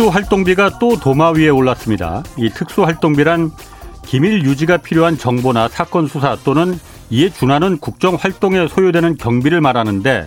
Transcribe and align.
특수활동비가 0.00 0.78
또 0.78 0.98
도마 0.98 1.32
위에 1.32 1.50
올랐습니다. 1.50 2.22
이 2.38 2.48
특수활동비란 2.48 3.50
기밀 4.06 4.42
유지가 4.44 4.78
필요한 4.78 5.18
정보나 5.18 5.68
사건 5.68 6.06
수사 6.06 6.36
또는 6.42 6.78
이에 7.10 7.28
준하는 7.28 7.76
국정 7.78 8.14
활동에 8.14 8.66
소요되는 8.66 9.18
경비를 9.18 9.60
말하는데 9.60 10.26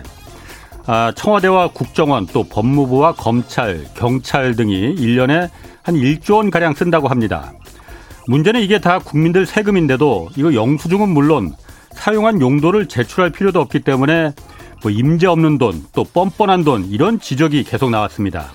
아, 0.86 1.12
청와대와 1.16 1.72
국정원 1.72 2.26
또 2.26 2.44
법무부와 2.44 3.14
검찰, 3.14 3.84
경찰 3.94 4.54
등이 4.54 4.94
1년에 4.94 5.50
한 5.82 5.94
1조 5.96 6.36
원 6.36 6.50
가량 6.50 6.74
쓴다고 6.74 7.08
합니다. 7.08 7.52
문제는 8.28 8.60
이게 8.60 8.78
다 8.78 9.00
국민들 9.00 9.44
세금인데도 9.44 10.30
이거 10.36 10.54
영수증은 10.54 11.08
물론 11.08 11.52
사용한 11.90 12.40
용도를 12.40 12.86
제출할 12.86 13.30
필요도 13.30 13.60
없기 13.60 13.80
때문에 13.80 14.34
뭐 14.82 14.92
임제 14.92 15.26
없는 15.26 15.58
돈, 15.58 15.84
또 15.92 16.04
뻔뻔한 16.04 16.62
돈 16.62 16.84
이런 16.84 17.18
지적이 17.18 17.64
계속 17.64 17.90
나왔습니다. 17.90 18.52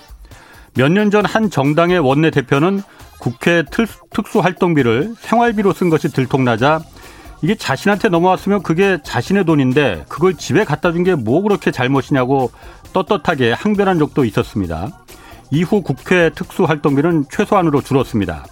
몇 0.76 0.88
년 0.92 1.10
전 1.10 1.24
한 1.26 1.50
정당의 1.50 1.98
원내 1.98 2.30
대표는 2.30 2.82
국회 3.18 3.64
특수활동비를 4.10 5.14
생활비로 5.18 5.72
쓴 5.72 5.90
것이 5.90 6.08
들통나자 6.12 6.80
이게 7.42 7.54
자신한테 7.54 8.08
넘어왔으면 8.08 8.62
그게 8.62 8.98
자신의 9.02 9.44
돈인데 9.44 10.04
그걸 10.08 10.34
집에 10.34 10.64
갖다 10.64 10.92
준 10.92 11.04
게 11.04 11.14
뭐 11.14 11.42
그렇게 11.42 11.70
잘못이냐고 11.70 12.50
떳떳하게 12.92 13.52
항변한 13.52 13.98
적도 13.98 14.24
있었습니다. 14.24 14.88
이후 15.50 15.82
국회 15.82 16.30
특수활동비는 16.30 17.24
최소한으로 17.30 17.82
줄었습니다. 17.82 18.44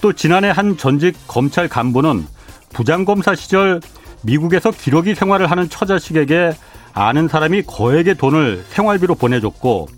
또 0.00 0.12
지난해 0.12 0.50
한 0.50 0.76
전직 0.76 1.16
검찰 1.26 1.68
간부는 1.68 2.26
부장검사 2.72 3.34
시절 3.34 3.80
미국에서 4.22 4.70
기러기 4.70 5.14
생활을 5.14 5.50
하는 5.50 5.68
처자식에게 5.68 6.52
아는 6.92 7.28
사람이 7.28 7.62
거액의 7.62 8.16
돈을 8.16 8.64
생활비로 8.70 9.14
보내줬고 9.14 9.88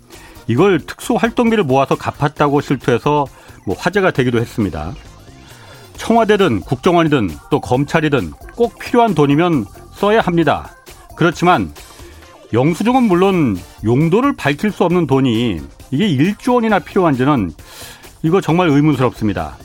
이걸 0.47 0.79
특수활동비를 0.79 1.63
모아서 1.63 1.95
갚았다고 1.95 2.61
실토해서 2.61 3.25
뭐 3.65 3.75
화제가 3.77 4.11
되기도 4.11 4.39
했습니다. 4.39 4.93
청와대든 5.97 6.61
국정원이든 6.61 7.29
또 7.49 7.59
검찰이든 7.61 8.31
꼭 8.55 8.79
필요한 8.79 9.13
돈이면 9.13 9.65
써야 9.93 10.19
합니다. 10.21 10.75
그렇지만 11.15 11.71
영수증은 12.53 13.03
물론 13.03 13.57
용도를 13.83 14.35
밝힐 14.35 14.71
수 14.71 14.83
없는 14.83 15.07
돈이 15.07 15.61
이게 15.91 16.07
1조 16.07 16.55
원이나 16.55 16.79
필요한지는 16.79 17.51
이거 18.23 18.41
정말 18.41 18.69
의문스럽습니다. 18.69 19.57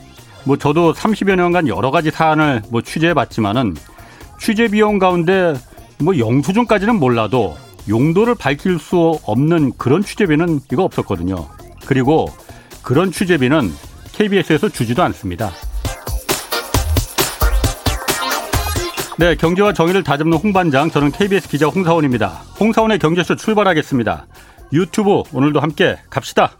뭐 0.44 0.56
저도 0.56 0.92
30여 0.92 1.34
년간 1.34 1.68
여러 1.68 1.90
가지 1.90 2.10
사안을 2.10 2.62
뭐 2.70 2.82
취재해 2.82 3.14
봤지만은 3.14 3.74
취재 4.38 4.68
비용 4.68 4.98
가운데 4.98 5.54
뭐 5.98 6.16
영수증까지는 6.18 6.96
몰라도 6.96 7.56
용도를 7.88 8.34
밝힐 8.34 8.78
수 8.78 9.18
없는 9.24 9.72
그런 9.76 10.02
취재비는 10.02 10.60
이거 10.72 10.84
없었거든요. 10.84 11.48
그리고 11.86 12.26
그런 12.82 13.12
취재비는 13.12 13.72
KBS에서 14.12 14.68
주지도 14.68 15.02
않습니다. 15.04 15.52
네, 19.18 19.34
경제와 19.34 19.72
정의를 19.72 20.02
다잡는 20.02 20.36
홍반장, 20.36 20.90
저는 20.90 21.10
KBS 21.10 21.48
기자 21.48 21.66
홍사원입니다. 21.68 22.42
홍사원의 22.60 22.98
경제쇼 22.98 23.36
출발하겠습니다. 23.36 24.26
유튜브 24.72 25.22
오늘도 25.32 25.60
함께 25.60 25.96
갑시다. 26.10 26.52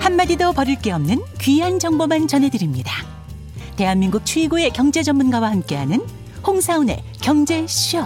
한마디도 0.00 0.52
버릴 0.52 0.76
게 0.76 0.92
없는 0.92 1.22
귀한 1.40 1.78
정보만 1.78 2.26
전해드립니다. 2.26 3.11
대한민국 3.76 4.24
최고의 4.24 4.70
경제 4.70 5.02
전문가와 5.02 5.50
함께하는 5.50 6.00
홍사운의 6.46 7.02
경제쇼. 7.22 7.98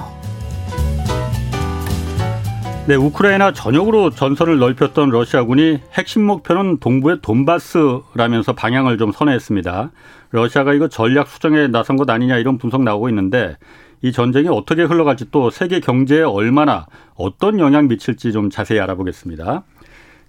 네, 2.86 2.94
우크라이나 2.94 3.52
전역으로 3.52 4.10
전선을 4.10 4.58
넓혔던 4.58 5.10
러시아군이 5.10 5.80
핵심 5.94 6.24
목표는 6.24 6.78
동부의 6.78 7.18
돈바스라면서 7.20 8.52
방향을 8.52 8.96
좀 8.96 9.10
선회했습니다. 9.10 9.90
러시아가 10.30 10.72
이거 10.72 10.86
전략 10.86 11.26
수정에 11.26 11.66
나선 11.66 11.96
것 11.96 12.08
아니냐 12.08 12.36
이런 12.36 12.58
분석 12.58 12.84
나오고 12.84 13.08
있는데 13.08 13.56
이 14.02 14.12
전쟁이 14.12 14.48
어떻게 14.48 14.82
흘러갈지 14.84 15.32
또 15.32 15.50
세계 15.50 15.80
경제에 15.80 16.22
얼마나 16.22 16.86
어떤 17.16 17.58
영향 17.58 17.88
미칠지 17.88 18.30
좀 18.30 18.50
자세히 18.50 18.78
알아보겠습니다. 18.78 19.64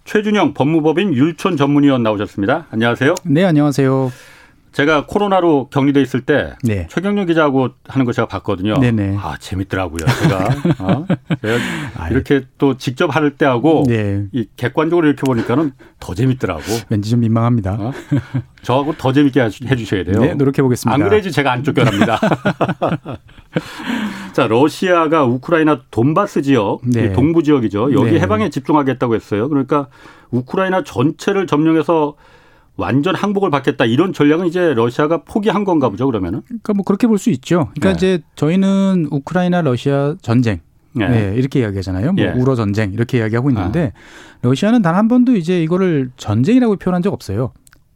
최준영 0.06 0.56
법무법인 0.56 1.14
율촌 1.14 1.58
전문위원 1.58 2.02
나오셨습니다. 2.02 2.66
안녕하세요. 2.72 3.14
네, 3.25 3.44
안녕하세요. 3.44 4.12
제가 4.74 5.06
코로나로 5.08 5.70
격리돼 5.70 6.02
있을 6.02 6.22
때 6.22 6.54
네. 6.64 6.86
최경련 6.90 7.26
기자하고 7.26 7.70
하는 7.88 8.06
거 8.06 8.12
제가 8.14 8.28
봤거든요. 8.28 8.78
네네. 8.78 9.18
아 9.20 9.36
재밌더라고요. 9.40 10.06
제가, 10.22 10.50
어? 10.80 11.06
제가 11.42 12.10
이렇게 12.12 12.44
또 12.60 12.78
직접 12.78 13.16
할 13.16 13.32
때 13.38 13.46
하고 13.46 13.84
네. 13.88 14.26
이 14.32 14.48
객관적으로 14.56 15.08
이렇게 15.08 15.22
보니까는 15.22 15.72
더 16.00 16.14
재밌더라고. 16.14 16.62
왠지 16.90 17.10
좀 17.10 17.22
민망합니다. 17.22 17.74
어? 17.80 17.92
저하고 18.62 18.94
더 18.98 19.12
재밌게 19.14 19.42
해주셔야 19.42 20.04
돼요. 20.04 20.20
네, 20.22 20.34
노력해 20.36 20.62
보겠습니다. 20.62 20.94
안 20.94 21.04
그래야지 21.10 21.32
제가 21.32 21.52
안 21.52 21.64
쫓겨납니다. 21.64 22.20
자, 24.34 24.48
러시아가 24.48 25.24
우크라이나 25.26 25.82
돈바스 25.90 26.42
지역, 26.44 26.82
네. 26.84 27.12
동부 27.14 27.44
지역이죠. 27.44 27.94
여기 27.94 28.12
네. 28.12 28.20
해방에 28.20 28.50
집중하겠다고 28.50 29.16
했어요. 29.16 29.50
그러니까 29.50 29.88
우크라이나 30.32 30.84
전체를 30.84 31.48
점령해서 31.48 32.16
완전 32.78 33.16
항복을 33.16 33.50
받겠다 33.50 33.86
이런 33.86 34.14
전략은 34.14 34.46
이제 34.48 34.74
러시아가 34.74 35.24
포기한 35.24 35.64
건가 35.64 35.90
보죠 35.90 36.06
그러면은. 36.06 36.42
그러니까 36.48 36.74
뭐 36.74 36.84
그렇게 36.84 37.08
볼 37.08 37.18
수 37.18 37.30
있죠. 37.32 37.70
그러니까 37.80 37.90
네. 37.90 37.94
이제 38.16 38.24
저희는 38.36 39.08
우크라이나 39.12 39.62
러시아 39.64 40.16
전쟁 40.22 40.60
네. 40.94 41.08
네. 41.10 41.34
이렇게 41.36 41.60
이야기하잖아요. 41.60 42.14
뭐 42.14 42.24
예. 42.24 42.30
우러 42.30 42.56
전쟁 42.56 42.94
이렇게 42.94 43.18
이야기하고 43.18 43.50
있는데 43.50 43.92
아. 43.96 44.38
러시아는 44.44 44.82
단 44.84 44.96
한 44.96 45.08
번도 45.08 45.36
이제 45.36 45.62
이거를 45.62 46.12
전쟁이라고 46.18 46.76
표현한 46.78 47.02
적 47.02 47.14
없어요. 47.14 47.52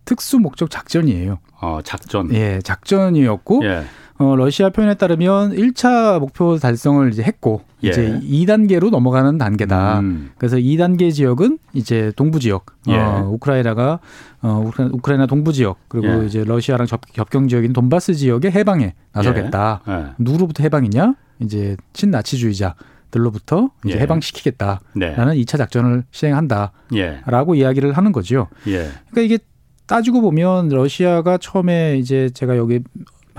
특수 0.05 0.39
목적 0.39 0.69
작전이에요. 0.71 1.37
어, 1.61 1.79
작전. 1.83 2.33
예, 2.33 2.59
작전이었고 2.63 3.61
예. 3.63 3.83
어, 4.21 4.35
러시아 4.35 4.69
표현에 4.69 4.93
따르면 4.93 5.53
1차 5.55 6.19
목표 6.19 6.55
달성을 6.57 7.11
이제 7.11 7.23
했고 7.23 7.61
예. 7.83 7.89
이제 7.89 8.19
2단계로 8.21 8.91
넘어가는 8.91 9.39
단계다. 9.39 9.99
음. 10.01 10.31
그래서 10.37 10.57
2단계 10.57 11.11
지역은 11.11 11.57
이제 11.73 12.11
동부 12.15 12.39
지역, 12.39 12.67
예. 12.87 12.97
어, 12.97 13.27
우크라이나가 13.31 13.99
어, 14.43 14.63
우크라이나 14.91 15.25
동부 15.25 15.53
지역 15.53 15.77
그리고 15.87 16.21
예. 16.21 16.27
이제 16.27 16.43
러시아랑 16.43 16.85
접, 16.85 17.01
경 17.31 17.47
지역인 17.47 17.73
돈바스 17.73 18.13
지역의 18.13 18.51
해방에 18.51 18.93
나서겠다. 19.11 19.81
예. 19.87 19.91
예. 19.91 20.05
누구로부터 20.19 20.61
해방이냐? 20.63 21.15
이제 21.39 21.75
친나치주의자. 21.93 22.75
들로부터 23.09 23.71
이제 23.85 23.97
예. 23.97 24.01
해방시키겠다라는 24.03 24.79
네. 24.95 25.13
2차 25.15 25.57
작전을 25.57 26.05
시행한다라고 26.11 27.55
이야기를 27.55 27.91
하는 27.91 28.13
거죠. 28.13 28.47
그러니까 28.63 29.21
이게 29.21 29.37
따지고 29.85 30.21
보면 30.21 30.69
러시아가 30.69 31.37
처음에 31.37 31.97
이제 31.97 32.29
제가 32.29 32.55
여기 32.55 32.79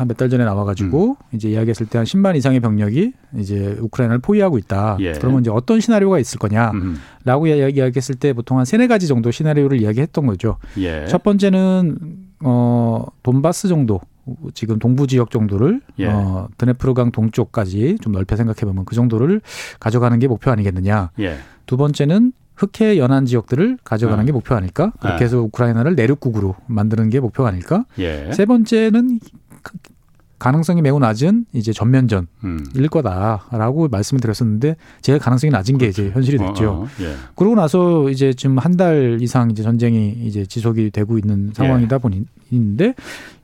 한 0.03 0.09
몇 0.09 0.17
달 0.17 0.29
전에 0.29 0.45
나와가지고 0.45 1.11
음. 1.11 1.15
이제 1.37 1.49
이야기했을 1.51 1.87
때 1.87 1.99
한 1.99 2.05
10만 2.05 2.37
이상의 2.37 2.61
병력이 2.61 3.13
이제 3.39 3.77
우크라이나를 3.81 4.21
포위하고 4.21 4.59
있다. 4.59 4.97
예. 5.01 5.13
그러면 5.13 5.41
이제 5.41 5.51
어떤 5.51 5.81
시나리오가 5.81 6.19
있을 6.19 6.39
거냐라고 6.39 6.75
음. 6.77 7.47
이야기했을 7.47 8.15
때 8.17 8.33
보통 8.33 8.59
한 8.59 8.65
세네 8.65 8.87
가지 8.89 9.07
정도 9.09 9.31
시나리오를 9.31 9.81
이야기했던 9.81 10.27
거죠. 10.27 10.57
예. 10.79 11.07
첫 11.07 11.23
번째는 11.23 11.97
어 12.45 13.07
돈바스 13.23 13.69
정도 13.69 14.01
지금 14.55 14.79
동부 14.79 15.07
지역 15.07 15.31
정도를 15.31 15.81
예. 15.99 16.07
어 16.09 16.49
드네프르강 16.59 17.13
동쪽까지 17.13 17.99
좀 18.01 18.13
넓혀 18.13 18.37
생각해 18.37 18.61
보면 18.63 18.85
그 18.85 18.95
정도를 18.95 19.41
가져가는 19.81 20.19
게 20.19 20.27
목표 20.29 20.51
아니겠느냐. 20.51 21.11
예. 21.21 21.37
두 21.67 21.77
번째는 21.77 22.33
흑해 22.55 22.99
연안 22.99 23.25
지역들을 23.27 23.79
가져가는 23.83 24.23
음. 24.23 24.27
게 24.27 24.33
목표 24.33 24.55
아닐까? 24.55 24.93
그렇게 25.01 25.19
네. 25.21 25.25
해서 25.25 25.41
우크라이나를 25.41 25.95
내륙국으로 25.95 26.55
만드는 26.67 27.09
게 27.11 27.19
목표 27.19 27.47
아닐까? 27.47 27.87
예. 27.99 28.31
세 28.33 28.45
번째는 28.45 29.21
가능성이 30.39 30.83
매우 30.83 30.99
낮은 30.99 31.47
이제 31.53 31.73
전면전일 31.73 32.27
음. 32.43 32.67
거다라고 32.91 33.87
말씀을 33.89 34.21
드렸었는데 34.21 34.75
제가 35.01 35.19
가능성이 35.21 35.53
낮은 35.53 35.79
게 35.79 35.87
이제 35.87 36.03
그렇죠. 36.03 36.17
현실이 36.17 36.39
됐죠. 36.39 36.69
어, 36.71 36.83
어, 36.83 36.89
예. 37.01 37.15
그러고 37.37 37.55
나서 37.55 38.11
이제 38.11 38.33
지금 38.35 38.59
한 38.59 38.77
달 38.77 39.19
이상 39.21 39.53
이제 39.53 39.63
전쟁이 39.63 40.11
이제 40.25 40.45
지속이 40.45 40.91
되고 40.91 41.17
있는 41.17 41.53
상황이다 41.55 41.95
예. 41.97 41.99
보니 42.01 42.25
있는데 42.51 42.95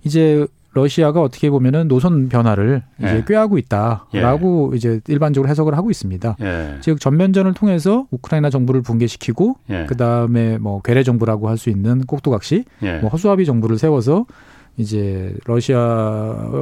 이제 0.03 0.44
러시아가 0.73 1.23
어떻게 1.23 1.50
보면은 1.50 1.87
노선 1.87 2.29
변화를 2.29 2.82
이제 2.99 3.17
예. 3.19 3.25
꾀하고 3.26 3.59
있다라고 3.59 4.70
예. 4.73 4.76
이제 4.76 5.00
일반적으로 5.06 5.49
해석을 5.49 5.76
하고 5.76 5.91
있습니다. 5.93 6.37
예. 6.41 6.79
즉 6.81 7.00
전면전을 7.00 7.55
통해서 7.55 8.06
우크라이나 8.11 8.50
정부를 8.50 8.82
붕괴시키고 8.82 9.56
예. 9.70 9.87
그 9.88 9.97
다음에 9.97 10.59
뭐 10.59 10.82
괴뢰 10.82 11.05
정부라고 11.05 11.49
할 11.49 11.59
수 11.59 11.70
있는 11.70 12.00
꼭두각시 12.00 12.65
뭐 13.03 13.09
허수아비 13.11 13.44
정부를 13.44 13.79
세워서 13.79 14.26
이제 14.78 15.34
러시아 15.44 15.78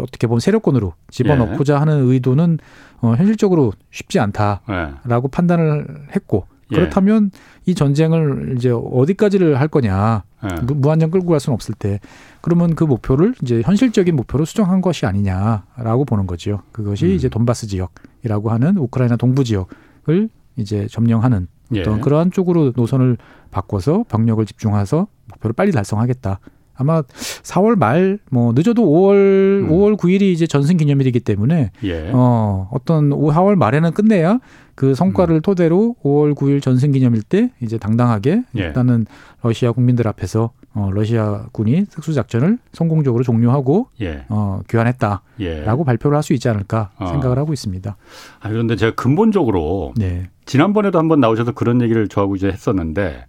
어떻게 0.02 0.26
보면 0.26 0.40
세력권으로 0.40 0.94
집어넣고자 1.10 1.74
예. 1.74 1.78
하는 1.78 2.08
의도는 2.08 2.58
어, 3.02 3.14
현실적으로 3.14 3.72
쉽지 3.90 4.18
않다라고 4.18 5.28
예. 5.28 5.30
판단을 5.30 5.86
했고 6.16 6.46
예. 6.72 6.76
그렇다면 6.76 7.30
이 7.66 7.74
전쟁을 7.74 8.54
이제 8.56 8.70
어디까지를 8.70 9.60
할 9.60 9.68
거냐 9.68 10.24
네. 10.42 10.74
무한정 10.74 11.10
끌고 11.10 11.28
갈 11.28 11.40
수는 11.40 11.54
없을 11.54 11.74
때 11.74 12.00
그러면 12.40 12.74
그 12.74 12.84
목표를 12.84 13.34
이제 13.42 13.62
현실적인 13.64 14.16
목표로 14.16 14.44
수정한 14.44 14.80
것이 14.80 15.06
아니냐라고 15.06 16.04
보는 16.04 16.26
거지요. 16.26 16.62
그것이 16.72 17.06
음. 17.06 17.10
이제 17.10 17.28
돈바스 17.28 17.66
지역이라고 17.66 18.50
하는 18.50 18.76
우크라이나 18.78 19.16
동부 19.16 19.44
지역을 19.44 20.28
이제 20.56 20.86
점령하는 20.90 21.48
예. 21.74 21.80
어떤 21.80 22.00
그러한 22.00 22.30
쪽으로 22.30 22.72
노선을 22.74 23.18
바꿔서 23.50 24.04
병력을 24.08 24.44
집중해서 24.46 25.06
목표를 25.28 25.52
빨리 25.52 25.72
달성하겠다. 25.72 26.40
아마 26.76 27.02
4월 27.02 27.76
말 27.78 28.18
뭐 28.30 28.52
늦어도 28.54 28.82
5월 28.82 29.14
음. 29.62 29.68
5월 29.70 29.96
9일이 29.96 30.22
이제 30.22 30.46
전승 30.46 30.76
기념일이기 30.76 31.20
때문에 31.20 31.70
예. 31.84 32.10
어 32.12 32.68
어떤 32.72 33.10
4월 33.10 33.54
말에는 33.56 33.92
끝내야 33.92 34.38
그 34.74 34.94
성과를 34.94 35.36
음. 35.36 35.40
토대로 35.40 35.96
5월 36.04 36.34
9일 36.34 36.62
전승 36.62 36.92
기념일 36.92 37.22
때 37.22 37.50
이제 37.62 37.78
당당하게 37.78 38.42
예. 38.56 38.60
일단은 38.60 39.06
러시아 39.42 39.72
국민들 39.72 40.06
앞에서 40.08 40.50
어 40.74 40.90
러시아 40.92 41.46
군이 41.52 41.86
특수 41.86 42.12
작전을 42.12 42.58
성공적으로 42.72 43.22
종료하고 43.24 43.88
예. 44.02 44.24
어 44.28 44.60
귀환했다라고 44.68 45.22
예. 45.40 45.64
발표를 45.64 46.16
할 46.16 46.22
수 46.22 46.32
있지 46.34 46.48
않을까 46.48 46.90
어. 46.98 47.06
생각을 47.06 47.38
하고 47.38 47.52
있습니다. 47.52 47.96
아 48.40 48.48
그런데 48.48 48.76
제가 48.76 48.94
근본적으로 48.96 49.94
네. 49.96 50.28
지난번에도 50.44 50.98
한번 50.98 51.20
나오셔서 51.20 51.52
그런 51.52 51.80
얘기를 51.80 52.08
저하고 52.08 52.36
이제 52.36 52.48
했었는데 52.48 53.24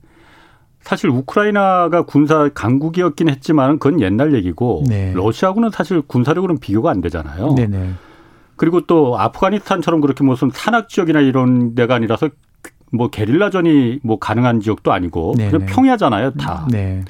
사실 0.87 1.09
우크라이나가 1.09 2.03
군사 2.03 2.47
강국이었긴 2.53 3.27
했지만 3.27 3.77
그건 3.77 3.99
옛날 3.99 4.33
얘기고 4.33 4.85
네. 4.87 5.11
러시아군은 5.13 5.69
사실 5.69 6.01
군사력으로는 6.01 6.61
비교가 6.61 6.89
안 6.89 7.01
되잖아요. 7.01 7.55
네네. 7.55 7.89
그리고 8.55 8.79
또 8.87 9.19
아프가니스탄처럼 9.19 9.99
그렇게 9.99 10.23
무슨 10.23 10.49
산악 10.53 10.87
지역이나 10.87 11.19
이런 11.19 11.75
데가 11.75 11.95
아니라서 11.95 12.29
뭐 12.93 13.09
게릴라전이 13.09 13.99
뭐 14.01 14.17
가능한 14.17 14.61
지역도 14.61 14.93
아니고 14.93 15.33
네네. 15.37 15.51
그냥 15.51 15.65
평야잖아요, 15.67 16.31
다. 16.35 16.65
네. 16.71 17.03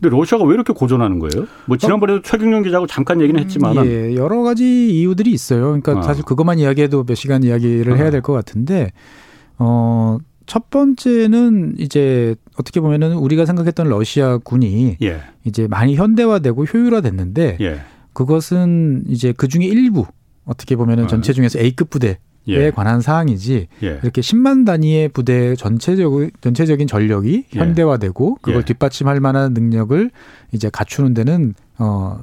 근데 0.00 0.08
러시아가 0.16 0.44
왜 0.44 0.54
이렇게 0.54 0.72
고전하는 0.72 1.20
거예요? 1.20 1.46
뭐 1.66 1.76
지난번에도 1.76 2.18
어? 2.18 2.22
최경영 2.22 2.64
기자하고 2.64 2.88
잠깐 2.88 3.20
얘기는 3.20 3.40
했지만 3.40 3.86
예, 3.86 4.16
여러 4.16 4.42
가지 4.42 4.90
이유들이 4.98 5.30
있어요. 5.30 5.66
그러니까 5.66 6.00
어. 6.00 6.02
사실 6.02 6.24
그것만 6.24 6.58
이야기해도 6.58 7.04
몇 7.04 7.14
시간 7.14 7.44
이야기를 7.44 7.92
어. 7.92 7.94
해야 7.94 8.10
될 8.10 8.20
것 8.20 8.32
같은데 8.32 8.90
어. 9.58 10.18
첫 10.46 10.68
번째는 10.68 11.76
이제 11.78 12.34
어떻게 12.58 12.80
보면은 12.80 13.14
우리가 13.14 13.46
생각했던 13.46 13.88
러시아 13.88 14.38
군이 14.38 14.98
예. 15.02 15.20
이제 15.44 15.66
많이 15.68 15.96
현대화되고 15.96 16.64
효율화됐는데 16.64 17.58
예. 17.60 17.80
그것은 18.12 19.04
이제 19.08 19.32
그 19.36 19.48
중에 19.48 19.64
일부 19.64 20.06
어떻게 20.44 20.76
보면은 20.76 21.04
어. 21.04 21.06
전체 21.06 21.32
중에서 21.32 21.58
A급 21.58 21.90
부대에 21.90 22.16
예. 22.48 22.70
관한 22.70 23.00
사항이지 23.00 23.68
예. 23.82 23.86
이렇게 24.02 24.20
10만 24.20 24.64
단위의 24.64 25.08
부대 25.08 25.56
전체적 25.56 26.12
전체적인 26.40 26.86
전력이 26.86 27.46
예. 27.54 27.58
현대화되고 27.58 28.36
그걸 28.36 28.60
예. 28.60 28.64
뒷받침할 28.64 29.20
만한 29.20 29.52
능력을 29.52 30.10
이제 30.52 30.70
갖추는 30.70 31.14
데는 31.14 31.54
어 31.78 32.20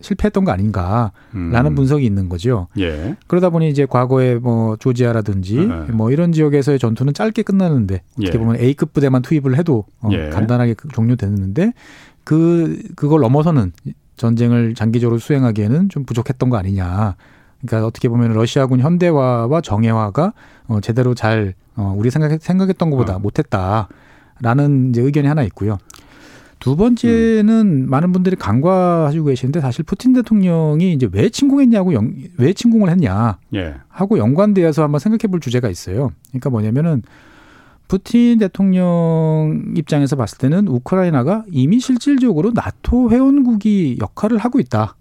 실패했던 0.00 0.44
거 0.44 0.52
아닌가라는 0.52 1.12
음. 1.34 1.74
분석이 1.74 2.04
있는 2.04 2.28
거죠. 2.28 2.68
예. 2.78 3.16
그러다 3.26 3.50
보니 3.50 3.68
이제 3.70 3.86
과거에 3.86 4.34
뭐 4.36 4.76
조지아라든지 4.76 5.56
네. 5.66 5.74
뭐 5.92 6.10
이런 6.10 6.32
지역에서의 6.32 6.78
전투는 6.78 7.14
짧게 7.14 7.42
끝나는데 7.42 8.02
어떻게 8.18 8.34
예. 8.34 8.38
보면 8.38 8.56
A급 8.60 8.92
부대만 8.92 9.22
투입을 9.22 9.56
해도 9.56 9.84
어 10.00 10.08
예. 10.12 10.28
간단하게 10.30 10.74
그 10.74 10.88
종료됐는데 10.88 11.72
그 12.24 12.82
그걸 12.96 13.20
넘어서는 13.20 13.72
전쟁을 14.16 14.74
장기적으로 14.74 15.18
수행하기에는 15.18 15.88
좀 15.88 16.04
부족했던 16.04 16.50
거 16.50 16.56
아니냐. 16.56 17.16
그러니까 17.64 17.86
어떻게 17.86 18.08
보면 18.08 18.32
러시아군 18.32 18.80
현대화와 18.80 19.60
정예화가 19.60 20.32
어 20.68 20.80
제대로 20.80 21.14
잘 21.14 21.54
어 21.76 21.94
우리 21.96 22.10
생각 22.10 22.30
생각했던 22.40 22.90
것보다 22.90 23.16
어. 23.16 23.18
못했다라는 23.18 24.90
이제 24.90 25.00
의견이 25.00 25.26
하나 25.26 25.42
있고요. 25.44 25.78
두 26.62 26.76
번째는 26.76 27.50
음. 27.50 27.90
많은 27.90 28.12
분들이 28.12 28.36
간과하시고 28.36 29.24
계시는데 29.24 29.60
사실 29.60 29.82
푸틴 29.82 30.12
대통령이 30.12 30.92
이제 30.92 31.08
왜 31.10 31.28
침공했냐고 31.28 31.92
영, 31.92 32.14
왜 32.38 32.52
침공을 32.52 32.88
했냐 32.88 33.38
예. 33.54 33.74
하고 33.88 34.16
연관되어서 34.16 34.84
한번 34.84 35.00
생각해 35.00 35.28
볼 35.28 35.40
주제가 35.40 35.68
있어요. 35.68 36.12
그러니까 36.28 36.50
뭐냐면은 36.50 37.02
푸틴 37.88 38.38
대통령 38.38 39.72
입장에서 39.76 40.14
봤을 40.14 40.38
때는 40.38 40.68
우크라이나가 40.68 41.44
이미 41.50 41.80
실질적으로 41.80 42.52
나토 42.54 43.10
회원국이 43.10 43.98
역할을 44.00 44.38
하고 44.38 44.60
있다. 44.60 44.94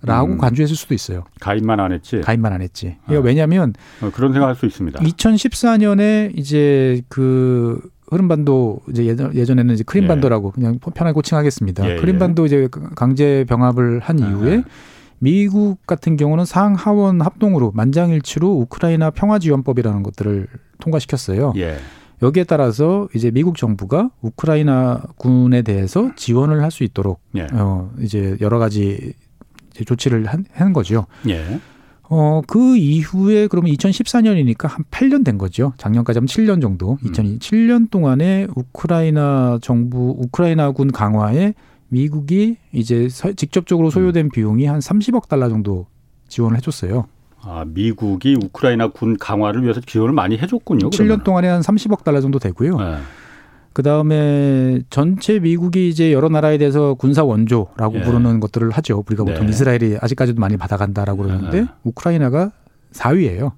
라고 0.00 0.32
음. 0.32 0.38
간주했을 0.38 0.74
수도 0.74 0.94
있어요. 0.94 1.24
가입만 1.40 1.80
안 1.80 1.92
했지. 1.92 2.22
가입만 2.22 2.50
안 2.50 2.62
했지. 2.62 2.96
아. 3.04 3.12
왜냐하면 3.12 3.74
어, 4.00 4.10
그런 4.10 4.32
생각할 4.32 4.56
수 4.56 4.64
있습니다. 4.64 5.00
2014년에 5.00 6.36
이제 6.36 7.02
그 7.10 7.78
흐름반도 8.12 8.80
이제 8.90 9.04
예전, 9.06 9.34
예전에는 9.34 9.74
이제 9.74 9.84
크림반도라고 9.84 10.48
예. 10.48 10.60
그냥 10.60 10.78
편하게 10.78 11.14
고칭하겠습니다. 11.14 11.84
예, 11.88 11.92
예. 11.92 11.96
크림반도 11.96 12.46
이제 12.46 12.68
강제 12.94 13.44
병합을 13.48 14.00
한 14.00 14.22
아, 14.22 14.28
이후에 14.28 14.58
아. 14.58 14.64
미국 15.18 15.86
같은 15.86 16.16
경우는 16.16 16.44
상하원 16.44 17.20
합동으로 17.20 17.70
만장일치로 17.74 18.50
우크라이나 18.50 19.10
평화지원법이라는 19.10 20.02
것들을 20.02 20.46
통과시켰어요. 20.80 21.54
예. 21.56 21.78
여기에 22.22 22.44
따라서 22.44 23.08
이제 23.14 23.30
미국 23.30 23.56
정부가 23.56 24.10
우크라이나 24.20 25.02
군에 25.16 25.62
대해서 25.62 26.10
지원을 26.14 26.62
할 26.62 26.70
수 26.70 26.84
있도록 26.84 27.20
예. 27.36 27.46
어 27.52 27.90
이제 28.00 28.36
여러 28.40 28.58
가지 28.58 29.14
이제 29.74 29.84
조치를 29.84 30.26
한, 30.26 30.44
한 30.52 30.72
거죠. 30.72 31.06
예. 31.28 31.60
어, 32.14 32.42
그 32.46 32.76
이후에 32.76 33.46
그러면 33.46 33.72
2014년이니까 33.72 34.68
한 34.68 34.84
8년 34.90 35.24
된 35.24 35.38
거죠. 35.38 35.72
작년까지 35.78 36.18
하면 36.18 36.26
7년 36.26 36.60
정도. 36.60 36.98
음. 37.02 37.10
2007년 37.10 37.90
동안에 37.90 38.48
우크라이나 38.54 39.58
정부, 39.62 40.14
우크라이나군 40.18 40.92
강화에 40.92 41.54
미국이 41.88 42.58
이제 42.72 43.08
직접적으로 43.08 43.88
소요된 43.88 44.26
음. 44.26 44.30
비용이 44.30 44.66
한 44.66 44.80
30억 44.80 45.26
달러 45.26 45.48
정도 45.48 45.86
지원을 46.28 46.58
해줬어요. 46.58 47.06
아, 47.40 47.64
미국이 47.66 48.36
우크라이나 48.44 48.88
군 48.88 49.16
강화를 49.16 49.62
위해서 49.62 49.80
지원을 49.80 50.12
많이 50.12 50.36
해줬군요. 50.36 50.90
7년 50.90 51.24
동안에 51.24 51.48
한 51.48 51.62
30억 51.62 52.04
달러 52.04 52.20
정도 52.20 52.38
되고요. 52.38 52.76
네. 52.76 52.98
그 53.72 53.82
다음에 53.82 54.80
전체 54.90 55.38
미국이 55.38 55.88
이제 55.88 56.12
여러 56.12 56.28
나라에 56.28 56.58
대해서 56.58 56.94
군사 56.94 57.24
원조라고 57.24 57.96
예. 57.96 58.02
부르는 58.02 58.40
것들을 58.40 58.70
하죠. 58.70 59.02
우리가 59.06 59.24
보통 59.24 59.46
네. 59.46 59.50
이스라엘이 59.50 59.98
아직까지도 60.00 60.40
많이 60.40 60.56
받아간다라고 60.56 61.22
그러는데 61.22 61.60
네. 61.62 61.66
우크라이나가 61.84 62.52
4위예요. 62.92 63.52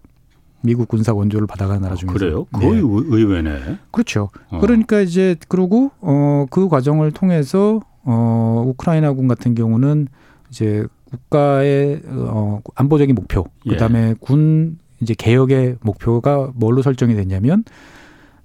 미국 0.62 0.88
군사 0.88 1.12
원조를 1.12 1.46
받아가는 1.46 1.82
나라 1.82 1.92
아, 1.92 1.96
중에서. 1.96 2.14
그래요? 2.14 2.44
거의 2.52 2.76
네. 2.76 2.80
의외네. 2.82 3.78
그렇죠. 3.90 4.30
어. 4.48 4.60
그러니까 4.60 5.00
이제 5.00 5.36
그러고 5.48 5.90
어그 6.00 6.68
과정을 6.68 7.12
통해서 7.12 7.80
어 8.04 8.64
우크라이나군 8.66 9.28
같은 9.28 9.54
경우는 9.54 10.08
이제 10.50 10.86
국가의 11.10 12.00
어 12.06 12.60
안보적인 12.76 13.14
목표, 13.14 13.44
그다음에 13.68 14.10
예. 14.10 14.14
군 14.18 14.78
이제 15.00 15.14
개혁의 15.14 15.76
목표가 15.82 16.50
뭘로 16.54 16.80
설정이 16.80 17.14
됐냐면 17.14 17.64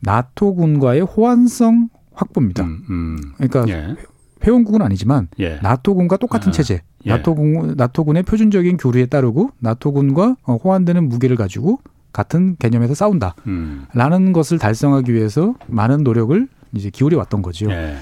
나토군과의 0.02 1.02
호환성 1.02 1.90
확보입니다. 2.14 2.64
음, 2.64 2.84
음. 2.90 3.18
그러니까 3.38 3.66
예. 3.70 3.96
회원국은 4.46 4.82
아니지만 4.82 5.28
예. 5.40 5.60
나토군과 5.62 6.18
똑같은 6.18 6.50
아, 6.50 6.52
체제, 6.52 6.82
예. 7.06 7.10
나토군 7.10 7.76
나토군의 7.78 8.24
표준적인 8.24 8.78
교류에 8.78 9.08
따르고 9.08 9.52
나토군과 9.60 10.38
어, 10.44 10.56
호환되는 10.56 11.08
무기를 11.08 11.36
가지고 11.36 11.80
같은 12.14 12.56
개념에서 12.58 12.94
싸운다라는 12.96 13.38
음. 13.48 14.34
것을 14.34 14.58
달성하기 14.58 15.14
위해서 15.14 15.56
많은 15.68 16.04
노력을 16.04 16.48
이제 16.74 16.90
기울여 16.90 17.18
왔던 17.18 17.42
거지요. 17.42 17.70
예. 17.72 17.96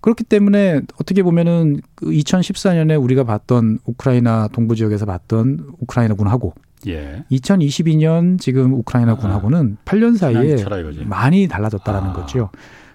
그렇기 0.00 0.24
때문에 0.24 0.82
어떻게 1.00 1.22
보면은 1.22 1.80
2014년에 1.96 2.90
그 2.90 2.94
우리가 2.94 3.24
봤던 3.24 3.80
우크라이나 3.84 4.48
동부 4.52 4.76
지역에서 4.76 5.06
봤던 5.06 5.74
우크라이나군하고 5.80 6.54
예. 6.86 7.24
2022년 7.30 8.38
지금 8.38 8.72
우크라이나 8.74 9.16
군하고는 9.16 9.78
아, 9.80 9.84
8년 9.84 10.16
사이에 10.16 10.56
많이 11.04 11.48
달라졌다라는 11.48 12.10
아. 12.10 12.12
거죠. 12.12 12.50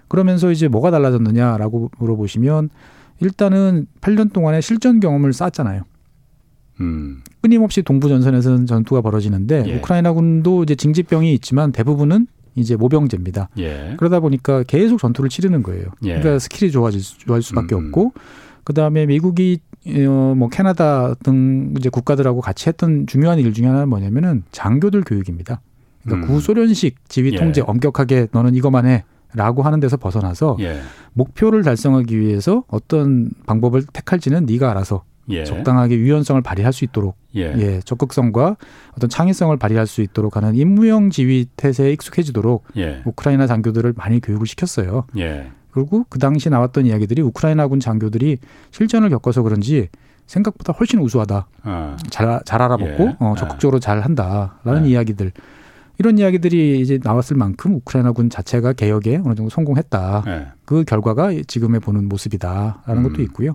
그러면서 0.08 0.50
이제 0.50 0.68
뭐가 0.68 0.90
달라졌느냐라고 0.90 1.90
물어보시면 1.98 2.70
일단은 3.20 3.86
8년 4.00 4.32
동안의 4.32 4.62
실전 4.62 5.00
경험을 5.00 5.32
쌓았잖아요. 5.32 5.82
음. 6.80 7.22
끊임없이 7.40 7.82
동부 7.82 8.08
전선에서는 8.08 8.66
전투가 8.66 9.00
벌어지는데 9.00 9.64
예. 9.66 9.76
우크라이나 9.76 10.12
군도 10.12 10.62
이제 10.62 10.74
징집병이 10.74 11.32
있지만 11.34 11.72
대부분은 11.72 12.26
이제 12.56 12.76
모병제입니다. 12.76 13.48
예. 13.58 13.94
그러다 13.98 14.20
보니까 14.20 14.62
계속 14.64 14.98
전투를 14.98 15.30
치르는 15.30 15.62
거예요. 15.62 15.86
예. 16.04 16.18
그러니까 16.18 16.38
skill이 16.38 16.70
좋아질, 16.70 17.00
수, 17.00 17.18
좋아질 17.18 17.42
수밖에 17.42 17.74
음. 17.74 17.86
없고 17.86 18.12
그다음에 18.64 19.06
미국이 19.06 19.58
어, 19.72 19.73
뭐 20.36 20.48
캐나다 20.48 21.14
등 21.14 21.74
이제 21.78 21.88
국가들하고 21.88 22.40
같이 22.40 22.68
했던 22.68 23.06
중요한 23.06 23.38
일 23.38 23.52
중에 23.52 23.66
하나는 23.66 23.88
뭐냐면은 23.88 24.42
장교들 24.52 25.02
교육입니다. 25.02 25.60
그러니까 26.02 26.26
음. 26.26 26.34
구소련식 26.34 27.08
지휘 27.08 27.36
통제 27.36 27.60
예. 27.60 27.64
엄격하게 27.66 28.28
너는 28.32 28.54
이것만 28.54 28.86
해. 28.86 29.04
라고 29.36 29.62
하는 29.62 29.80
데서 29.80 29.96
벗어나서 29.96 30.56
예. 30.60 30.78
목표를 31.12 31.64
달성하기 31.64 32.18
위해서 32.20 32.62
어떤 32.68 33.30
방법을 33.46 33.82
택할지는 33.92 34.46
네가 34.46 34.70
알아서 34.70 35.02
예. 35.28 35.44
적당하게 35.44 35.96
유연성을 35.96 36.40
발휘할 36.42 36.72
수 36.72 36.84
있도록 36.84 37.16
예. 37.34 37.52
예. 37.56 37.80
적극성과 37.84 38.56
어떤 38.96 39.10
창의성을 39.10 39.56
발휘할 39.56 39.88
수 39.88 40.02
있도록 40.02 40.36
하는 40.36 40.54
임무형 40.54 41.10
지휘 41.10 41.46
태세에 41.56 41.92
익숙해지도록 41.92 42.64
예. 42.76 43.02
우크라이나 43.04 43.48
장교들을 43.48 43.94
많이 43.96 44.20
교육을 44.20 44.46
시켰어요. 44.46 45.06
예. 45.76 45.80
그리고 45.80 46.04
그 46.08 46.18
당시 46.18 46.50
나왔던 46.50 46.86
이야기들이 46.86 47.22
우크라이나군 47.22 47.80
장교들이 47.80 48.38
실전을 48.70 49.10
겪어서 49.10 49.42
그런지 49.42 49.88
생각보다 50.26 50.72
훨씬 50.72 51.00
우수하다. 51.00 51.46
어. 51.64 51.96
잘, 52.10 52.40
잘 52.44 52.62
알아먹고 52.62 53.04
예. 53.04 53.16
어, 53.18 53.34
적극적으로 53.36 53.78
잘 53.78 54.00
한다라는 54.00 54.86
예. 54.86 54.90
이야기들. 54.90 55.32
이런 55.98 56.18
이야기들이 56.18 56.80
이제 56.80 56.98
나왔을 57.02 57.36
만큼 57.36 57.74
우크라이나군 57.76 58.30
자체가 58.30 58.72
개혁에 58.72 59.20
어느 59.24 59.34
정도 59.34 59.48
성공했다. 59.50 60.24
예. 60.26 60.46
그 60.64 60.84
결과가 60.84 61.30
지금에 61.46 61.78
보는 61.78 62.08
모습이다라는 62.08 63.04
음. 63.04 63.08
것도 63.08 63.22
있고요. 63.22 63.54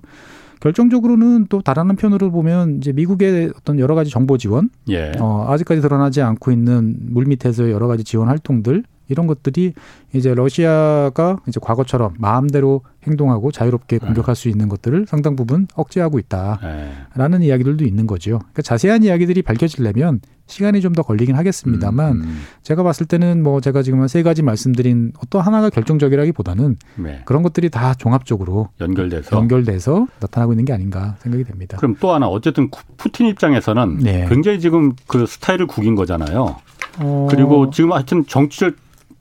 결정적으로는 0.60 1.48
또 1.50 1.62
다른 1.62 1.90
한편으로 1.90 2.32
보면 2.32 2.78
이제 2.78 2.92
미국의 2.92 3.54
어떤 3.58 3.80
여러 3.80 3.96
가지 3.96 4.12
정보 4.12 4.38
지원, 4.38 4.70
예. 4.90 5.12
어, 5.20 5.46
아직까지 5.50 5.82
드러나지 5.82 6.22
않고 6.22 6.52
있는 6.52 6.98
물 7.00 7.26
밑에서 7.26 7.72
여러 7.72 7.88
가지 7.88 8.04
지원 8.04 8.28
활동들 8.28 8.84
이런 9.10 9.28
것들이 9.28 9.74
이제 10.14 10.34
러시아가 10.34 11.40
이제 11.48 11.60
과거처럼 11.62 12.14
마음대로 12.18 12.82
행동하고 13.08 13.52
자유롭게 13.52 14.00
네. 14.00 14.06
공격할 14.06 14.36
수 14.36 14.50
있는 14.50 14.70
것들을 14.70 15.06
상당 15.08 15.36
부분 15.36 15.68
억제하고 15.76 16.20
있다라는 16.20 17.40
네. 17.40 17.46
이야기들도 17.48 17.86
있는 17.86 18.08
거죠. 18.08 18.40
그러니까 18.40 18.62
자세한 18.62 19.04
이야기들이 19.04 19.42
밝혀지려면 19.42 20.22
시간이 20.48 20.82
좀 20.82 20.90
더 20.94 21.04
걸리긴 21.04 21.36
하겠습니다만 21.36 22.12
음, 22.14 22.22
음. 22.24 22.42
제가 22.64 22.82
봤을 22.82 23.06
때는 23.06 23.44
뭐 23.44 23.62
제가 23.62 23.84
지금 23.84 24.00
한 24.02 24.08
세 24.10 24.24
가지 24.24 24.42
말씀드린 24.42 25.14
어떤 25.24 25.42
하나가 25.42 25.70
결정적이라기보다는 25.70 26.78
네. 26.96 27.22
그런 27.26 27.44
것들이 27.44 27.70
다 27.70 27.94
종합적으로 27.94 28.70
연결돼서 28.82 29.38
연결돼서 29.38 30.08
나타나고 30.20 30.54
있는 30.54 30.66
게 30.66 30.74
아닌가 30.74 31.16
생각이 31.20 31.44
됩니다. 31.44 31.78
그럼 31.78 31.96
또 32.00 32.12
하나 32.12 32.28
어쨌든 32.28 32.72
푸틴 32.98 33.28
입장에서는 33.28 34.00
네. 34.00 34.26
굉장히 34.28 34.60
지금 34.60 34.94
그 35.08 35.28
스타일을 35.28 35.68
구긴 35.68 35.94
거잖아요. 35.94 36.56
어... 37.00 37.28
그리고 37.30 37.70
지금 37.70 37.92
하여튼 37.94 38.26
정치적 38.26 38.76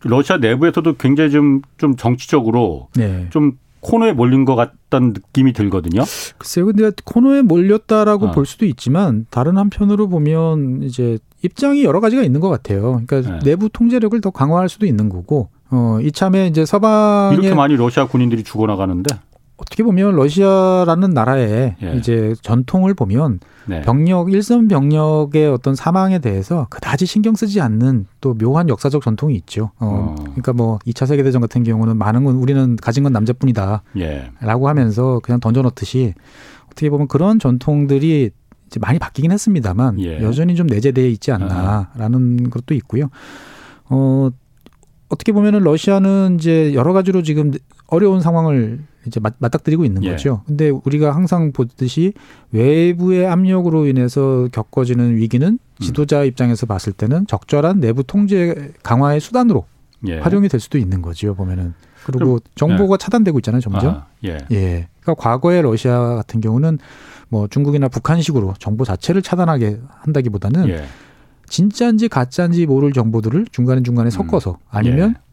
러시아 0.05 0.37
내부에서도 0.37 0.95
굉장히 0.95 1.31
좀, 1.31 1.63
좀 1.77 1.97
정치적으로 1.97 2.89
네. 2.97 3.27
좀 3.31 3.59
코너에 3.81 4.13
몰린 4.13 4.45
것 4.45 4.57
같다는 4.57 5.13
느낌이 5.13 5.53
들거든요. 5.53 6.03
글쎄요, 6.37 6.67
근데 6.67 6.91
코너에 7.05 7.43
몰렸다라고 7.43 8.27
어. 8.27 8.31
볼 8.33 8.45
수도 8.45 8.67
있지만 8.67 9.27
다른 9.31 9.57
한편으로 9.57 10.09
보면 10.09 10.83
이제 10.83 11.19
입장이 11.43 11.85
여러 11.85 12.01
가지가 12.01 12.23
있는 12.23 12.41
것 12.41 12.49
같아요. 12.49 13.01
그러니까 13.07 13.21
네. 13.21 13.39
내부 13.45 13.69
통제력을 13.69 14.21
더 14.21 14.31
강화할 14.31 14.69
수도 14.69 14.87
있는 14.87 15.09
거고, 15.09 15.49
어, 15.71 15.99
이참에 16.03 16.49
이제 16.49 16.65
서방에 16.65 17.35
이렇게 17.35 17.55
많이 17.55 17.77
러시아 17.77 18.09
군인들이 18.09 18.43
죽어나가는데 18.43 19.15
어떻게 19.59 19.83
보면 19.83 20.15
러시아라는 20.15 21.11
나라의 21.11 21.77
예. 21.83 21.93
이제 21.97 22.35
전통을 22.43 22.95
보면 22.95 23.41
네. 23.67 23.83
병력 23.83 24.33
일선 24.33 24.69
병력의 24.69 25.49
어떤 25.49 25.75
사망에 25.75 26.21
대해서 26.21 26.69
그다지 26.71 27.07
신경 27.07 27.35
쓰지 27.35 27.61
않는 27.61 28.07
또 28.21 28.35
묘한 28.35 28.69
역사적 28.69 29.03
전통이 29.03 29.35
있죠. 29.35 29.73
어, 29.81 30.15
어. 30.17 30.25
그러니까 30.25 30.53
뭐 30.53 30.79
2차 30.87 31.07
세계 31.07 31.25
대전 31.25 31.41
같은 31.41 31.65
경우는 31.65 31.99
많은 31.99 32.25
건 32.25 32.37
우리는 32.37 32.77
가진 32.77 33.03
건 33.03 33.13
남자뿐이다라고 33.13 33.83
예. 33.99 34.31
하면서 34.41 35.21
그냥 35.25 35.41
던져 35.41 35.63
놓듯이 35.63 36.15
어떻게 36.67 36.89
보면 36.89 37.09
그런 37.09 37.41
전통들이 37.41 38.31
이제 38.69 38.81
많이 38.81 39.01
바뀌긴 39.01 39.33
했습니다만 39.33 40.01
예. 40.01 40.23
여전히 40.23 40.55
좀 40.55 40.69
내재되어 40.69 41.07
있지 41.07 41.33
않나라는 41.33 42.47
아. 42.47 42.51
것도 42.51 42.75
있고요. 42.75 43.11
어 43.87 44.31
어떻게 45.09 45.33
보면은 45.33 45.61
러시아는 45.61 46.37
이제 46.39 46.75
여러 46.75 46.93
가지로 46.93 47.23
지금 47.23 47.53
어려운 47.89 48.21
상황을 48.21 48.85
이제 49.09 49.21
맞닥뜨리고 49.21 49.85
있는 49.85 50.05
예. 50.05 50.11
거죠. 50.11 50.43
근데 50.47 50.71
우리가 50.71 51.15
항상 51.15 51.53
보듯이 51.53 52.13
외부의 52.53 53.27
압력으로 53.27 53.87
인해서 53.87 54.49
겪어지는 54.53 55.17
위기는 55.17 55.49
음. 55.49 55.59
지도자 55.81 56.25
입장에서 56.25 56.67
봤을 56.67 56.93
때는 56.93 57.27
적절한 57.27 57.81
내부 57.81 58.05
통제 58.05 58.73
강화의 58.83 59.21
수단으로 59.21 59.65
예. 60.07 60.19
활용이 60.19 60.49
될 60.49 60.61
수도 60.61 60.79
있는 60.79 61.03
거지요. 61.03 61.35
보면은 61.35 61.75
그리고 62.05 62.39
정보가 62.55 62.95
예. 62.95 62.99
차단되고 62.99 63.39
있잖아요. 63.41 63.61
점점. 63.61 63.95
아, 63.95 64.07
예. 64.25 64.39
예. 64.51 64.89
그러니까 65.01 65.15
과거의 65.15 65.63
러시아 65.63 66.15
같은 66.15 66.41
경우는 66.41 66.79
뭐 67.29 67.49
중국이나 67.49 67.89
북한식으로 67.89 68.55
정보 68.59 68.85
자체를 68.85 69.23
차단하게 69.23 69.81
한다기보다는 69.89 70.69
예. 70.69 70.85
진짜인지 71.49 72.09
가짜인지 72.09 72.67
모를 72.67 72.93
정보들을 72.93 73.47
중간에 73.53 73.83
중간에 73.83 74.09
음. 74.09 74.11
섞어서 74.11 74.59
아니면 74.71 75.15
예. 75.17 75.28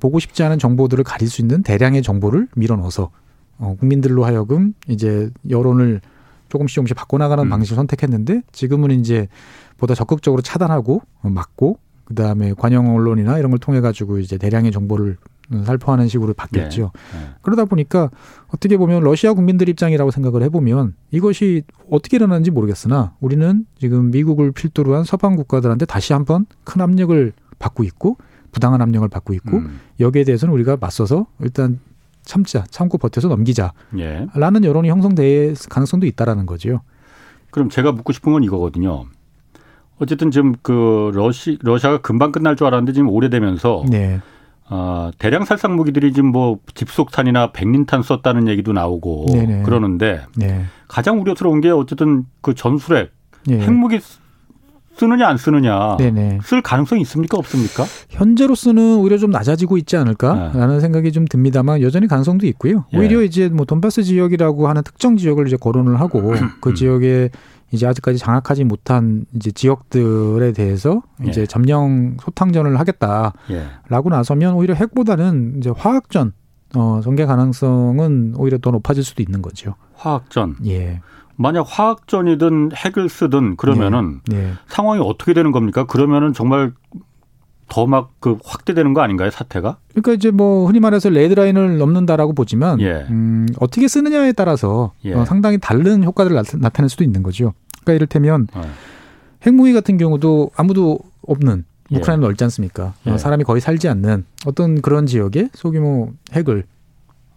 보고 0.00 0.18
싶지 0.18 0.42
않은 0.42 0.58
정보들을 0.58 1.04
가릴 1.04 1.28
수 1.28 1.40
있는 1.40 1.62
대량의 1.62 2.02
정보를 2.02 2.48
밀어넣어서 2.54 3.10
어, 3.58 3.76
국민들로 3.78 4.24
하여금 4.24 4.74
이제 4.88 5.30
여론을 5.48 6.00
조금씩 6.48 6.74
조금씩 6.74 6.96
바꿔나가는 6.96 7.42
음. 7.44 7.48
방식을 7.48 7.76
선택했는데 7.76 8.42
지금은 8.52 8.90
이제 8.92 9.28
보다 9.78 9.94
적극적으로 9.94 10.42
차단하고 10.42 11.02
어, 11.22 11.28
막고 11.28 11.78
그다음에 12.04 12.54
관영 12.54 12.94
언론이나 12.94 13.38
이런 13.38 13.50
걸 13.50 13.58
통해 13.58 13.80
가지고 13.80 14.18
이제 14.18 14.38
대량의 14.38 14.70
정보를 14.72 15.16
살포하는 15.64 16.08
식으로 16.08 16.34
바뀌었죠. 16.34 16.90
네. 17.12 17.18
네. 17.18 17.26
그러다 17.42 17.64
보니까 17.64 18.10
어떻게 18.48 18.76
보면 18.76 19.02
러시아 19.02 19.32
국민들 19.32 19.68
입장이라고 19.68 20.10
생각을 20.10 20.42
해보면 20.44 20.94
이것이 21.10 21.62
어떻게 21.90 22.16
일어나는지 22.16 22.50
모르겠으나 22.50 23.14
우리는 23.20 23.64
지금 23.78 24.10
미국을 24.10 24.52
필두로 24.52 24.94
한 24.94 25.04
서방 25.04 25.36
국가들한테 25.36 25.86
다시 25.86 26.12
한번 26.12 26.46
큰 26.64 26.80
압력을 26.80 27.32
받고 27.58 27.84
있고 27.84 28.16
부당한 28.50 28.82
압력을 28.82 29.06
받고 29.08 29.32
있고 29.34 29.58
음. 29.58 29.80
여기에 30.00 30.24
대해서는 30.24 30.52
우리가 30.54 30.76
맞서서 30.80 31.26
일단 31.40 31.80
참자, 32.22 32.64
참고 32.70 32.98
버텨서 32.98 33.28
넘기자. 33.28 33.72
예. 33.98 34.26
라는 34.34 34.64
여론이 34.64 34.88
형성될 34.88 35.54
가능성도 35.70 36.06
있다라는 36.06 36.44
거죠. 36.46 36.80
그럼 37.50 37.70
제가 37.70 37.92
묻고 37.92 38.12
싶은 38.12 38.32
건 38.32 38.42
이거거든요. 38.44 39.06
어쨌든 39.98 40.30
지금 40.30 40.54
그 40.60 41.10
러시 41.14 41.58
러시아가 41.62 41.98
금방 41.98 42.32
끝날 42.32 42.56
줄 42.56 42.66
알았는데 42.66 42.92
지금 42.92 43.08
오래되면서 43.08 43.84
네. 43.88 44.20
어, 44.68 45.10
대량 45.18 45.44
살상 45.44 45.76
무기들이 45.76 46.12
지금 46.12 46.32
뭐 46.32 46.58
집속탄이나 46.74 47.52
백린탄 47.52 48.02
썼다는 48.02 48.48
얘기도 48.48 48.72
나오고 48.72 49.26
네네. 49.32 49.62
그러는데 49.62 50.26
네. 50.36 50.64
가장 50.88 51.20
우려스러운 51.20 51.60
게 51.60 51.70
어쨌든 51.70 52.26
그 52.42 52.54
전술핵 52.54 53.12
네. 53.46 53.60
핵무기 53.60 54.00
쓰느냐 54.96 55.28
안 55.28 55.36
쓰느냐 55.36 55.96
네네. 55.98 56.40
쓸 56.42 56.62
가능성이 56.62 57.02
있습니까 57.02 57.36
없습니까? 57.36 57.84
현재로서는 58.08 58.96
오히려 58.96 59.18
좀 59.18 59.30
낮아지고 59.30 59.76
있지 59.78 59.96
않을까라는 59.96 60.68
네. 60.76 60.80
생각이 60.80 61.12
좀 61.12 61.26
듭니다만 61.26 61.82
여전히 61.82 62.06
가능성도 62.06 62.46
있고요. 62.46 62.86
예. 62.94 62.98
오히려 62.98 63.22
이제 63.22 63.48
뭐 63.48 63.66
돈바스 63.66 64.02
지역이라고 64.02 64.68
하는 64.68 64.82
특정 64.82 65.16
지역을 65.16 65.46
이제 65.46 65.56
거론을 65.56 66.00
하고 66.00 66.34
그 66.60 66.74
지역에 66.74 67.30
이제 67.72 67.86
아직까지 67.86 68.18
장악하지 68.18 68.64
못한 68.64 69.26
이제 69.34 69.50
지역들에 69.50 70.52
대해서 70.52 71.02
이제 71.26 71.42
예. 71.42 71.46
점령 71.46 72.16
소탕전을 72.22 72.78
하겠다라고 72.80 73.34
예. 73.50 73.66
나서면 74.10 74.54
오히려 74.54 74.74
핵보다는 74.74 75.56
이제 75.58 75.70
화학전 75.76 76.32
어 76.74 77.00
전개 77.02 77.26
가능성은 77.26 78.34
오히려 78.36 78.58
더 78.58 78.70
높아질 78.70 79.04
수도 79.04 79.22
있는 79.22 79.42
거죠. 79.42 79.74
화학전. 79.94 80.56
예. 80.66 81.00
만약 81.36 81.66
화학전이든 81.68 82.70
핵을 82.74 83.08
쓰든 83.08 83.56
그러면은 83.56 84.20
네. 84.26 84.36
네. 84.36 84.52
상황이 84.68 85.00
어떻게 85.04 85.34
되는 85.34 85.52
겁니까? 85.52 85.84
그러면은 85.84 86.32
정말 86.32 86.72
더 87.68 87.84
막 87.86 88.10
그 88.20 88.38
확대되는 88.44 88.94
거 88.94 89.00
아닌가요 89.02 89.30
사태가? 89.30 89.76
그러니까 89.90 90.12
이제 90.12 90.30
뭐 90.30 90.66
흔히 90.66 90.78
말해서 90.80 91.10
레드라인을 91.10 91.78
넘는다라고 91.78 92.32
보지만 92.32 92.80
예. 92.80 93.04
음, 93.10 93.46
어떻게 93.58 93.88
쓰느냐에 93.88 94.32
따라서 94.32 94.92
예. 95.04 95.12
어, 95.14 95.24
상당히 95.24 95.58
다른 95.58 96.04
효과들을 96.04 96.40
나타, 96.60 96.82
낼 96.82 96.88
수도 96.88 97.02
있는 97.04 97.22
거죠. 97.24 97.54
그러니까 97.82 97.92
이를테면 97.94 98.46
어. 98.54 98.62
핵무기 99.44 99.72
같은 99.72 99.96
경우도 99.98 100.50
아무도 100.56 101.00
없는 101.26 101.64
예. 101.92 101.96
우크라이나 101.96 102.22
넓지 102.22 102.44
않습니까? 102.44 102.94
어, 103.04 103.12
예. 103.12 103.18
사람이 103.18 103.42
거의 103.44 103.60
살지 103.60 103.88
않는 103.88 104.24
어떤 104.46 104.80
그런 104.80 105.06
지역에 105.06 105.50
소규모 105.52 106.12
핵을 106.32 106.64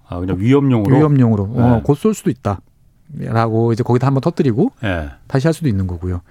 아 0.08 0.20
그냥 0.20 0.40
위험용으로 0.40 0.96
위험용으로 0.96 1.44
어, 1.56 1.78
예. 1.78 1.82
곧쏠 1.84 2.14
수도 2.14 2.30
있다. 2.30 2.62
라고 3.18 3.74
이제 3.74 3.84
거기다 3.84 4.08
한번 4.08 4.22
터뜨리고 4.22 4.72
예. 4.84 5.10
다시 5.28 5.48
할 5.48 5.54
수도 5.54 5.68
있는 5.68 5.88
거고요. 5.88 6.22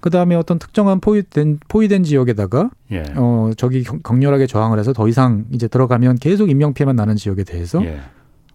그 0.00 0.10
다음에 0.10 0.34
어떤 0.34 0.58
특정한 0.58 1.00
포위된 1.00 1.60
포위된 1.68 2.02
지역에다가 2.04 2.70
예. 2.92 3.04
어 3.16 3.52
저기 3.56 3.84
격렬하게 3.84 4.46
저항을 4.46 4.78
해서 4.78 4.92
더 4.92 5.08
이상 5.08 5.44
이제 5.52 5.68
들어가면 5.68 6.16
계속 6.16 6.50
인명 6.50 6.74
피해만 6.74 6.96
나는 6.96 7.16
지역에 7.16 7.44
대해서 7.44 7.82
예. 7.84 8.00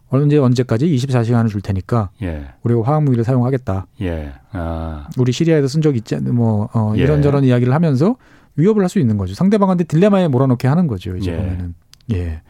언제 0.10 0.38
언제까지 0.38 0.88
24시간을 0.88 1.50
줄 1.50 1.62
테니까 1.62 2.10
예. 2.22 2.50
우리가 2.64 2.82
화학 2.84 3.04
무기를 3.04 3.24
사용하겠다. 3.24 3.86
예. 4.02 4.34
아. 4.52 5.08
우리 5.18 5.32
시리아에도 5.32 5.68
쓴적 5.68 5.96
있지 5.96 6.18
뭐 6.18 6.68
어, 6.74 6.94
예. 6.98 7.02
이런저런 7.02 7.44
이야기를 7.44 7.74
하면서 7.74 8.16
위협을 8.56 8.84
할 8.84 8.90
수 8.90 9.00
있는 9.00 9.18
거죠. 9.18 9.34
상대방한테 9.36 9.86
딜레마에 9.86 10.28
몰아넣게 10.28 10.68
하는 10.68 10.88
거죠. 10.88 11.16
이제 11.16 11.32
예. 11.32 11.38
보면은. 11.38 11.76
예. 12.12 12.42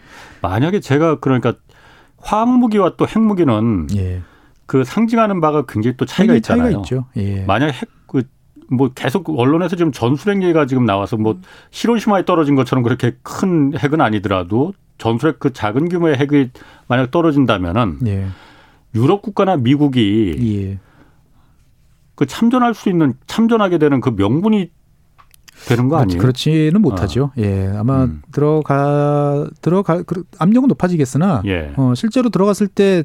만약에 0.42 0.80
제가 0.80 1.20
그러니까 1.20 1.54
화학 2.18 2.50
무기와 2.58 2.96
또 2.98 3.06
핵 3.06 3.22
무기는 3.22 3.88
예. 3.96 4.22
그 4.70 4.84
상징하는 4.84 5.42
바가 5.42 5.64
굉장히 5.68 5.98
또 5.98 6.06
차이가 6.06 6.36
있잖아요. 6.36 6.84
차이가. 6.84 7.08
예. 7.18 7.44
만약 7.46 7.72
핵, 7.72 7.90
그, 8.06 8.22
뭐 8.70 8.92
계속 8.94 9.28
언론에서 9.28 9.76
지금 9.76 9.92
전술핵 9.92 10.44
얘기가 10.44 10.68
지금 10.68 10.86
나와서 10.86 11.18
뭐 11.18 11.40
시로시마에 11.72 12.24
떨어진 12.24 12.54
것처럼 12.54 12.84
그렇게 12.84 13.16
큰 13.24 13.76
핵은 13.76 14.00
아니더라도 14.00 14.74
전술핵 15.00 15.40
그 15.40 15.54
작은 15.54 15.90
규모의 15.90 16.18
핵이 16.18 16.52
만약 16.88 17.10
떨어진다면은 17.10 17.98
예. 18.06 18.28
유럽 18.94 19.24
국가나 19.24 19.58
미국이 19.58 20.36
예. 20.40 20.80
그 22.14 22.28
참전할 22.28 22.76
수 22.76 22.90
있는 22.90 23.16
참전하게 23.26 23.80
되는 23.80 24.00
그 24.02 24.12
명분이 24.12 24.70
되는 25.68 25.90
거 25.90 25.98
아니에요? 25.98 26.22
그렇지는 26.22 26.80
못하죠. 26.80 27.24
어. 27.24 27.32
예, 27.40 27.74
아마 27.76 28.04
음. 28.04 28.22
들어가 28.32 29.48
들어가 29.64 30.04
압력은 30.38 30.68
높아지겠으나 30.68 31.42
예. 31.48 31.74
어, 31.76 31.94
실제로 31.96 32.30
들어갔을 32.30 32.68
때 32.68 33.04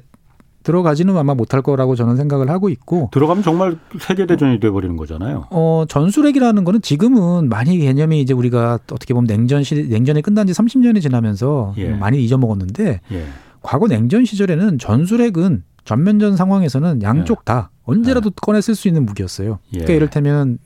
들어가지는 0.64 1.16
아마 1.16 1.34
못할 1.34 1.62
거라고 1.62 1.94
저는 1.94 2.16
생각을 2.16 2.50
하고 2.50 2.68
있고 2.68 3.10
들어가면 3.12 3.44
정말 3.44 3.78
세계 4.00 4.26
대전이 4.26 4.58
돼 4.58 4.70
버리는 4.70 4.96
거잖아요. 4.96 5.46
어 5.50 5.84
전술핵이라는 5.88 6.64
거는 6.64 6.82
지금은 6.82 7.48
많이 7.48 7.78
개념이 7.78 8.20
이제 8.20 8.34
우리가 8.34 8.80
어떻게 8.90 9.14
보면 9.14 9.26
냉전 9.26 9.62
시 9.62 9.86
냉전이 9.88 10.22
끝난 10.22 10.46
지 10.46 10.52
30년이 10.52 11.00
지나면서 11.00 11.74
예. 11.76 11.90
많이 11.90 12.24
잊어먹었는데 12.24 13.00
예. 13.12 13.24
과거 13.62 13.86
냉전 13.86 14.24
시절에는 14.24 14.78
전술핵은 14.78 15.62
전면전 15.84 16.36
상황에서는 16.36 17.02
양쪽 17.02 17.40
예. 17.40 17.44
다 17.44 17.70
언제라도 17.84 18.30
예. 18.30 18.34
꺼내 18.40 18.60
쓸 18.60 18.74
수 18.74 18.88
있는 18.88 19.04
무기였어요. 19.04 19.58
그러니까 19.70 19.92
예. 19.92 19.96
이를테면 19.96 20.58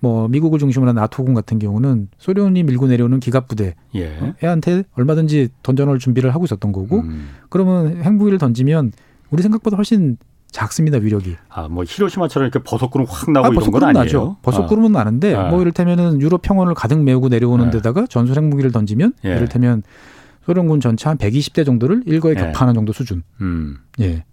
뭐 0.00 0.28
미국을 0.28 0.58
중심으로 0.58 0.90
한 0.90 0.96
나토군 0.96 1.32
같은 1.32 1.58
경우는 1.58 2.08
소련이 2.18 2.64
밀고 2.64 2.88
내려오는 2.88 3.20
기갑 3.20 3.48
부대 3.48 3.74
예. 3.94 4.34
애한테 4.42 4.82
얼마든지 4.94 5.48
던져놓을 5.62 5.98
준비를 5.98 6.34
하고 6.34 6.44
있었던 6.44 6.72
거고 6.72 7.00
음. 7.00 7.28
그러면 7.48 8.02
핵무기를 8.02 8.38
던지면 8.38 8.92
우리 9.34 9.42
생각보다 9.42 9.76
훨씬 9.76 10.16
작습니다 10.52 10.98
위력이. 10.98 11.36
아뭐 11.48 11.82
히로시마처럼 11.84 12.46
이렇게 12.48 12.62
버섯구름 12.64 13.06
확 13.10 13.30
나고 13.32 13.46
아, 13.46 13.50
이런 13.50 13.70
건 13.72 13.82
아니에요. 13.82 14.04
나죠. 14.04 14.36
버섯구름은 14.42 14.94
아. 14.94 15.00
나는데 15.00 15.34
아. 15.34 15.48
뭐 15.48 15.60
이를테면은 15.60 16.20
유럽 16.20 16.42
평원을 16.42 16.74
가득 16.74 17.02
메우고 17.02 17.28
내려오는 17.28 17.66
아. 17.66 17.70
데다가 17.70 18.06
전술 18.06 18.36
핵무기를 18.36 18.70
던지면 18.70 19.14
예. 19.24 19.30
이를테면 19.30 19.82
소련군 20.46 20.78
전차 20.78 21.10
한 21.10 21.18
120대 21.18 21.66
정도를 21.66 22.04
일거에 22.06 22.32
예. 22.32 22.34
격파하는 22.36 22.74
정도 22.74 22.92
수준. 22.92 23.24
음. 23.40 23.78
예. 24.00 24.24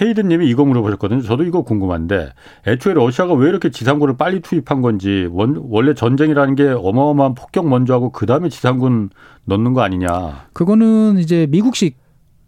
헤이든님이 0.00 0.48
이거 0.48 0.64
물어보셨거든요. 0.66 1.22
저도 1.22 1.44
이거 1.44 1.62
궁금한데 1.62 2.32
애초에 2.66 2.92
러시아가 2.94 3.32
왜 3.32 3.48
이렇게 3.48 3.70
지상군을 3.70 4.16
빨리 4.18 4.40
투입한 4.40 4.82
건지 4.82 5.28
원, 5.30 5.56
원래 5.70 5.94
전쟁이라는 5.94 6.56
게 6.56 6.68
어마어마한 6.68 7.34
폭격 7.34 7.68
먼저 7.68 7.94
하고 7.94 8.10
그 8.10 8.26
다음에 8.26 8.50
지상군 8.50 9.10
넣는 9.44 9.72
거 9.72 9.80
아니냐? 9.82 10.46
그거는 10.52 11.18
이제 11.18 11.46
미국식 11.48 11.96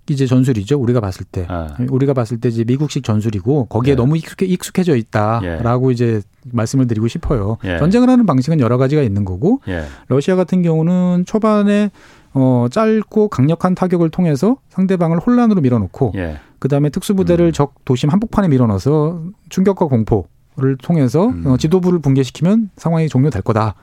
이제 0.09 0.27
전술이죠. 0.27 0.79
우리가 0.79 1.01
봤을 1.01 1.25
때 1.31 1.47
아. 1.49 1.77
우리가 1.91 2.15
봤을 2.15 2.39
때 2.41 2.49
이제 2.49 2.65
미국식 2.65 3.03
전술이고 3.05 3.67
거기에 3.67 3.93
예. 3.93 3.97
너무 3.97 4.17
익숙해, 4.17 4.47
익숙해져 4.47 4.97
있다라고 4.97 5.91
예. 5.91 5.93
이제 5.93 6.23
말씀을 6.53 6.87
드리고 6.87 7.09
싶어요. 7.09 7.59
예. 7.65 7.79
전쟁을 7.79 8.09
하는 8.09 8.27
방식은 8.27 8.61
여러 8.61 8.79
가지가 8.79 9.03
있는 9.03 9.25
거고 9.25 9.61
예. 9.69 9.85
러시아 10.09 10.37
같은 10.37 10.63
경우는 10.63 11.25
초반에 11.27 11.91
어 12.35 12.67
짧고 12.71 13.29
강력한 13.29 13.75
타격을 13.75 14.11
통해서 14.11 14.59
상대방을 14.69 15.19
혼란으로 15.19 15.61
밀어놓고 15.61 16.13
예. 16.17 16.39
그다음에 16.59 16.91
특수부대를 16.91 17.47
음. 17.47 17.53
적 17.53 17.75
도심 17.85 18.11
한복판에 18.11 18.49
밀어넣어서 18.49 19.23
충격과 19.49 19.87
공포를 19.87 20.77
통해서 20.83 21.27
음. 21.29 21.47
어, 21.47 21.57
지도부를 21.57 21.99
붕괴시키면 22.01 22.71
상황이 22.77 23.09
종료될 23.09 23.43
거다. 23.43 23.75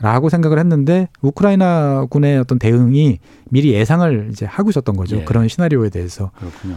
라고 0.00 0.28
생각을 0.28 0.58
했는데 0.58 1.08
우크라이나 1.22 2.06
군의 2.10 2.38
어떤 2.38 2.58
대응이 2.58 3.18
미리 3.50 3.72
예상을 3.72 4.28
이제 4.30 4.46
하고 4.46 4.70
있었던 4.70 4.96
거죠. 4.96 5.18
예. 5.18 5.24
그런 5.24 5.48
시나리오에 5.48 5.90
대해서. 5.90 6.30
그렇군요. 6.38 6.76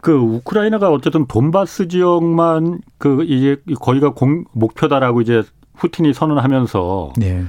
그 0.00 0.12
우크라이나가 0.12 0.90
어쨌든 0.90 1.26
돈바스 1.26 1.88
지역만 1.88 2.80
그 2.98 3.24
이제 3.24 3.56
거기가 3.80 4.14
공 4.14 4.44
목표다라고 4.52 5.20
이제 5.20 5.42
푸틴이 5.76 6.14
선언하면서 6.14 7.14
네. 7.18 7.44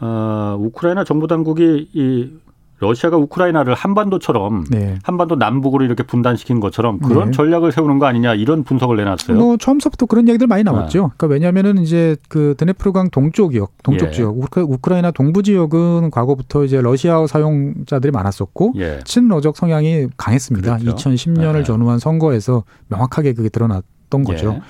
어 0.00 0.56
우크라이나 0.58 1.04
정부 1.04 1.26
당국이 1.26 1.88
이 1.92 2.30
러시아가 2.80 3.16
우크라이나를 3.16 3.74
한반도처럼 3.74 4.64
네. 4.68 4.98
한반도 5.02 5.36
남북으로 5.36 5.84
이렇게 5.84 6.02
분단시킨 6.02 6.60
것처럼 6.60 6.98
그런 6.98 7.26
네. 7.26 7.30
전략을 7.30 7.72
세우는 7.72 7.98
거 7.98 8.06
아니냐 8.06 8.34
이런 8.34 8.64
분석을 8.64 8.96
내놨어요. 8.96 9.36
뭐 9.38 9.56
처음부터 9.56 10.06
그런 10.06 10.28
얘기들 10.28 10.46
많이 10.46 10.64
나왔죠. 10.64 11.02
네. 11.02 11.08
그러니까 11.16 11.26
왜냐하면은 11.26 11.78
이제 11.78 12.16
그 12.28 12.54
드네프르강 12.58 13.10
동쪽 13.10 13.52
지역, 13.52 13.72
동쪽 13.82 14.08
예. 14.08 14.12
지역, 14.12 14.36
우크라 14.38 14.98
이나 14.98 15.10
동부 15.10 15.42
지역은 15.42 16.10
과거부터 16.10 16.64
이제 16.64 16.80
러시아 16.80 17.26
사용자들이 17.26 18.10
많았었고 18.10 18.74
예. 18.76 19.00
친러적 19.04 19.56
성향이 19.56 20.08
강했습니다. 20.16 20.78
그렇죠. 20.78 21.10
2010년을 21.10 21.64
전후한 21.64 21.98
선거에서 21.98 22.64
명확하게 22.88 23.34
그게 23.34 23.48
드러났던 23.48 24.24
거죠. 24.24 24.54
예. 24.56 24.60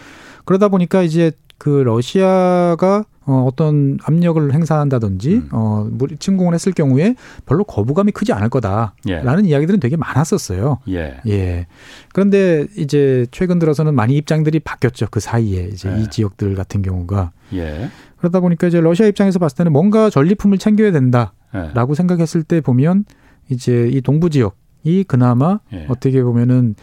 그러다 0.44 0.68
보니까 0.68 1.02
이제 1.02 1.32
그 1.64 1.70
러시아가 1.70 3.06
어, 3.24 3.46
어떤 3.48 3.96
압력을 4.04 4.52
행사한다든지 4.52 5.34
음. 5.36 5.48
어, 5.50 5.88
침공을 6.18 6.52
했을 6.52 6.72
경우에 6.72 7.14
별로 7.46 7.64
거부감이 7.64 8.12
크지 8.12 8.34
않을 8.34 8.50
거다라는 8.50 9.46
예. 9.46 9.48
이야기들은 9.48 9.80
되게 9.80 9.96
많았었어요. 9.96 10.80
예. 10.90 11.20
예. 11.26 11.66
그런데 12.12 12.66
이제 12.76 13.26
최근 13.30 13.58
들어서는 13.58 13.94
많이 13.94 14.14
입장들이 14.14 14.60
바뀌었죠. 14.60 15.06
그 15.10 15.20
사이에 15.20 15.70
이제 15.72 15.90
예. 15.90 16.02
이 16.02 16.10
지역들 16.10 16.54
같은 16.54 16.82
경우가 16.82 17.32
예. 17.54 17.88
그러다 18.18 18.40
보니까 18.40 18.66
이제 18.66 18.82
러시아 18.82 19.06
입장에서 19.06 19.38
봤을 19.38 19.56
때는 19.56 19.72
뭔가 19.72 20.10
전리품을 20.10 20.58
챙겨야 20.58 20.92
된다라고 20.92 21.92
예. 21.92 21.94
생각했을 21.94 22.42
때 22.42 22.60
보면 22.60 23.06
이제 23.48 23.88
이 23.90 24.02
동부 24.02 24.28
지역이 24.28 25.04
그나마 25.08 25.60
예. 25.72 25.86
어떻게 25.88 26.22
보면은 26.22 26.74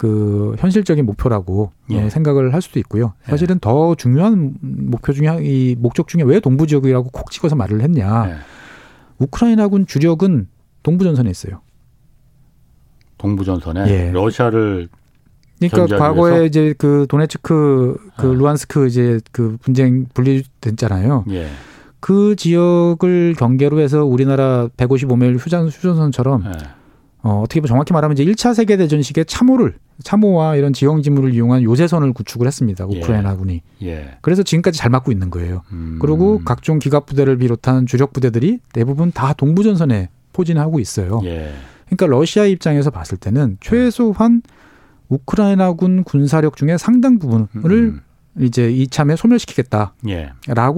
그 0.00 0.56
현실적인 0.58 1.04
목표라고 1.04 1.72
예. 1.90 2.08
생각을 2.08 2.54
할 2.54 2.62
수도 2.62 2.78
있고요. 2.78 3.12
예. 3.26 3.30
사실은 3.32 3.56
예. 3.56 3.60
더 3.60 3.94
중요한 3.94 4.54
목표 4.62 5.12
중에 5.12 5.40
이 5.42 5.76
목적 5.78 6.08
중에 6.08 6.22
왜 6.22 6.40
동부 6.40 6.66
지역이라고 6.66 7.10
콕 7.10 7.30
찍어서 7.30 7.54
말을 7.54 7.82
했냐. 7.82 8.30
예. 8.30 8.34
우크라이나군 9.18 9.86
주력은 9.86 10.48
동부 10.82 11.04
전선에 11.04 11.28
있어요. 11.28 11.60
동부 13.18 13.44
전선에 13.44 13.90
예. 13.90 14.10
러시아를 14.10 14.88
그러니까 15.70 15.98
과거에 15.98 16.30
위해서? 16.30 16.44
이제 16.46 16.74
그 16.78 17.04
도네츠크 17.06 17.98
그 18.16 18.26
아. 18.26 18.32
루안스크 18.32 18.86
이제 18.86 19.20
그 19.32 19.58
분쟁 19.60 20.06
분리됐잖아요. 20.14 21.26
예. 21.32 21.46
그 22.00 22.36
지역을 22.36 23.34
경계로 23.38 23.80
해서 23.80 24.06
우리나라 24.06 24.66
155일 24.78 25.36
휴전 25.38 25.68
휴전선처럼 25.68 26.44
어, 27.22 27.40
어떻게 27.44 27.60
보면 27.60 27.68
정확히 27.68 27.92
말하면 27.92 28.16
이제 28.16 28.24
1차 28.24 28.54
세계대전식의 28.54 29.26
참호를 29.26 29.74
참호와 30.02 30.56
이런 30.56 30.72
지형 30.72 31.02
지물을 31.02 31.34
이용한 31.34 31.62
요새선을 31.62 32.12
구축을 32.14 32.46
했습니다. 32.46 32.86
예. 32.90 32.98
우크라이나군이. 32.98 33.62
예. 33.82 34.16
그래서 34.22 34.42
지금까지 34.42 34.78
잘 34.78 34.90
막고 34.90 35.12
있는 35.12 35.30
거예요. 35.30 35.62
음. 35.72 35.98
그리고 36.00 36.40
각종 36.44 36.78
기갑 36.78 37.06
부대를 37.06 37.36
비롯한 37.38 37.86
주력 37.86 38.12
부대들이 38.12 38.60
대부분 38.72 39.12
다 39.12 39.34
동부 39.34 39.62
전선에 39.62 40.08
포진하고 40.32 40.80
있어요. 40.80 41.20
예. 41.24 41.52
그러니까 41.86 42.06
러시아 42.06 42.44
입장에서 42.44 42.90
봤을 42.90 43.18
때는 43.18 43.58
최소한 43.60 44.42
우크라이나군 45.08 46.04
군사력 46.04 46.56
중에 46.56 46.78
상당 46.78 47.18
부분을 47.18 47.48
음. 47.64 48.00
이제 48.38 48.70
이참에 48.70 49.16
소멸시키겠다라고 49.16 50.02
예. 50.08 50.32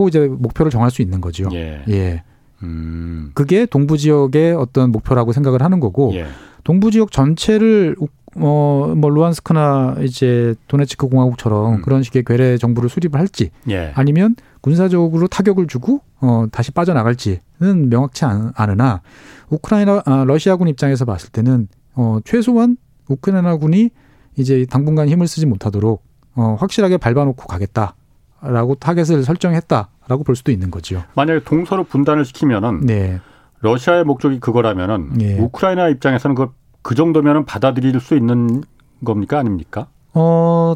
이제 0.08 0.26
목표를 0.26 0.72
정할 0.72 0.90
수 0.90 1.02
있는 1.02 1.20
거죠. 1.20 1.48
예. 1.52 2.22
예. 2.62 2.66
음. 2.66 3.30
그게 3.34 3.66
동부 3.66 3.98
지역의 3.98 4.54
어떤 4.54 4.90
목표라고 4.90 5.32
생각을 5.32 5.62
하는 5.62 5.80
거고 5.80 6.12
예. 6.14 6.26
동부 6.64 6.90
지역 6.90 7.10
전체를 7.10 7.96
어, 8.36 8.94
뭐 8.96 9.10
루안스크나 9.10 9.96
이제 10.02 10.54
도네츠크 10.68 11.08
공화국처럼 11.08 11.74
음. 11.74 11.82
그런 11.82 12.02
식의 12.02 12.24
괴뢰 12.24 12.56
정부를 12.56 12.88
수립을 12.88 13.20
할지 13.20 13.50
예. 13.68 13.92
아니면 13.94 14.36
군사적으로 14.60 15.26
타격을 15.28 15.66
주고 15.66 16.00
어, 16.20 16.46
다시 16.50 16.70
빠져나갈지는 16.70 17.90
명확치 17.90 18.24
않, 18.24 18.52
않으나 18.54 19.02
우크라이나 19.50 20.02
아, 20.06 20.24
러시아군 20.24 20.68
입장에서 20.68 21.04
봤을 21.04 21.30
때는 21.30 21.68
어, 21.94 22.18
최소한 22.24 22.76
우크라이나군이 23.08 23.90
이제 24.38 24.64
당분간 24.70 25.08
힘을 25.08 25.26
쓰지 25.26 25.44
못하도록 25.44 26.02
어, 26.34 26.56
확실하게 26.58 26.96
밟아놓고 26.96 27.46
가겠다 27.46 27.94
라고 28.42 28.74
타겟을 28.74 29.22
설정했다라고 29.22 30.24
볼 30.24 30.34
수도 30.36 30.50
있는 30.50 30.70
거죠. 30.70 31.02
만약에 31.14 31.44
동서로 31.44 31.84
분단을 31.84 32.24
시키면은 32.24 32.80
네. 32.80 33.20
러시아의 33.60 34.04
목적이 34.04 34.40
그거라면은 34.40 35.20
예. 35.20 35.38
우크라이나 35.38 35.88
입장에서는 35.88 36.34
그, 36.34 36.48
그 36.82 36.94
정도면은 36.96 37.44
받아들일 37.44 38.00
수 38.00 38.16
있는 38.16 38.62
겁니까 39.04 39.38
아닙니까? 39.38 39.86
어 40.14 40.74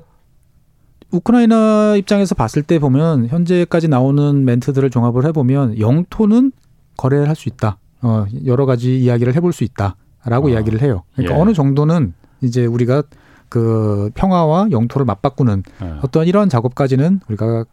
우크라이나 1.11 1.96
입장에서 1.96 2.35
봤을 2.35 2.62
때 2.62 2.79
보면 2.79 3.26
현재까지 3.29 3.88
나오는 3.88 4.44
멘트들을 4.44 4.88
종합을 4.90 5.24
해보면 5.26 5.79
영토는 5.81 6.52
거래를 6.96 7.29
할 7.29 7.35
수 7.37 7.48
있다. 7.48 7.79
어 8.02 8.26
여러 8.44 8.66
가지 8.66 9.00
이야기를 9.00 9.35
해볼 9.35 9.52
수 9.52 9.64
있다라고 9.64 10.46
어. 10.46 10.50
이야기를 10.50 10.81
해요. 10.83 11.02
그러니까 11.14 11.37
예. 11.37 11.40
어느 11.40 11.52
정도는 11.52 12.14
이제 12.42 12.64
우리가 12.66 13.02
그 13.48 14.11
평화와 14.14 14.68
영토를 14.70 15.04
맞바꾸는 15.04 15.62
예. 15.82 15.94
어떤 16.02 16.26
이런 16.26 16.48
작업까지는 16.48 17.20
우리가 17.28 17.64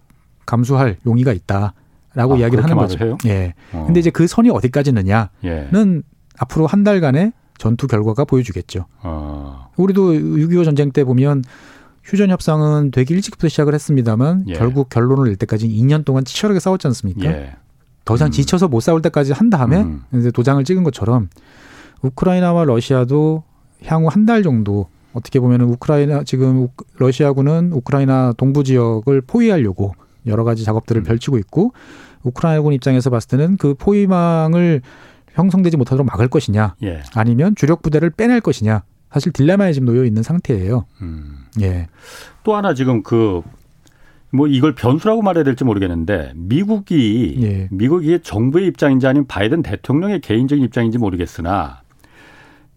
감수할 0.45 0.97
용의가 1.05 1.33
있다. 1.33 1.73
라고 2.15 2.36
아, 2.36 2.38
이야기를 2.38 2.63
하는 2.63 2.77
거죠. 2.77 3.03
해요? 3.03 3.17
예. 3.25 3.53
어. 3.71 3.86
근데 3.88 3.99
이제 3.99 4.12
그 4.12 4.27
선이 4.27 4.49
어디까지느냐는 4.51 5.27
예. 5.45 5.69
앞으로 6.38 6.67
한 6.67 6.83
달간의 6.83 7.33
전투 7.57 7.88
결과가 7.88 8.25
보여주겠죠. 8.25 8.86
어. 9.01 9.69
우리도 9.77 10.12
6.25 10.13 10.63
전쟁 10.65 10.91
때 10.91 11.03
보면 11.03 11.43
휴전 12.03 12.29
협상은 12.29 12.91
되게 12.91 13.15
일찍부터 13.15 13.47
시작을 13.47 13.73
했습니다만 13.73 14.45
예. 14.49 14.53
결국 14.53 14.89
결론을 14.89 15.25
낼 15.25 15.38
때까지 15.38 15.67
2년 15.67 16.05
동안 16.05 16.23
치열하게 16.23 16.59
싸웠지 16.59 16.86
않습니까? 16.88 17.25
예. 17.25 17.55
더 18.05 18.15
이상 18.15 18.27
음. 18.27 18.31
지쳐서 18.31 18.67
못 18.67 18.81
싸울 18.81 19.01
때까지 19.01 19.31
한 19.31 19.49
다음에 19.49 19.77
음. 19.81 20.03
이제 20.13 20.29
도장을 20.29 20.63
찍은 20.63 20.83
것처럼 20.83 21.29
우크라이나와 22.01 22.65
러시아도 22.65 23.43
향후 23.86 24.07
한 24.12 24.25
달 24.25 24.43
정도 24.43 24.88
어떻게 25.13 25.39
보면 25.39 25.62
은 25.62 25.67
우크라이나 25.67 26.23
지금 26.23 26.67
러시아군은 26.97 27.71
우크라이나 27.73 28.34
동부 28.38 28.63
지역을 28.63 29.21
포위하려고 29.21 29.93
여러 30.26 30.43
가지 30.43 30.63
작업들을 30.63 31.02
음. 31.02 31.04
펼치고 31.04 31.38
있고 31.39 31.73
우크라이나군 32.23 32.73
입장에서 32.73 33.10
봤을 33.10 33.30
때는 33.30 33.58
그 33.58 33.76
포위망을 33.76 34.82
형성되지 35.34 35.78
못하도록 35.78 36.06
막을 36.06 36.28
것이냐, 36.28 36.76
예. 36.84 37.02
아니면 37.15 37.56
주력 37.56 37.82
부대를 37.82 38.12
빼낼 38.12 38.39
것이냐, 38.39 38.84
사실 39.12 39.32
딜레마에 39.32 39.73
지금 39.73 39.88
놓여 39.88 40.06
있는 40.06 40.21
상태예요. 40.21 40.86
음. 41.02 41.45
예. 41.62 41.88
또 42.43 42.56
하나 42.56 42.73
지금 42.73 43.04
그 43.04 43.41
뭐 44.34 44.47
이걸 44.47 44.73
변수라고 44.73 45.21
말해야 45.21 45.43
될지 45.43 45.63
모르겠는데 45.63 46.34
미국이 46.36 47.38
예. 47.43 47.67
미국이 47.69 48.19
정부의 48.23 48.65
입장인지 48.65 49.06
아니면 49.06 49.28
바이든 49.28 49.62
대통령의 49.62 50.21
개인적인 50.21 50.65
입장인지 50.65 50.97
모르겠으나 50.97 51.82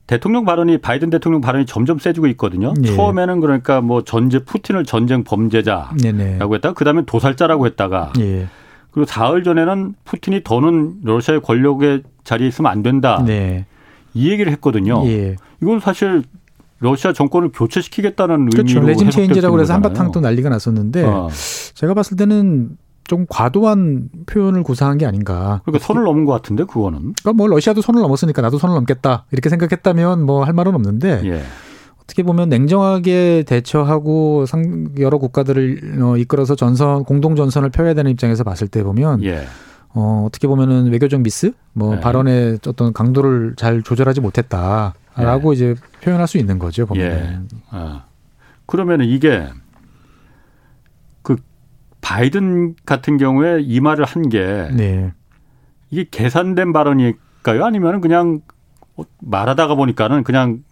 대통령 0.06 0.44
발언이 0.44 0.78
바이든 0.78 1.10
대통령 1.10 1.40
발언이 1.40 1.66
점점 1.66 1.98
세지고 1.98 2.28
있거든요. 2.28 2.74
예. 2.82 2.94
처음에는 2.94 3.40
그러니까 3.40 3.80
뭐 3.80 4.02
전제 4.02 4.38
푸틴을 4.38 4.84
전쟁 4.84 5.24
범죄자라고 5.24 6.54
했다가 6.54 6.74
그다음에 6.74 7.02
도살자라고 7.06 7.66
했다가 7.66 8.12
예. 8.20 8.46
그리고 8.92 9.06
사흘 9.06 9.42
전에는 9.42 9.94
푸틴이 10.04 10.42
더는 10.44 10.98
러시아의 11.02 11.42
권력의 11.42 12.02
자리에 12.24 12.48
있으면 12.48 12.70
안 12.70 12.82
된다. 12.82 13.22
네. 13.26 13.66
이 14.14 14.30
얘기를 14.30 14.50
했거든요. 14.52 15.02
예. 15.06 15.36
이건 15.60 15.80
사실 15.80 16.22
러시아 16.78 17.12
정권을 17.12 17.50
교체시키겠다는 17.52 18.50
그렇죠. 18.50 18.78
의미로 18.78 18.86
regime 18.86 19.10
change라고 19.10 19.60
해서 19.60 19.74
한바탕 19.74 20.12
또 20.12 20.20
난리가 20.20 20.48
났었는데 20.48 21.04
어. 21.04 21.28
제가 21.74 21.94
봤을 21.94 22.16
때는 22.16 22.76
좀 23.06 23.26
과도한 23.28 24.08
표현을 24.26 24.62
구사한 24.62 24.98
게 24.98 25.06
아닌가. 25.06 25.60
그러니까 25.64 25.84
선을 25.84 26.02
넘은 26.04 26.24
것 26.24 26.32
같은데 26.32 26.64
그거는. 26.64 26.98
그러니까 27.22 27.32
뭐 27.34 27.46
러시아도 27.46 27.80
선을 27.80 28.00
넘었으니까 28.02 28.42
나도 28.42 28.58
선을 28.58 28.74
넘겠다 28.74 29.26
이렇게 29.30 29.48
생각했다면 29.48 30.24
뭐 30.24 30.44
할 30.44 30.52
말은 30.52 30.74
없는데 30.74 31.22
예. 31.24 31.42
어떻게 32.02 32.22
보면 32.22 32.48
냉정하게 32.48 33.44
대처하고 33.48 34.46
상 34.46 34.88
여러 34.98 35.18
국가들을 35.18 36.00
어, 36.02 36.16
이끌어서 36.16 36.54
전선 36.54 37.02
공동 37.04 37.34
전선을 37.34 37.70
펴야 37.70 37.94
되는 37.94 38.10
입장에서 38.12 38.44
봤을 38.44 38.68
때 38.68 38.84
보면 38.84 39.24
예. 39.24 39.44
어, 39.94 40.24
어떻게 40.26 40.46
보면은 40.46 40.92
외교적 40.92 41.20
미스, 41.22 41.52
뭐 41.72 41.94
네. 41.94 42.00
발언의 42.00 42.58
어떤 42.66 42.92
강도를 42.92 43.54
잘 43.56 43.82
조절하지 43.82 44.20
못했다라고 44.20 45.52
예. 45.52 45.54
이제 45.54 45.74
표현할 46.02 46.28
수 46.28 46.38
있는 46.38 46.58
거죠 46.58 46.86
보면. 46.86 47.04
예. 47.04 47.38
아. 47.70 48.04
그러면은 48.66 49.06
이게 49.06 49.48
그 49.48 49.65
바이든 52.06 52.76
같은 52.86 53.16
경우에 53.16 53.60
이 53.62 53.80
말을 53.80 54.04
한게 54.04 54.68
네. 54.72 55.12
이게 55.90 56.06
계산된 56.08 56.72
발언일까요? 56.72 57.64
아니면은 57.64 58.00
그냥 58.00 58.42
말하다가 59.18 59.74
보니까는 59.74 60.22
그냥 60.22 60.62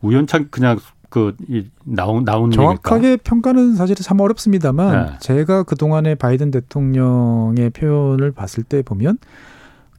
우연찮 0.00 0.48
그냥 0.50 0.80
그 1.08 1.36
나온 1.84 2.24
나온 2.24 2.50
정확하게 2.50 3.04
얘기일까? 3.04 3.22
평가는 3.22 3.76
사실 3.76 3.94
참 3.94 4.18
어렵습니다만 4.18 5.06
네. 5.06 5.12
제가 5.20 5.62
그 5.62 5.76
동안에 5.76 6.16
바이든 6.16 6.50
대통령의 6.50 7.70
표현을 7.70 8.32
봤을 8.32 8.64
때 8.64 8.82
보면 8.82 9.18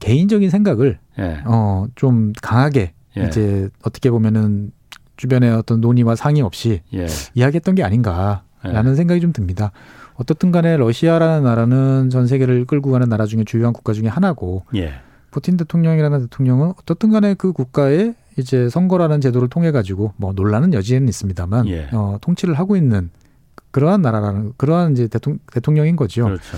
개인적인 0.02 0.50
생각을 0.50 1.00
네. 1.18 1.42
어좀 1.46 2.34
강하게 2.42 2.92
예. 3.16 3.24
이제 3.24 3.70
어떻게 3.84 4.12
보면은 4.12 4.72
주변의 5.16 5.50
어떤 5.54 5.80
논의와 5.80 6.18
상의 6.18 6.42
없이 6.42 6.82
예. 6.94 7.08
이야기했던 7.36 7.76
게 7.76 7.84
아닌가라는 7.86 8.92
예. 8.92 8.96
생각이 8.96 9.22
좀 9.22 9.32
듭니다. 9.32 9.72
어떻든 10.18 10.52
간에 10.52 10.78
러시아라는 10.78 11.44
나라는 11.44 12.10
전 12.10 12.28
세계를 12.28 12.66
끌고 12.66 12.92
가는 12.92 13.08
나라 13.08 13.26
중에 13.26 13.44
주요한 13.44 13.74
국가 13.74 13.94
중에 13.94 14.08
하나고 14.08 14.64
예. 14.76 14.94
푸틴 15.32 15.58
대통령이라는 15.58 16.22
대통령은 16.22 16.74
어떻든 16.80 17.12
간에 17.12 17.36
그 17.36 17.54
국가의 17.54 18.16
이제 18.38 18.70
선거라는 18.70 19.22
제도를 19.22 19.48
통해 19.48 19.72
가지고 19.72 20.14
뭐 20.18 20.34
논란은 20.34 20.74
여지는 20.74 21.08
있습니다만 21.08 21.68
예. 21.68 21.90
어, 21.94 22.18
통치를 22.22 22.56
하고 22.56 22.76
있는 22.76 23.10
그러한 23.72 24.02
나라라는 24.02 24.54
그러한 24.58 24.94
이제 24.94 25.08
대통령, 25.08 25.40
대통령인 25.52 25.96
거죠. 25.96 26.24
그렇죠. 26.24 26.58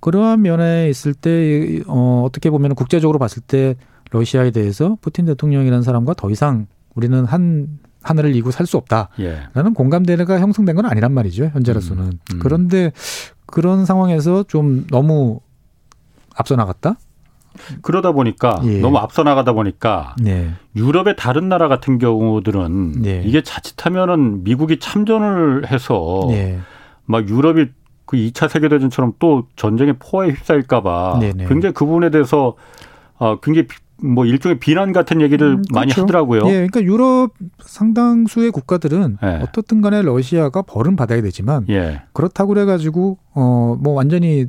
그러한 0.00 0.42
면에 0.42 0.88
있을 0.88 1.14
때 1.14 1.82
어, 1.86 2.24
어떻게 2.26 2.50
보면 2.50 2.74
국제적으로 2.74 3.18
봤을 3.18 3.42
때 3.42 3.76
러시아에 4.10 4.50
대해서 4.50 4.98
푸틴 5.00 5.26
대통령이라는 5.26 5.82
사람과 5.82 6.14
더 6.14 6.30
이상 6.30 6.66
우리는 6.94 7.24
한 7.24 7.78
하늘을 8.08 8.34
이고 8.36 8.50
살 8.50 8.66
수 8.66 8.76
없다라는 8.76 9.10
예. 9.20 9.74
공감대가 9.74 10.40
형성된 10.40 10.74
건 10.76 10.86
아니란 10.86 11.12
말이죠 11.12 11.50
현재로서는 11.52 12.04
음, 12.04 12.18
음. 12.32 12.38
그런데 12.40 12.92
그런 13.46 13.84
상황에서 13.84 14.42
좀 14.44 14.86
너무 14.90 15.40
앞서 16.34 16.56
나갔다 16.56 16.96
그러다 17.82 18.12
보니까 18.12 18.60
예. 18.64 18.80
너무 18.80 18.98
앞서 18.98 19.22
나가다 19.22 19.52
보니까 19.52 20.14
네. 20.20 20.50
유럽의 20.74 21.16
다른 21.16 21.48
나라 21.48 21.68
같은 21.68 21.98
경우들은 21.98 23.02
네. 23.02 23.22
이게 23.24 23.42
자칫하면은 23.42 24.44
미국이 24.44 24.78
참전을 24.78 25.70
해서 25.70 26.26
네. 26.28 26.58
막 27.04 27.28
유럽이 27.28 27.66
그 28.04 28.16
2차 28.16 28.48
세계대전처럼 28.48 29.14
또 29.18 29.46
전쟁의 29.56 29.96
포화에 29.98 30.30
휩싸일까봐. 30.30 31.18
굉장히 31.48 31.72
그 31.72 31.84
부분에 31.86 32.10
대해서 32.10 32.54
어, 33.18 33.40
굉장히 33.40 33.66
뭐 34.02 34.26
일종의 34.26 34.58
비난 34.58 34.92
같은 34.92 35.20
얘기를 35.20 35.52
음, 35.52 35.62
그렇죠. 35.62 35.74
많이 35.74 35.92
하더라고요. 35.92 36.42
예, 36.46 36.66
그러니까 36.66 36.82
유럽 36.82 37.32
상당수의 37.60 38.50
국가들은 38.50 39.18
예. 39.22 39.26
어떻든 39.42 39.80
간에 39.80 40.02
러시아가 40.02 40.62
벌은 40.62 40.96
받아야 40.96 41.22
되지만 41.22 41.66
예. 41.70 42.02
그렇다고 42.12 42.54
그래 42.54 42.64
가지고 42.64 43.18
어뭐 43.32 43.92
완전히 43.92 44.46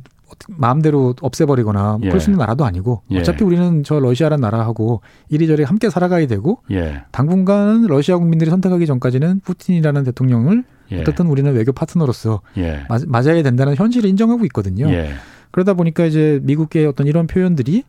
마음대로 0.48 1.14
없애버리거나 1.20 1.98
예. 2.02 2.08
그럴 2.08 2.20
수 2.20 2.30
있는 2.30 2.38
나라도 2.38 2.64
아니고 2.64 3.02
예. 3.10 3.18
어차피 3.18 3.44
우리는 3.44 3.82
저 3.84 3.98
러시아란 3.98 4.40
나라하고 4.40 5.00
이리저리 5.30 5.64
함께 5.64 5.88
살아가야 5.88 6.26
되고 6.26 6.62
예. 6.70 7.02
당분간은 7.10 7.86
러시아 7.86 8.18
국민들이 8.18 8.50
선택하기 8.50 8.86
전까지는 8.86 9.40
푸틴이라는 9.40 10.04
대통령을 10.04 10.64
예. 10.92 11.00
어떻든 11.00 11.26
우리는 11.26 11.52
외교 11.54 11.72
파트너로서 11.72 12.42
예. 12.58 12.84
맞아야 13.06 13.42
된다는 13.42 13.74
현실을 13.76 14.08
인정하고 14.10 14.44
있거든요. 14.46 14.90
예. 14.90 15.12
그러다 15.50 15.74
보니까 15.74 16.04
이제 16.04 16.40
미국의 16.42 16.86
어떤 16.86 17.06
이런 17.06 17.26
표현들이 17.26 17.84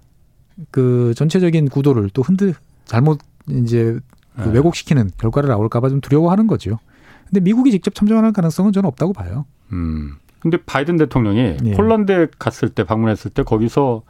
그 0.71 1.13
전체적인 1.15 1.69
구도를 1.69 2.09
또 2.13 2.21
흔들 2.21 2.53
잘못 2.85 3.19
이제 3.49 3.99
그 4.35 4.49
왜곡시키는 4.51 5.11
결과를 5.17 5.49
나올까봐 5.49 5.89
좀 5.89 6.01
두려워하는 6.01 6.47
거죠. 6.47 6.79
근데 7.27 7.41
미국이 7.41 7.71
직접 7.71 7.93
참전할 7.93 8.31
가능성은 8.31 8.71
저는 8.71 8.87
없다고 8.87 9.13
봐요. 9.13 9.45
음. 9.71 10.13
근데 10.39 10.57
바이든 10.65 10.97
대통령이 10.97 11.57
예. 11.65 11.71
폴란드에 11.73 12.27
갔을 12.39 12.69
때 12.69 12.83
방문했을 12.85 13.31
때 13.31 13.43
거기서 13.43 14.03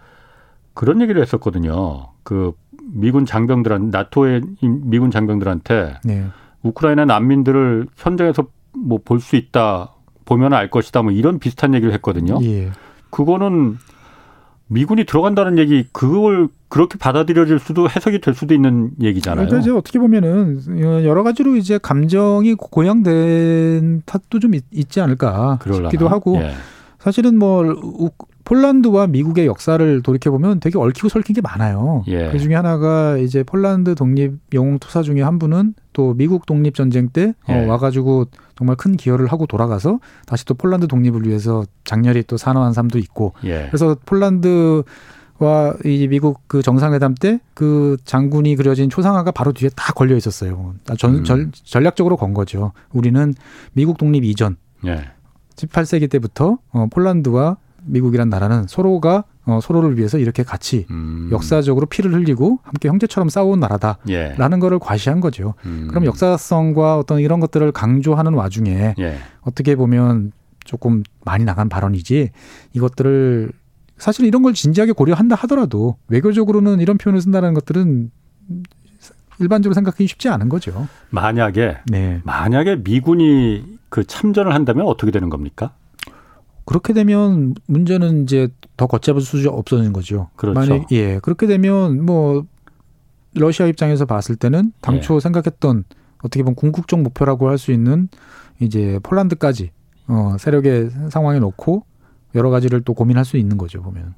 그런 0.76 1.02
얘기를 1.02 1.22
했었거든요. 1.22 2.10
그 2.24 2.54
미군 2.94 3.26
장병들한 3.26 3.90
나토의 3.90 4.42
미군 4.62 5.10
장병들한테 5.12 5.96
네. 6.04 6.28
우크라이나 6.62 7.06
난민들을 7.06 7.88
현장에서 7.98 8.48
뭐 8.74 9.00
볼 9.04 9.20
수 9.20 9.36
있다 9.36 9.94
보면 10.26 10.54
알 10.54 10.70
것이다 10.70 11.02
뭐 11.02 11.12
이런 11.12 11.40
비슷한 11.40 11.74
얘기를 11.74 11.94
했거든요. 11.96 12.38
예. 12.44 12.72
그거는 13.10 13.78
미군이 14.72 15.06
들어간다는 15.06 15.58
얘기 15.58 15.88
그걸 15.92 16.48
그렇게 16.68 16.98
받아들여질 17.00 17.58
수도 17.60 17.90
해석이 17.90 18.22
될 18.22 18.36
수도 18.36 18.54
있는 18.54 18.92
얘기잖아요. 19.02 19.48
그러니까 19.48 19.62
이제 19.62 19.72
어떻게 19.76 19.98
보면은 19.98 20.60
여러 21.04 21.24
가지로 21.24 21.56
이제 21.56 21.80
감정이 21.80 22.54
고양된 22.56 24.04
탓도 24.06 24.40
좀 24.40 24.54
있 24.54 24.62
지 24.90 25.02
않을까 25.02 25.58
그럴라나? 25.62 25.90
싶기도 25.90 26.08
하고 26.08 26.38
예. 26.38 26.54
사실은 27.00 27.38
뭐 27.40 27.64
폴란드와 28.50 29.06
미국의 29.06 29.46
역사를 29.46 30.02
돌이켜 30.02 30.32
보면 30.32 30.60
되게 30.60 30.80
얽히고 30.80 31.08
설킨 31.08 31.36
게 31.36 31.42
많아요. 31.42 32.04
예. 32.08 32.32
그 32.32 32.40
중에 32.40 32.56
하나가 32.56 33.16
이제 33.18 33.44
폴란드 33.44 33.94
독립 33.94 34.40
영웅 34.54 34.80
투사 34.80 35.04
중에 35.04 35.22
한 35.22 35.38
분은 35.38 35.76
또 35.94 36.16
미국 36.16 36.48
독립 36.48 36.74
전쟁 36.74 37.10
때 37.10 37.36
어, 37.48 37.54
예. 37.54 37.66
어, 37.66 37.68
와가지고 37.68 38.26
정말 38.58 38.76
큰 38.76 38.98
기여를 38.98 39.28
하고 39.28 39.46
돌아가서 39.46 40.00
다시 40.26 40.46
또 40.46 40.56
폴란드 40.56 40.88
독립을 40.88 41.28
위해서 41.28 41.64
장렬히 41.84 42.24
또 42.24 42.38
산화한 42.38 42.74
삶도 42.74 42.98
있고 42.98 43.34
예. 43.44 43.68
그래서 43.68 43.96
폴란드 44.04 44.82
와이 45.38 46.08
미국 46.10 46.42
그 46.48 46.64
정상회담 46.64 47.14
때 47.16 47.40
그 47.54 47.98
장군이 48.06 48.56
그려진 48.56 48.90
초상화가 48.90 49.32
바로 49.32 49.52
뒤에 49.52 49.70
다 49.76 49.92
걸려 49.92 50.16
있었어요. 50.16 50.76
전, 50.98 51.18
음. 51.18 51.24
전, 51.26 51.52
전략적으로 51.54 52.16
건 52.16 52.34
거죠. 52.34 52.72
우리는 52.94 53.34
미국 53.74 53.98
독립 53.98 54.24
이전 54.24 54.56
예. 54.88 55.12
18세기 55.58 56.10
때부터 56.10 56.58
어, 56.72 56.88
폴란드와 56.90 57.58
미국이란 57.86 58.30
나라는 58.30 58.68
서로가 58.68 59.24
어, 59.46 59.60
서로를 59.62 59.98
위해서 59.98 60.18
이렇게 60.18 60.44
같이 60.44 60.86
음. 60.92 61.30
역사적으로 61.32 61.88
피를 61.88 62.14
흘리고 62.14 62.60
함께 62.64 62.88
형제처럼 62.88 63.30
싸워온 63.30 63.60
나라다라는 63.60 64.08
예. 64.10 64.60
거를 64.60 64.80
과시한 64.80 65.22
거죠. 65.22 65.56
음. 65.66 65.88
그럼 65.90 66.06
역사성과 66.06 66.98
어떤 66.98 67.20
이런 67.20 67.40
것들을 67.40 67.72
강조하는 67.72 68.34
와중에 68.34 68.96
예. 69.00 69.18
어떻게 69.42 69.76
보면 69.76 70.32
조금 70.66 71.04
많이 71.26 71.46
나간 71.46 71.68
발언이지 71.68 72.30
이것들을 72.74 73.52
사실 73.98 74.26
이런 74.26 74.44
걸 74.44 74.54
진지하게 74.54 74.94
고려한다 74.94 75.36
하더라도 75.36 75.98
외교적으로는 76.08 76.80
이런 76.80 76.98
표현을 76.98 77.22
쓴다는 77.22 77.54
것들은 77.54 78.12
일반적으로 79.40 79.74
생각하기 79.74 80.06
쉽지 80.08 80.30
않은 80.30 80.50
거죠. 80.50 80.88
만약에 81.10 81.78
네. 81.88 82.22
만약에 82.24 82.78
미군이 82.78 83.80
그 83.90 84.04
참전을 84.04 84.54
한다면 84.54 84.86
어떻게 84.86 85.12
되는 85.12 85.30
겁니까? 85.30 85.74
그렇게 86.70 86.94
되면 86.94 87.56
문제는 87.66 88.22
이제 88.22 88.48
더 88.78 88.86
걷잡을 88.86 89.22
수 89.22 89.50
없어지는 89.50 89.92
거죠. 89.92 90.30
그렇죠. 90.36 90.60
만약 90.60 90.92
예 90.92 91.18
그렇게 91.18 91.48
되면 91.48 92.06
뭐 92.06 92.46
러시아 93.34 93.66
입장에서 93.66 94.06
봤을 94.06 94.36
때는 94.36 94.72
당초 94.80 95.16
예. 95.16 95.20
생각했던 95.20 95.84
어떻게 96.20 96.44
보면 96.44 96.54
궁극적 96.54 97.02
목표라고 97.02 97.50
할 97.50 97.58
수 97.58 97.72
있는 97.72 98.08
이제 98.60 99.00
폴란드까지 99.02 99.72
어 100.10 100.36
세력의 100.38 100.92
상황에 101.10 101.40
놓고 101.40 101.86
여러 102.36 102.52
가지를 102.52 102.82
또 102.82 102.94
고민할 102.94 103.26
수 103.26 103.38
있는 103.38 103.58
거죠 103.58 103.82
보면. 103.82 104.14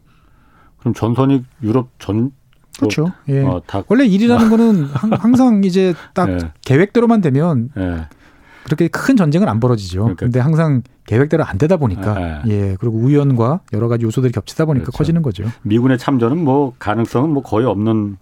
그럼 0.80 0.94
전선이 0.94 1.46
유럽 1.64 1.88
전 2.00 2.34
그렇죠. 2.78 3.14
예. 3.30 3.44
어, 3.44 3.62
원래 3.88 4.06
일이라는 4.06 4.48
어. 4.48 4.50
거는 4.50 4.84
항상 5.20 5.64
이제 5.64 5.94
딱 6.14 6.28
예. 6.36 6.38
계획대로만 6.66 7.22
되면 7.22 7.70
예. 7.78 8.08
그렇게 8.63 8.88
큰 8.88 9.17
전쟁은 9.17 9.47
안 9.47 9.60
벌어지죠. 9.60 10.02
그러니까. 10.02 10.26
근데 10.26 10.39
항상 10.39 10.84
계획대로 11.06 11.43
안 11.43 11.58
되다 11.58 11.78
보니까 11.78 12.43
예. 12.47 12.52
예. 12.52 12.78
그리고 12.80 12.97
우연과 12.97 13.62
여러 13.74 13.88
가지 13.88 14.06
요소들이 14.06 14.32
겹치다 14.32 14.65
보니까 14.65 14.86
그렇죠. 14.86 14.97
커지는 14.97 15.21
거죠. 15.21 15.43
미군의 15.63 15.97
참전은 15.97 16.38
뭐 16.38 16.74
가능성은 16.80 17.30
뭐 17.32 17.43
거의 17.43 17.65
없는 17.65 18.17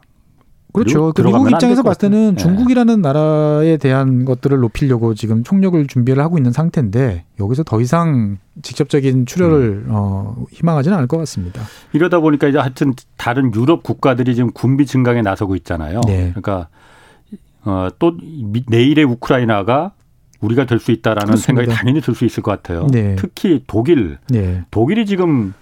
그렇죠. 0.71 1.11
그 1.13 1.23
미국 1.23 1.49
입장에서 1.51 1.81
봤을 1.81 2.09
때는 2.09 2.35
네. 2.35 2.35
중국이라는 2.35 3.01
나라에 3.01 3.77
대한 3.77 4.23
것들을 4.23 4.59
높이려고 4.59 5.15
지금 5.15 5.43
총력을 5.43 5.87
준비를 5.87 6.21
하고 6.23 6.37
있는 6.37 6.51
상태인데 6.51 7.25
여기서 7.39 7.63
더 7.63 7.81
이상 7.81 8.37
직접적인 8.61 9.25
출혈을 9.25 9.85
음. 9.85 9.87
어, 9.89 10.45
희망하지는 10.51 10.95
않을 10.97 11.07
것 11.07 11.17
같습니다. 11.17 11.61
이러다 11.93 12.19
보니까 12.19 12.47
이제 12.47 12.59
하여튼 12.59 12.93
다른 13.17 13.53
유럽 13.55 13.81
국가들이 13.81 14.35
지금 14.35 14.51
군비 14.51 14.85
증강에 14.85 15.23
나서고 15.23 15.55
있잖아요. 15.55 16.01
네. 16.05 16.33
그러니까 16.35 16.67
어, 17.65 17.89
또 17.97 18.15
내일의 18.67 19.05
우크라이나가 19.05 19.93
우리가 20.41 20.65
될 20.65 20.79
수 20.79 20.91
있다라는 20.91 21.25
그렇습니다. 21.25 21.45
생각이 21.63 21.77
당연히 21.77 22.01
들 22.01 22.15
수 22.15 22.25
있을 22.25 22.41
것 22.43 22.51
같아요. 22.51 22.87
네. 22.91 23.15
특히 23.17 23.63
독일, 23.67 24.17
네. 24.29 24.63
독일이 24.71 25.05
지금 25.05 25.53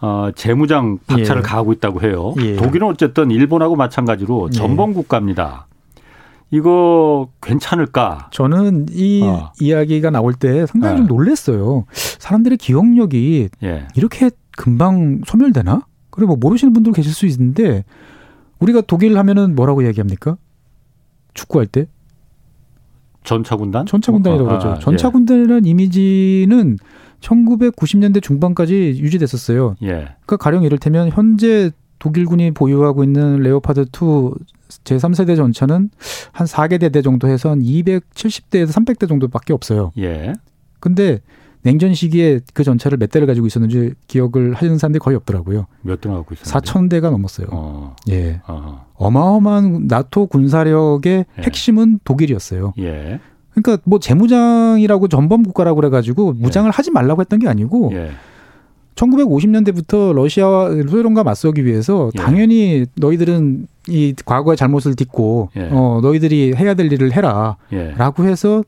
어, 0.00 0.30
재무장 0.34 0.98
박차를 1.06 1.42
예. 1.42 1.46
가하고 1.46 1.72
있다고 1.72 2.02
해요. 2.02 2.34
예. 2.40 2.56
독일은 2.56 2.88
어쨌든 2.88 3.30
일본하고 3.30 3.76
마찬가지로 3.76 4.48
예. 4.52 4.56
전범 4.56 4.94
국가입니다. 4.94 5.66
이거 6.50 7.30
괜찮을까? 7.40 8.28
저는 8.30 8.86
이 8.90 9.22
어. 9.24 9.52
이야기가 9.58 10.10
나올 10.10 10.34
때 10.34 10.66
상당히 10.66 10.94
네. 10.94 10.98
좀 10.98 11.06
놀랐어요. 11.16 11.86
사람들의 11.92 12.58
기억력이 12.58 13.48
예. 13.62 13.86
이렇게 13.96 14.30
금방 14.56 15.22
소멸되나? 15.24 15.86
그리고 16.10 16.36
뭐 16.36 16.36
모르시는 16.50 16.72
분들 16.74 16.92
계실 16.92 17.12
수 17.12 17.24
있는데 17.26 17.84
우리가 18.58 18.82
독일 18.82 19.16
하면은 19.18 19.54
뭐라고 19.54 19.86
얘기합니까? 19.86 20.36
축구할 21.32 21.66
때 21.66 21.86
전차군단? 23.24 23.86
전차군단이라고 23.86 24.44
어, 24.44 24.48
그러죠. 24.48 24.68
아, 24.68 24.78
전차군단이라는 24.78 25.64
이미지는 25.64 26.78
1990년대 27.20 28.22
중반까지 28.22 28.96
유지됐었어요. 28.98 29.76
예. 29.82 29.88
그러니까 29.88 30.36
가령 30.38 30.64
이를테면 30.64 31.10
현재 31.10 31.70
독일군이 31.98 32.50
보유하고 32.50 33.04
있는 33.04 33.40
레오파드 33.40 33.86
2 33.92 34.34
제3세대 34.84 35.36
전차는 35.36 35.90
한 36.32 36.46
4개 36.46 36.80
대대 36.80 37.02
정도 37.02 37.28
해서 37.28 37.50
한 37.50 37.60
270대에서 37.60 38.70
300대 38.70 39.08
정도밖에 39.08 39.52
없어요. 39.52 39.92
예. 39.98 40.32
근데 40.80 41.20
냉전 41.62 41.94
시기에 41.94 42.40
그 42.54 42.64
전차를 42.64 42.98
몇 42.98 43.10
대를 43.10 43.26
가지고 43.26 43.46
있었는지 43.46 43.94
기억을 44.08 44.54
하시는 44.54 44.78
사람들이 44.78 44.98
거의 45.00 45.16
없더라고요. 45.16 45.66
몇 45.82 46.00
대나 46.00 46.16
갖고 46.16 46.34
있었는데? 46.34 46.70
4천 46.70 46.90
대가 46.90 47.10
넘었어요. 47.10 47.46
어. 47.52 47.96
예. 48.10 48.40
어. 48.46 48.86
어마어마한 48.94 49.86
나토 49.86 50.26
군사력의 50.26 51.24
예. 51.38 51.42
핵심은 51.42 52.00
독일이었어요. 52.04 52.72
예. 52.78 53.20
그러니까 53.54 53.82
뭐 53.84 53.98
재무장이라고 53.98 55.08
전범 55.08 55.42
국가라고 55.44 55.76
그래 55.76 55.90
가지고 55.90 56.32
무장을 56.32 56.68
예. 56.68 56.72
하지 56.74 56.90
말라고 56.90 57.20
했던 57.20 57.38
게 57.38 57.48
아니고 57.48 57.90
예. 57.94 58.10
1950년대부터 58.96 60.12
러시아와 60.14 60.70
소련과 60.88 61.24
맞서기 61.24 61.64
위해서 61.64 62.10
예. 62.14 62.18
당연히 62.18 62.86
너희들은 62.96 63.66
이 63.88 64.14
과거의 64.24 64.56
잘못을 64.56 64.94
딛고 64.94 65.50
예. 65.56 65.68
어 65.72 66.00
너희들이 66.02 66.54
해야 66.56 66.74
될 66.74 66.92
일을 66.92 67.12
해라라고 67.12 67.56
예. 67.72 68.28
해서 68.28 68.64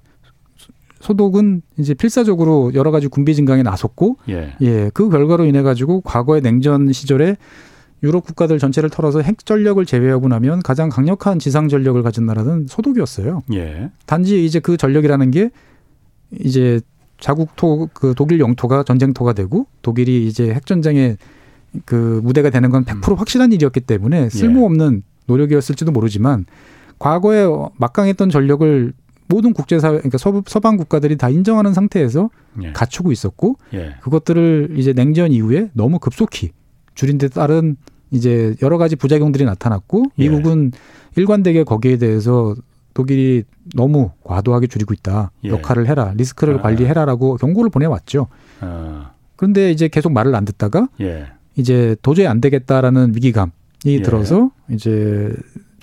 소독은 1.05 1.61
이제 1.77 1.93
필사적으로 1.93 2.73
여러 2.75 2.91
가지 2.91 3.09
군비 3.09 3.35
증강에 3.35 3.63
나섰고 3.63 4.17
예. 4.31 4.55
예, 4.63 4.91
그 4.95 5.11
결과로 5.11 5.45
인해 5.45 5.61
가지고 5.61 6.01
과거의 6.01 6.41
냉전 6.41 6.93
시절에 6.93 7.37
유럽 8.03 8.25
국가들 8.25 8.59
전체를 8.59 8.89
털어서 8.89 9.21
핵 9.21 9.45
전력을 9.45 9.85
제외하고 9.85 10.29
나면 10.29 10.63
가장 10.63 10.89
강력한 10.89 11.39
지상 11.39 11.69
전력을 11.69 12.03
가진 12.03 12.25
나라는 12.25 12.67
소독이었어요. 12.69 13.43
예. 13.53 13.91
단지 14.07 14.45
이제 14.47 14.61
그 14.61 14.79
전력이라는 14.79 15.31
게 15.31 15.51
이제 16.41 16.81
자국 17.21 17.55
토 17.57 17.89
그 17.93 18.15
독일 18.17 18.41
영토가 18.41 18.83
전쟁토가 18.83 19.35
되고 19.35 19.67
독일이 19.83 20.27
이제 20.27 20.53
핵 20.55 20.65
전쟁의 20.65 21.19
그 21.85 22.21
무대가 22.25 22.49
되는 22.49 22.71
건 22.71 22.85
100% 22.85 23.11
음. 23.13 23.15
확실한 23.17 23.53
일이었기 23.53 23.81
때문에 23.81 24.31
쓸모없는 24.31 25.03
노력이었을지도 25.27 25.93
모르지만 25.93 26.47
과거에 26.99 27.45
막강했던 27.77 28.31
전력을 28.31 28.93
모든 29.27 29.53
국제사회 29.53 29.99
그러니까 29.99 30.19
서방 30.19 30.77
국가들이 30.77 31.17
다 31.17 31.29
인정하는 31.29 31.73
상태에서 31.73 32.31
예. 32.63 32.73
갖추고 32.73 33.13
있었고 33.13 33.57
예. 33.73 33.95
그것들을 34.03 34.75
이제 34.77 34.93
냉전 34.93 35.33
이후에 35.33 35.71
너무 35.73 35.99
급속히 35.99 36.51
줄인 36.95 37.19
데 37.19 37.29
따른 37.29 37.77
이제 38.11 38.55
여러 38.63 38.79
가지 38.79 38.97
부작용들이 38.97 39.45
나타났고 39.45 40.05
예. 40.19 40.29
미국은 40.29 40.73
예. 40.75 41.21
일관되게 41.21 41.65
거기에 41.65 41.97
대해서 41.97 42.55
독일이 42.93 43.43
너무 43.75 44.11
과도하게 44.23 44.69
줄이고 44.69 44.95
있다. 44.95 45.33
예. 45.45 45.49
역할을 45.49 45.89
해라. 45.89 46.13
리스크를 46.17 46.59
아. 46.59 46.63
관리해라라고 46.63 47.37
경고를 47.37 47.71
보내왔죠. 47.71 48.29
아. 48.61 49.13
그런데 49.37 49.71
이제 49.71 49.89
계속 49.89 50.13
말을 50.13 50.35
안 50.35 50.45
듣다가 50.45 50.89
예. 51.01 51.27
이제 51.57 51.97
도저히 52.03 52.27
안 52.27 52.41
되겠다라는 52.41 53.15
위기감이 53.17 53.51
예. 53.87 54.03
들어서 54.03 54.51
이제 54.71 55.35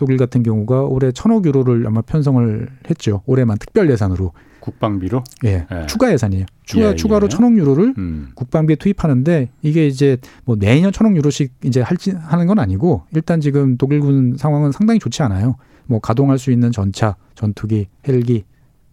독일 0.01 0.17
같은 0.17 0.41
경우가 0.41 0.85
올해 0.85 1.11
천억 1.11 1.45
유로를 1.45 1.85
아마 1.85 2.01
편성을 2.01 2.67
했죠. 2.89 3.21
올해만 3.27 3.59
특별 3.59 3.87
예산으로. 3.91 4.31
국방비로? 4.59 5.23
예. 5.45 5.67
예. 5.71 5.85
추가 5.85 6.11
예산이에요. 6.11 6.47
추가 6.63 6.89
예, 6.89 6.95
추가로 6.95 7.25
예. 7.25 7.29
천억 7.29 7.55
유로를 7.55 7.93
음. 7.99 8.31
국방비에 8.33 8.77
투입하는데 8.77 9.51
이게 9.61 9.85
이제 9.85 10.17
뭐 10.43 10.55
매년 10.55 10.91
천억 10.91 11.15
유로씩 11.15 11.53
이제 11.63 11.81
할지 11.81 12.13
하는 12.17 12.47
건 12.47 12.57
아니고 12.57 13.03
일단 13.13 13.41
지금 13.41 13.77
독일군 13.77 14.37
상황은 14.39 14.71
상당히 14.71 14.99
좋지 14.99 15.21
않아요. 15.21 15.57
뭐 15.85 15.99
가동할 15.99 16.39
수 16.39 16.51
있는 16.51 16.71
전차, 16.71 17.15
전투기, 17.35 17.87
헬기, 18.07 18.43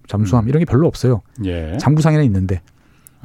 잠수함 0.07 0.45
음. 0.45 0.49
이런 0.51 0.59
게 0.59 0.67
별로 0.67 0.87
없어요. 0.87 1.23
예. 1.47 1.79
장부상에는 1.81 2.23
있는데 2.27 2.57
어. 2.57 2.78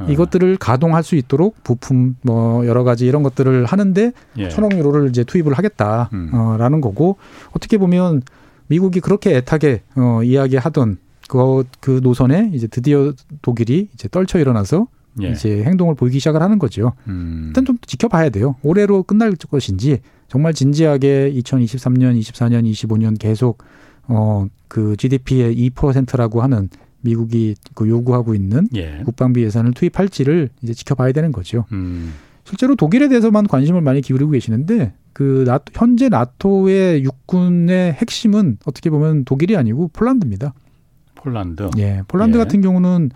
이것들을 0.10 0.58
가동할 0.58 1.04
수 1.04 1.16
있도록 1.16 1.64
부품 1.64 2.16
뭐 2.24 2.66
여러 2.66 2.84
가지 2.84 3.06
이런 3.06 3.24
것들을 3.24 3.66
하는데 3.66 4.12
예. 4.38 4.50
천억 4.50 4.74
유로를 4.74 5.10
이제 5.10 5.24
투입을 5.24 5.54
하겠다라는 5.54 6.12
음. 6.14 6.82
거고 6.82 7.18
어떻게 7.52 7.78
보면 7.78 8.24
미국이 8.68 9.00
그렇게 9.00 9.38
애타게 9.38 9.82
어, 9.96 10.22
이야기하던 10.24 10.98
그, 11.30 11.64
그 11.80 12.00
노선에 12.04 12.52
이제 12.54 12.68
드디어 12.68 13.14
독일이 13.42 13.90
이제 13.94 14.08
떨쳐 14.10 14.40
일어나서 14.40 14.88
예. 15.22 15.30
이제 15.30 15.64
행동을 15.64 15.96
보이기 15.96 16.20
시작을 16.20 16.42
하는 16.42 16.58
거죠. 16.58 16.94
음. 17.08 17.46
일단 17.48 17.66
좀 17.66 17.78
지켜봐야 17.86 18.30
돼요. 18.30 18.56
올해로 18.64 19.04
끝날 19.04 19.34
것인지 19.36 20.00
정말 20.28 20.54
진지하게 20.54 21.32
2023년, 21.36 22.20
24년, 22.20 22.70
25년 22.72 23.20
계속 23.20 23.64
어그 24.08 24.98
GDP의 24.98 25.56
2%라고 25.70 26.42
하는 26.42 26.70
미국이 27.04 27.56
그 27.76 27.88
요구하고 27.88 28.34
있는 28.34 28.68
예. 28.76 29.02
국방비 29.06 29.44
예산을 29.44 29.74
투입할지를 29.74 30.50
이제 30.62 30.74
지켜봐야 30.74 31.12
되는 31.12 31.32
거죠. 31.32 31.66
음. 31.72 32.14
실제로 32.46 32.76
독일에 32.76 33.08
대해서만 33.08 33.48
관심을 33.48 33.82
많이 33.82 34.02
기울이고 34.02 34.32
계시는데 34.32 34.94
그 35.14 35.44
나토, 35.46 35.72
현재 35.76 36.10
나토의 36.10 37.04
육군의 37.04 37.94
핵심은 37.94 38.58
어떻게 38.66 38.90
보면 38.90 39.26
독일이 39.26 39.56
아니고 39.56 39.90
폴란드입니다. 39.94 40.54
폴란드. 41.16 41.70
예, 41.78 42.02
폴란드 42.08 42.38
예. 42.38 42.40
같은 42.40 42.62
경우는 42.62 43.12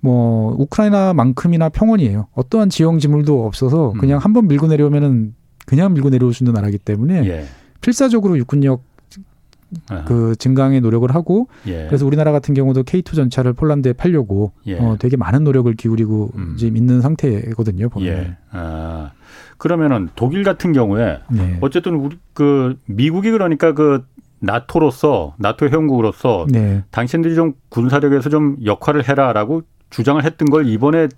뭐 0.00 0.54
우크라이나만큼이나 0.58 1.68
평원이에요. 1.68 2.28
어떠한 2.34 2.70
지형 2.70 2.98
지물도 2.98 3.44
없어서 3.46 3.92
음. 3.92 3.98
그냥 3.98 4.18
음. 4.18 4.24
한번 4.24 4.48
밀고 4.48 4.68
내려오면은 4.68 5.34
그냥 5.66 5.94
밀고 5.94 6.10
내려올 6.10 6.32
수 6.32 6.42
있는 6.44 6.54
나라기 6.54 6.78
때문에 6.78 7.26
예. 7.26 7.44
필사적으로 7.80 8.38
육군력 8.38 8.82
그 10.06 10.34
증강에 10.36 10.80
노력을 10.80 11.12
하고 11.14 11.48
예. 11.66 11.86
그래서 11.86 12.06
우리나라 12.06 12.32
같은 12.32 12.54
경우도 12.54 12.84
K2 12.84 13.14
전차를 13.14 13.52
폴란드에 13.52 13.94
팔려고 13.94 14.52
예. 14.66 14.78
어, 14.78 14.96
되게 14.98 15.16
많은 15.16 15.44
노력을 15.44 15.72
기울이고 15.74 16.30
음. 16.36 16.56
지금 16.56 16.76
있는 16.76 17.00
상태거든요. 17.00 17.88
보면. 17.88 18.08
예. 18.08 18.36
아, 18.50 19.12
그러면은 19.58 20.08
독일 20.14 20.44
같은 20.44 20.72
경우에 20.72 21.20
네. 21.30 21.58
어쨌든 21.60 21.94
우리 21.94 22.18
그 22.32 22.78
미국이 22.86 23.30
그러니까 23.30 23.72
그 23.72 24.04
나토로서 24.38 25.34
나토 25.38 25.68
회원국으로서 25.68 26.46
네. 26.50 26.84
당신들이 26.90 27.34
좀 27.34 27.54
군사력에서 27.68 28.28
좀 28.28 28.56
역할을 28.64 29.08
해라라고 29.08 29.62
주장을 29.90 30.22
했던 30.22 30.50
걸 30.50 30.68
이번에 30.68 31.08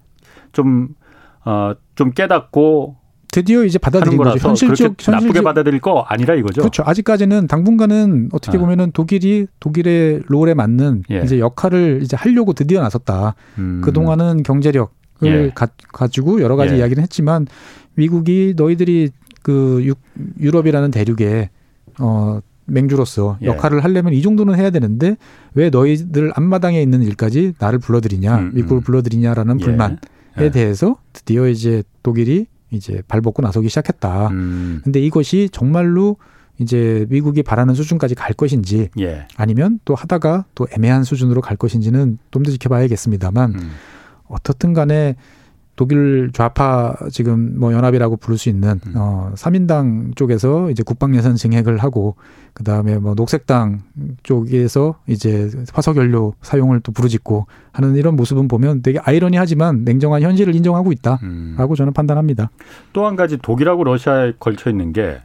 좀 0.52 0.88
어, 1.44 1.74
좀 1.94 2.12
깨닫고 2.12 2.96
드디어 3.30 3.64
이제 3.64 3.78
받아들인 3.78 4.16
거죠. 4.16 4.48
현실적 4.48 4.86
현실적 4.98 5.14
나쁘게 5.14 5.42
받아들일 5.42 5.80
거 5.80 6.00
아니라 6.08 6.34
이거죠. 6.34 6.62
그렇죠. 6.62 6.82
아직까지는 6.86 7.46
당분간은 7.46 8.30
어떻게 8.32 8.56
아. 8.56 8.60
보면은 8.60 8.90
독일이 8.92 9.46
독일의 9.60 10.22
롤에 10.26 10.54
맞는 10.54 11.04
예. 11.10 11.22
이제 11.24 11.38
역할을 11.38 12.00
이제 12.02 12.16
하려고 12.16 12.52
드디어 12.52 12.80
나섰다. 12.80 13.34
음. 13.58 13.80
그 13.84 13.92
동안은 13.92 14.42
경제력을 14.42 14.88
예. 15.24 15.50
가, 15.54 15.68
가지고 15.92 16.40
여러 16.40 16.56
가지 16.56 16.74
예. 16.74 16.78
이야기를 16.78 17.02
했지만 17.02 17.46
미국이 17.94 18.54
너희들이 18.56 19.10
그 19.42 19.82
유, 19.84 19.94
유럽이라는 20.40 20.90
대륙에 20.90 21.50
어 21.98 22.40
맹주로서 22.64 23.38
예. 23.42 23.46
역할을 23.46 23.84
하려면 23.84 24.12
이 24.12 24.22
정도는 24.22 24.54
해야 24.54 24.70
되는데 24.70 25.16
왜 25.54 25.70
너희들 25.70 26.32
앞마당에 26.34 26.80
있는 26.80 27.02
일까지 27.02 27.54
나를 27.58 27.78
불러들이냐 27.78 28.38
음, 28.38 28.50
미국을 28.54 28.78
음. 28.78 28.82
불러들이냐라는 28.82 29.60
예. 29.60 29.64
불만에 29.64 29.96
예. 30.40 30.50
대해서 30.50 30.96
드디어 31.12 31.48
이제 31.48 31.82
독일이 32.02 32.46
이제 32.70 33.02
발벗고 33.08 33.42
나서기 33.42 33.68
시작했다. 33.68 34.28
음. 34.28 34.80
근데 34.84 35.00
이것이 35.00 35.48
정말로 35.52 36.16
이제 36.58 37.06
미국이 37.08 37.42
바라는 37.42 37.74
수준까지 37.74 38.14
갈 38.14 38.34
것인지 38.34 38.88
예. 38.98 39.26
아니면 39.36 39.78
또 39.84 39.94
하다가 39.94 40.44
또 40.54 40.66
애매한 40.72 41.04
수준으로 41.04 41.40
갈 41.40 41.56
것인지는 41.56 42.18
좀 42.30 42.42
더 42.42 42.50
지켜봐야겠습니다만 42.50 43.54
음. 43.54 43.70
어떻든 44.26 44.74
간에 44.74 45.16
독일 45.78 46.30
좌파 46.32 46.92
지금 47.08 47.56
뭐 47.60 47.72
연합이라고 47.72 48.16
부를 48.16 48.36
수 48.36 48.48
있는 48.48 48.80
음. 48.84 48.94
어 48.96 49.30
3인당 49.36 50.16
쪽에서 50.16 50.70
이제 50.70 50.82
국방 50.82 51.14
예산 51.14 51.36
증액을 51.36 51.78
하고 51.78 52.16
그다음에 52.52 52.98
뭐 52.98 53.14
녹색당 53.14 53.82
쪽에서 54.24 54.96
이제 55.06 55.48
화석 55.72 55.96
연료 55.96 56.34
사용을 56.42 56.80
또 56.80 56.90
부르짖고 56.90 57.46
하는 57.70 57.94
이런 57.94 58.16
모습은 58.16 58.48
보면 58.48 58.82
되게 58.82 58.98
아이러니하지만 59.00 59.84
냉정한 59.84 60.22
현실을 60.22 60.56
인정하고 60.56 60.90
있다라고 60.90 61.22
음. 61.22 61.74
저는 61.76 61.92
판단합니다. 61.92 62.50
또 62.92 63.06
한 63.06 63.14
가지 63.14 63.36
독일하고 63.38 63.84
러시아에 63.84 64.32
걸쳐 64.40 64.70
있는 64.70 64.92
게 64.92 65.20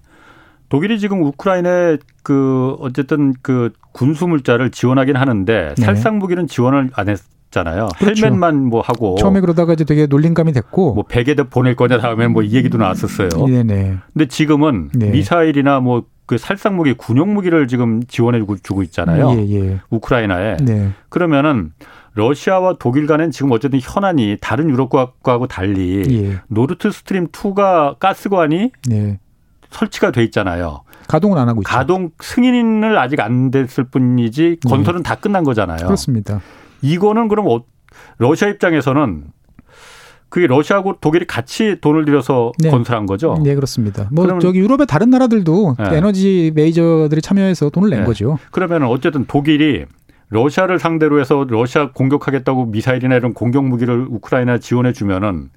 독일이 0.69 0.99
지금 0.99 1.23
우크라이나에 1.23 1.97
그 2.21 2.75
어쨌든 2.79 3.33
그 3.41 3.71
군수 3.91 4.27
물자를 4.27 4.69
지원하긴 4.69 5.15
하는데 5.15 5.73
네. 5.75 5.83
살상 5.83 6.19
무기는 6.19 6.45
지원을 6.45 6.91
안 6.93 7.09
했. 7.09 7.19
잖아요. 7.53 7.87
그렇죠. 7.97 8.25
헬멧만 8.25 8.65
뭐 8.65 8.81
하고 8.81 9.15
처음에 9.15 9.39
그러다가 9.39 9.73
이제 9.73 9.85
되게 9.85 10.07
놀림감이 10.07 10.51
됐고 10.51 10.93
뭐 10.93 11.03
베개도 11.05 11.45
보낼 11.45 11.75
거냐 11.75 11.99
다음에 11.99 12.27
뭐 12.27 12.43
이 12.43 12.51
얘기도 12.53 12.77
나왔었어요. 12.77 13.29
네네. 13.47 13.97
근데 14.13 14.25
지금은 14.27 14.89
네. 14.93 15.09
미사일이나 15.11 15.79
뭐 15.79 16.03
그 16.25 16.37
살상 16.37 16.77
무기, 16.77 16.93
군용 16.93 17.33
무기를 17.33 17.67
지금 17.67 18.01
지원해 18.07 18.39
주고 18.63 18.83
있잖아요. 18.83 19.31
예, 19.33 19.49
예. 19.49 19.79
우크라이나에. 19.89 20.57
네. 20.57 20.91
그러면은 21.09 21.73
러시아와 22.13 22.77
독일 22.79 23.07
간엔 23.07 23.31
지금 23.31 23.51
어쨌든 23.51 23.79
현안이 23.81 24.37
다른 24.39 24.69
유럽국하고 24.69 25.47
달리 25.47 26.03
예. 26.09 26.39
노르트 26.47 26.91
스트림 26.91 27.27
2가 27.27 27.99
가스관이 27.99 28.71
네. 28.87 29.19
설치가 29.69 30.11
돼 30.11 30.23
있잖아요. 30.25 30.83
가동은 31.07 31.37
안 31.37 31.49
하고 31.49 31.61
있죠. 31.61 31.69
가동 31.69 32.11
승인을 32.19 32.97
아직 32.97 33.19
안 33.19 33.51
됐을 33.51 33.83
뿐이지 33.83 34.57
네. 34.63 34.69
건설은 34.69 35.03
다 35.03 35.15
끝난 35.15 35.43
거잖아요. 35.43 35.85
그렇습니다. 35.85 36.39
이거는 36.83 37.27
그럼 37.27 37.47
어, 37.47 37.63
러시아 38.17 38.49
입장에서는 38.49 39.23
그게 40.29 40.47
러시아하고 40.47 40.97
독일이 40.99 41.25
같이 41.25 41.77
돈을 41.79 42.05
들여서 42.05 42.51
네. 42.59 42.69
건설한 42.71 43.05
거죠. 43.05 43.39
네, 43.43 43.53
그렇습니다. 43.53 44.09
뭐 44.11 44.39
저기 44.39 44.59
유럽의 44.59 44.87
다른 44.87 45.11
나라들도 45.11 45.75
네. 45.77 45.97
에너지 45.97 46.51
메이저들이 46.55 47.21
참여해서 47.21 47.69
돈을 47.69 47.89
낸 47.89 47.99
네. 47.99 48.05
거죠. 48.05 48.39
그러면 48.51 48.83
어쨌든 48.83 49.25
독일이 49.25 49.85
러시아를 50.29 50.79
상대로 50.79 51.19
해서 51.19 51.45
러시아 51.47 51.91
공격하겠다고 51.91 52.65
미사일이나 52.65 53.15
이런 53.15 53.33
공격 53.35 53.65
무기를 53.65 54.07
우크라이나 54.09 54.57
지원해 54.57 54.91
주면은 54.91 55.51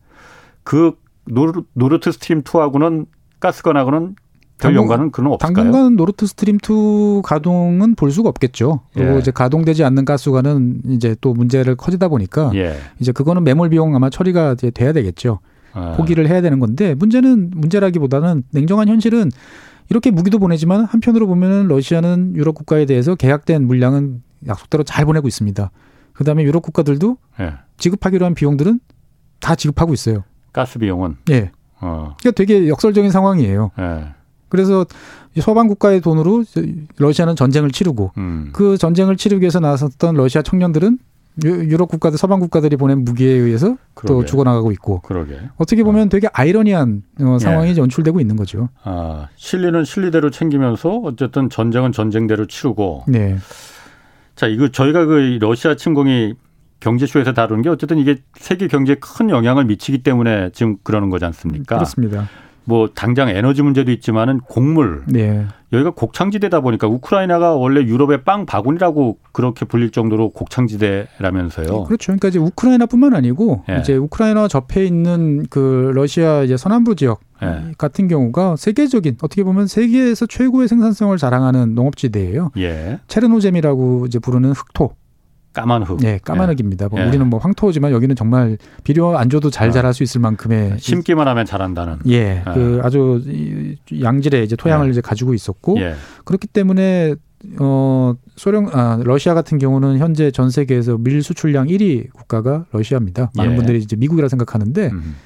그 0.62 0.92
노르, 1.24 1.62
노르트 1.72 2.12
스트림 2.12 2.42
2하고는 2.42 3.06
가스관하고는 3.40 4.16
별 4.58 4.74
연관은 4.74 5.10
그는 5.10 5.32
없을까요? 5.32 5.54
당분간 5.54 5.96
노르트 5.96 6.26
스트림 6.26 6.56
2 6.56 7.22
가동은 7.22 7.94
볼 7.94 8.10
수가 8.10 8.28
없겠죠. 8.30 8.80
그리고 8.94 9.16
예. 9.16 9.18
이제 9.18 9.30
가동되지 9.30 9.84
않는 9.84 10.04
가스관은 10.04 10.82
이제 10.88 11.14
또 11.20 11.34
문제를 11.34 11.76
커지다 11.76 12.08
보니까 12.08 12.50
예. 12.54 12.76
이제 12.98 13.12
그거는 13.12 13.44
매몰 13.44 13.68
비용 13.68 13.94
아마 13.94 14.08
처리가 14.08 14.54
이제 14.54 14.70
돼야 14.70 14.92
되겠죠. 14.92 15.40
아. 15.72 15.92
포기를 15.96 16.26
해야 16.28 16.40
되는 16.40 16.58
건데 16.58 16.94
문제는 16.94 17.50
문제라기보다는 17.54 18.44
냉정한 18.50 18.88
현실은 18.88 19.30
이렇게 19.90 20.10
무기도 20.10 20.38
보내지만 20.38 20.84
한편으로 20.84 21.26
보면은 21.26 21.68
러시아는 21.68 22.34
유럽 22.34 22.54
국가에 22.54 22.86
대해서 22.86 23.14
계약된 23.14 23.66
물량은 23.66 24.22
약속대로 24.46 24.84
잘 24.84 25.04
보내고 25.04 25.28
있습니다. 25.28 25.70
그다음에 26.14 26.42
유럽 26.44 26.62
국가들도 26.62 27.18
예. 27.40 27.52
지급하기로 27.76 28.24
한 28.24 28.34
비용들은 28.34 28.80
다 29.38 29.54
지급하고 29.54 29.92
있어요. 29.92 30.24
가스 30.52 30.78
비용은 30.78 31.16
예. 31.30 31.50
어. 31.80 32.14
그러니까 32.18 32.30
되게 32.30 32.68
역설적인 32.68 33.10
상황이에요. 33.10 33.70
예. 33.78 34.06
그래서 34.48 34.87
서방 35.38 35.68
국가의 35.68 36.00
돈으로 36.00 36.44
러시아는 36.96 37.37
전쟁을 37.37 37.70
치르고 37.70 38.12
음. 38.18 38.50
그 38.52 38.78
전쟁을 38.78 39.16
치르기 39.16 39.42
위해서 39.42 39.61
나섰던 39.61 40.14
러시아 40.14 40.42
청년들은 40.42 40.98
유럽 41.44 41.88
국가들, 41.88 42.16
서방 42.16 42.40
국가들이 42.40 42.76
보낸 42.76 43.04
무기에 43.04 43.28
의해서 43.28 43.76
그러게. 43.94 44.09
또 44.09 44.24
죽어나가고 44.24 44.72
있고. 44.72 45.00
그러게. 45.02 45.38
어떻게 45.56 45.82
보면 45.82 46.06
어. 46.06 46.09
되게 46.09 46.28
아이러니한 46.32 47.02
어, 47.20 47.38
상황이 47.38 47.72
예. 47.72 47.76
연출되고 47.76 48.20
있는 48.20 48.37
거죠. 48.37 48.70
아, 48.82 49.28
실리는 49.37 49.85
실리대로 49.85 50.30
챙기면서 50.30 51.00
어쨌든 51.04 51.50
전쟁은 51.50 51.92
전쟁대로 51.92 52.46
치르고. 52.46 53.04
네. 53.09 53.37
자, 54.35 54.46
이거 54.46 54.68
저희가 54.68 55.04
그 55.04 55.38
러시아 55.40 55.76
침공이 55.76 56.35
경제쇼에서 56.80 57.32
다루는 57.32 57.62
게 57.62 57.68
어쨌든 57.68 57.98
이게 57.98 58.16
세계 58.35 58.66
경제에 58.66 58.96
큰 59.00 59.28
영향을 59.28 59.64
미치기 59.66 60.02
때문에 60.02 60.50
지금 60.52 60.76
그러는 60.82 61.11
거지 61.11 61.24
않습니까? 61.26 61.76
그렇습니다. 61.76 62.28
뭐 62.66 62.88
당장 62.94 63.29
에너지 63.29 63.62
문제도 63.62 63.90
있지만은 63.90 64.40
곡물 64.40 65.05
네. 65.07 65.46
여기가 65.72 65.90
곡창지대다 65.90 66.61
보니까 66.61 66.88
우크라이나가 66.88 67.55
원래 67.55 67.81
유럽의 67.81 68.24
빵 68.24 68.44
바구니라고 68.44 69.18
그렇게 69.33 69.64
불릴 69.64 69.90
정도로 69.90 70.31
곡창지대라면서요. 70.31 71.85
그렇죠. 71.85 72.07
그러니까 72.07 72.29
이제 72.29 72.38
우크라이나뿐만 72.38 73.14
아니고 73.14 73.64
네. 73.68 73.79
이제 73.81 73.94
우크라이나 73.96 74.48
접해 74.48 74.85
있는 74.85 75.46
그 75.48 75.92
러시아 75.94 76.42
이제 76.42 76.57
서남부 76.57 76.96
지역 76.96 77.20
네. 77.40 77.72
같은 77.79 78.09
경우가 78.09 78.57
세계적인 78.57 79.18
어떻게 79.22 79.44
보면 79.44 79.66
세계에서 79.66 80.26
최고의 80.26 80.68
생산성을 80.68 81.16
자랑하는 81.18 81.74
농업지대예요. 81.74 82.50
예. 82.59 82.98
체르노잼이라고 83.09 84.07
이제 84.07 84.18
부르는 84.18 84.52
흑토. 84.52 84.92
까만 85.56 85.82
흙. 85.84 85.96
네, 86.00 86.20
까만 86.22 86.50
예. 86.50 86.52
흙입니다. 86.52 86.88
뭐 86.88 87.00
예. 87.00 87.04
우리는 87.06 87.26
뭐 87.26 87.40
황토지만 87.40 87.90
여기는 87.90 88.14
정말 88.14 88.58
비료 88.84 89.16
안 89.16 89.30
줘도 89.30 89.48
잘 89.48 89.70
어. 89.70 89.72
자랄 89.72 89.94
수 89.94 90.02
있을 90.02 90.20
만큼의 90.20 90.70
네, 90.72 90.76
심기만 90.78 91.26
하면 91.28 91.46
자란다는. 91.46 92.00
예, 92.08 92.12
예. 92.14 92.42
그 92.52 92.80
아주 92.84 93.22
양질의 94.02 94.44
이제 94.44 94.54
토양을 94.54 94.88
예. 94.88 94.90
이제 94.90 95.00
가지고 95.00 95.32
있었고 95.32 95.78
예. 95.80 95.94
그렇기 96.26 96.46
때문에 96.48 97.14
어 97.58 98.14
소련 98.36 98.68
아 98.72 99.00
러시아 99.02 99.32
같은 99.32 99.56
경우는 99.56 99.98
현재 99.98 100.30
전 100.30 100.50
세계에서 100.50 100.98
밀 100.98 101.22
수출량 101.22 101.68
1위 101.68 102.12
국가가 102.12 102.66
러시아입니다. 102.72 103.30
많은 103.34 103.52
예. 103.52 103.56
분들이 103.56 103.78
이제 103.78 103.96
미국이라 103.96 104.28
생각하는데 104.28 104.90
음. 104.92 105.16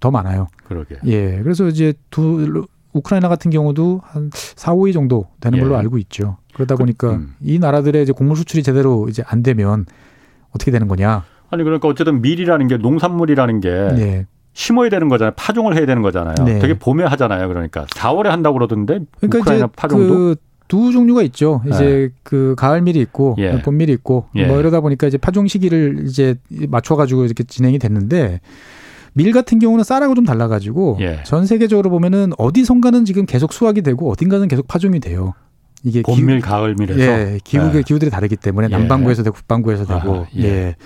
더 0.00 0.10
많아요. 0.10 0.48
그러게. 0.64 0.96
예. 1.06 1.40
그래서 1.44 1.68
이제 1.68 1.94
두 2.10 2.66
우크라이나 2.92 3.28
같은 3.28 3.52
경우도 3.52 4.00
한 4.02 4.30
4, 4.32 4.74
5위 4.74 4.92
정도 4.92 5.28
되는 5.40 5.60
걸로 5.60 5.76
알고 5.76 5.98
있죠. 5.98 6.38
그러다 6.60 6.76
그, 6.76 6.80
보니까 6.80 7.10
음. 7.12 7.34
이 7.42 7.58
나라들의 7.58 8.02
이제 8.02 8.12
곡물 8.12 8.36
수출이 8.36 8.62
제대로 8.62 9.08
이제 9.08 9.22
안 9.26 9.42
되면 9.42 9.86
어떻게 10.50 10.70
되는 10.70 10.88
거냐? 10.88 11.24
아니 11.50 11.64
그러니까 11.64 11.88
어쨌든 11.88 12.22
밀이라는 12.22 12.68
게 12.68 12.76
농산물이라는 12.76 13.60
게 13.60 13.70
네. 13.96 14.26
심어야 14.52 14.88
되는 14.88 15.08
거잖아요. 15.08 15.32
파종을 15.36 15.76
해야 15.76 15.86
되는 15.86 16.02
거잖아요. 16.02 16.34
네. 16.44 16.58
되게 16.58 16.78
봄에 16.78 17.04
하잖아요. 17.04 17.48
그러니까 17.48 17.86
4월에 17.86 18.28
한다고 18.28 18.54
그러던데 18.54 19.00
그러니까 19.20 19.38
우크라이나 19.38 19.66
파종도 19.68 20.14
그 20.14 20.36
두 20.70 20.92
종류가 20.92 21.22
있죠. 21.22 21.62
이제 21.66 21.84
네. 21.84 22.08
그 22.22 22.54
가을 22.56 22.80
밀이 22.80 23.00
있고 23.00 23.34
예. 23.38 23.60
봄 23.60 23.76
밀이 23.76 23.90
있고 23.92 24.26
예. 24.36 24.46
뭐 24.46 24.60
이러다 24.60 24.80
보니까 24.80 25.08
이제 25.08 25.18
파종 25.18 25.48
시기를 25.48 26.04
이제 26.06 26.36
맞춰 26.68 26.94
가지고 26.94 27.24
이렇게 27.24 27.42
진행이 27.42 27.80
됐는데 27.80 28.40
밀 29.12 29.32
같은 29.32 29.58
경우는 29.58 29.82
쌀하고 29.82 30.14
좀 30.14 30.24
달라가지고 30.24 30.98
예. 31.00 31.24
전 31.24 31.44
세계적으로 31.44 31.90
보면은 31.90 32.30
어디선가는 32.38 33.04
지금 33.04 33.26
계속 33.26 33.52
수확이 33.52 33.82
되고 33.82 34.12
어딘가는 34.12 34.46
계속 34.46 34.68
파종이 34.68 35.00
돼요. 35.00 35.34
이게 35.84 36.02
봄밀, 36.02 36.38
기후, 36.38 36.48
가을 36.48 36.74
밀에서 36.78 37.00
예, 37.00 37.38
기후의 37.42 37.76
예. 37.76 37.82
기후들이 37.82 38.10
다르기 38.10 38.36
때문에 38.36 38.68
예. 38.70 38.76
남반구에서 38.76 39.22
되고 39.22 39.34
북반구에서 39.34 39.86
되고 39.86 40.14
아, 40.16 40.26
예. 40.36 40.42
예. 40.44 40.76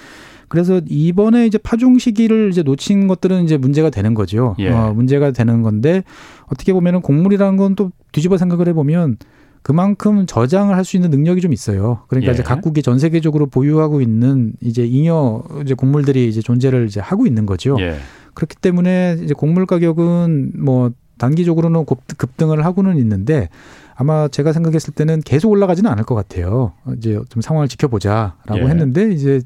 그래서 0.49 0.81
이번에 0.87 1.47
이제 1.47 1.59
파종 1.59 1.99
시기를 1.99 2.51
이제 2.51 2.63
놓친 2.63 3.09
것들은 3.09 3.45
이제 3.45 3.57
문제가 3.57 3.91
되는 3.91 4.15
거죠. 4.15 4.55
예. 4.59 4.71
어, 4.71 4.93
문제가 4.95 5.33
되는 5.33 5.63
건데 5.63 6.05
어떻게 6.47 6.73
보면은 6.73 7.01
곡물이라는 7.01 7.57
건 7.57 7.75
또 7.75 7.91
뒤집어 8.13 8.37
생각을 8.37 8.69
해보면 8.69 9.17
그만큼 9.63 10.27
저장을 10.27 10.77
할 10.77 10.85
수 10.85 10.97
있는 10.97 11.11
능력이 11.11 11.41
좀 11.41 11.53
있어요. 11.53 12.03
그러니까 12.09 12.31
예. 12.31 12.35
이제 12.35 12.43
각국이 12.43 12.83
전 12.83 12.99
세계적으로 12.99 13.47
보유하고 13.47 14.01
있는 14.01 14.53
이제 14.61 14.85
잉여 14.85 15.45
이제 15.65 15.75
곡물들이 15.75 16.29
이제 16.29 16.41
존재를 16.43 16.87
이제 16.87 17.01
하고 17.01 17.27
있는 17.27 17.47
거죠. 17.47 17.77
예. 17.81 17.97
그렇기 18.35 18.57
때문에 18.57 19.19
이제 19.25 19.33
곡물 19.35 19.65
가격은 19.67 20.53
뭐 20.59 20.91
단기적으로는 21.19 21.85
급등을 22.17 22.65
하고는 22.65 22.99
있는데 22.99 23.49
아마 23.97 24.29
제가 24.29 24.53
생각했을 24.53 24.95
때는 24.95 25.21
계속 25.21 25.51
올라가지는 25.51 25.91
않을 25.91 26.05
것 26.05 26.15
같아요. 26.15 26.73
이제 26.97 27.21
좀 27.29 27.41
상황을 27.43 27.69
지켜보자라고 27.69 28.59
예. 28.59 28.65
했는데 28.65 29.11
이제 29.13 29.41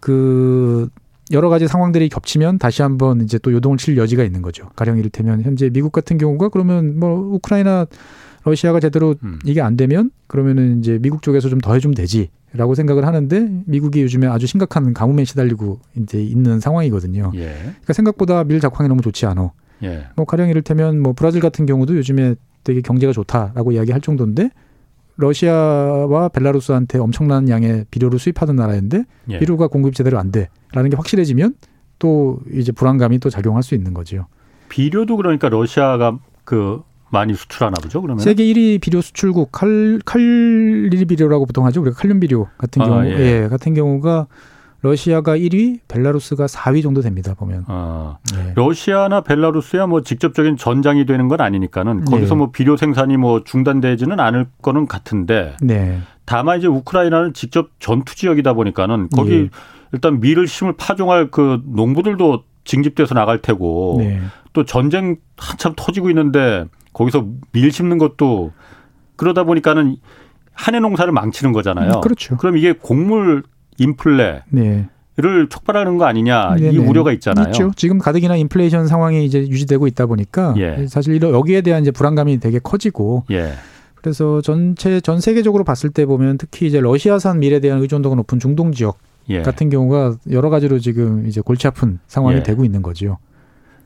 그 0.00 0.88
여러 1.32 1.48
가지 1.48 1.66
상황들이 1.66 2.08
겹치면 2.08 2.58
다시 2.58 2.82
한번 2.82 3.20
이제 3.20 3.38
또 3.38 3.52
요동을 3.52 3.78
칠 3.78 3.96
여지가 3.96 4.22
있는 4.22 4.42
거죠. 4.42 4.68
가령 4.76 4.98
이를테면 4.98 5.42
현재 5.42 5.70
미국 5.70 5.92
같은 5.92 6.18
경우가 6.18 6.50
그러면 6.50 6.98
뭐 6.98 7.18
우크라이나 7.34 7.86
러시아가 8.44 8.78
제대로 8.78 9.16
음. 9.24 9.40
이게 9.44 9.60
안 9.60 9.76
되면 9.76 10.10
그러면은 10.28 10.78
이제 10.78 10.98
미국 11.00 11.22
쪽에서 11.22 11.48
좀 11.48 11.58
더 11.60 11.74
해주면 11.74 11.96
되지라고 11.96 12.76
생각을 12.76 13.04
하는데 13.04 13.48
미국이 13.66 14.02
요즘에 14.02 14.28
아주 14.28 14.46
심각한 14.46 14.94
가뭄에 14.94 15.24
시달리고 15.24 15.80
이제 15.96 16.22
있는 16.22 16.60
상황이거든요. 16.60 17.32
예. 17.34 17.54
그러니까 17.58 17.92
생각보다 17.92 18.44
밀 18.44 18.60
작황이 18.60 18.88
너무 18.88 19.02
좋지 19.02 19.26
않아. 19.26 19.50
예. 19.82 20.06
뭐 20.14 20.24
가령 20.26 20.48
이를테면 20.48 21.00
뭐 21.00 21.12
브라질 21.12 21.40
같은 21.40 21.66
경우도 21.66 21.96
요즘에 21.96 22.36
되게 22.66 22.80
경제가 22.80 23.12
좋다라고 23.12 23.70
이야기할 23.72 24.00
정도인데 24.00 24.50
러시아와 25.16 26.28
벨라루스한테 26.28 26.98
엄청난 26.98 27.48
양의 27.48 27.86
비료를 27.92 28.18
수입하던 28.18 28.56
나라인데 28.56 29.04
예. 29.30 29.38
비료가 29.38 29.68
공급 29.68 29.94
제대로 29.94 30.18
안 30.18 30.32
돼라는 30.32 30.90
게 30.90 30.96
확실해지면 30.96 31.54
또 32.00 32.40
이제 32.52 32.72
불안감이 32.72 33.20
또 33.20 33.30
작용할 33.30 33.62
수 33.62 33.76
있는 33.76 33.94
거죠. 33.94 34.26
비료도 34.68 35.16
그러니까 35.16 35.48
러시아가 35.48 36.18
그 36.44 36.82
많이 37.08 37.34
수출하나 37.34 37.76
보죠. 37.80 38.02
그러면 38.02 38.18
세계 38.18 38.44
1위 38.44 38.80
비료 38.80 39.00
수출국 39.00 39.52
칼 39.52 40.00
칼리 40.04 41.04
비료라고 41.04 41.46
보통 41.46 41.64
하죠. 41.66 41.80
우리가 41.82 41.96
칼륨 41.96 42.18
비료 42.18 42.48
같은 42.58 42.82
아, 42.82 42.86
경우 42.86 43.06
예. 43.06 43.44
예. 43.44 43.48
같은 43.48 43.74
경우가 43.74 44.26
러시아가 44.86 45.36
1위, 45.36 45.80
벨라루스가 45.88 46.46
4위 46.46 46.82
정도 46.82 47.00
됩니다. 47.00 47.34
보면. 47.34 47.64
아, 47.66 48.18
네. 48.32 48.52
러시아나 48.54 49.20
벨라루스야 49.20 49.86
뭐 49.88 50.02
직접적인 50.02 50.56
전장이 50.56 51.06
되는 51.06 51.26
건 51.26 51.40
아니니까는 51.40 52.04
거기서 52.04 52.34
네. 52.34 52.38
뭐 52.38 52.50
비료 52.52 52.76
생산이 52.76 53.16
뭐 53.16 53.42
중단되지는 53.42 54.20
않을 54.20 54.46
거는 54.62 54.86
같은데. 54.86 55.56
네. 55.60 55.98
다만 56.24 56.58
이제 56.58 56.68
우크라이나는 56.68 57.34
직접 57.34 57.70
전투 57.80 58.14
지역이다 58.14 58.52
보니까는 58.52 59.08
거기 59.10 59.30
네. 59.30 59.48
일단 59.92 60.20
밀을 60.20 60.46
심을 60.46 60.74
파종할 60.76 61.30
그 61.30 61.60
농부들도 61.64 62.44
징집돼서 62.64 63.14
나갈 63.14 63.42
테고 63.42 63.96
네. 63.98 64.20
또 64.52 64.64
전쟁 64.64 65.16
한참 65.36 65.74
터지고 65.76 66.10
있는데 66.10 66.64
거기서 66.92 67.26
밀 67.52 67.72
심는 67.72 67.98
것도 67.98 68.52
그러다 69.16 69.44
보니까 69.44 69.74
는 69.74 69.96
한해 70.52 70.80
농사를 70.80 71.12
망치는 71.12 71.52
거잖아요. 71.52 71.90
음, 71.96 72.00
그렇죠. 72.00 72.36
그럼 72.36 72.56
이게 72.56 72.72
곡물 72.72 73.42
인플레 73.78 74.42
네. 74.50 74.88
를 75.18 75.48
촉발하는 75.48 75.96
거 75.96 76.04
아니냐 76.04 76.56
네네. 76.56 76.72
이 76.72 76.78
우려가 76.78 77.10
있잖아요. 77.12 77.46
있죠. 77.46 77.70
지금 77.74 77.98
가뜩이나 77.98 78.36
인플레이션 78.36 78.86
상황이 78.86 79.24
이제 79.24 79.38
유지되고 79.38 79.86
있다 79.86 80.04
보니까 80.04 80.52
예. 80.58 80.86
사실 80.88 81.18
여기에 81.22 81.62
대한 81.62 81.80
이제 81.80 81.90
불안감이 81.90 82.38
되게 82.38 82.58
커지고 82.58 83.24
예. 83.30 83.52
그래서 83.94 84.42
전체 84.42 85.00
전 85.00 85.20
세계적으로 85.20 85.64
봤을 85.64 85.88
때 85.88 86.04
보면 86.04 86.36
특히 86.36 86.66
이제 86.66 86.80
러시아산 86.80 87.38
밀에 87.38 87.60
대한 87.60 87.80
의존도가 87.80 88.14
높은 88.14 88.38
중동 88.38 88.72
지역 88.72 88.98
예. 89.30 89.40
같은 89.40 89.70
경우가 89.70 90.16
여러 90.30 90.50
가지로 90.50 90.78
지금 90.80 91.26
이제 91.26 91.40
골치 91.40 91.66
아픈 91.66 91.98
상황이 92.08 92.36
예. 92.36 92.42
되고 92.42 92.62
있는 92.66 92.82
거죠. 92.82 93.16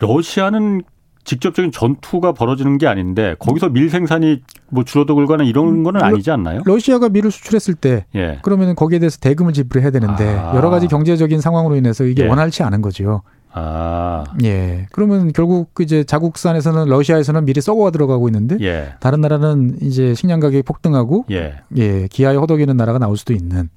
러시아는 0.01 0.83
직접적인 1.25 1.71
전투가 1.71 2.33
벌어지는 2.33 2.79
게 2.79 2.87
아닌데 2.87 3.35
거기서 3.39 3.69
밀 3.69 3.91
생산이 3.91 4.43
뭐 4.69 4.85
줄어들거나 4.85 5.45
이런 5.45 5.69
음, 5.69 5.83
거는 5.83 6.03
아니지 6.03 6.31
않나요? 6.31 6.63
러시아가 6.65 7.09
밀을 7.09 7.31
수출했을 7.31 7.75
때 7.75 8.07
예. 8.15 8.39
그러면 8.43 8.75
거기에 8.75 8.99
대해서 8.99 9.19
대금을 9.21 9.53
지불해야 9.53 9.91
되는데 9.91 10.27
아. 10.27 10.55
여러 10.57 10.71
가지 10.71 10.89
경제적인 10.89 11.41
상황으로 11.41 11.77
인해서 11.77 12.05
이게 12.05 12.25
예. 12.25 12.27
원활치 12.29 12.63
않은 12.63 12.81
거죠. 12.83 13.23
아. 13.53 14.25
예. 14.45 14.87
그러면 14.93 15.33
결국 15.33 15.71
이제 15.81 16.05
자국산에서는 16.05 16.87
러시아에서는 16.87 17.45
밀이 17.45 17.61
썩어가 17.61 17.91
들어가고 17.91 18.29
있는데 18.29 18.57
예. 18.61 18.95
다른 19.01 19.21
나라는 19.21 19.79
이제 19.83 20.15
식량 20.15 20.41
가격이 20.41 20.63
폭등하고 20.63 21.27
예. 21.31 21.55
예. 21.77 22.07
기아에 22.09 22.37
허덕이는 22.37 22.77
나라가 22.77 22.99
나올 22.99 23.17
수도 23.17 23.33
있는 23.33 23.69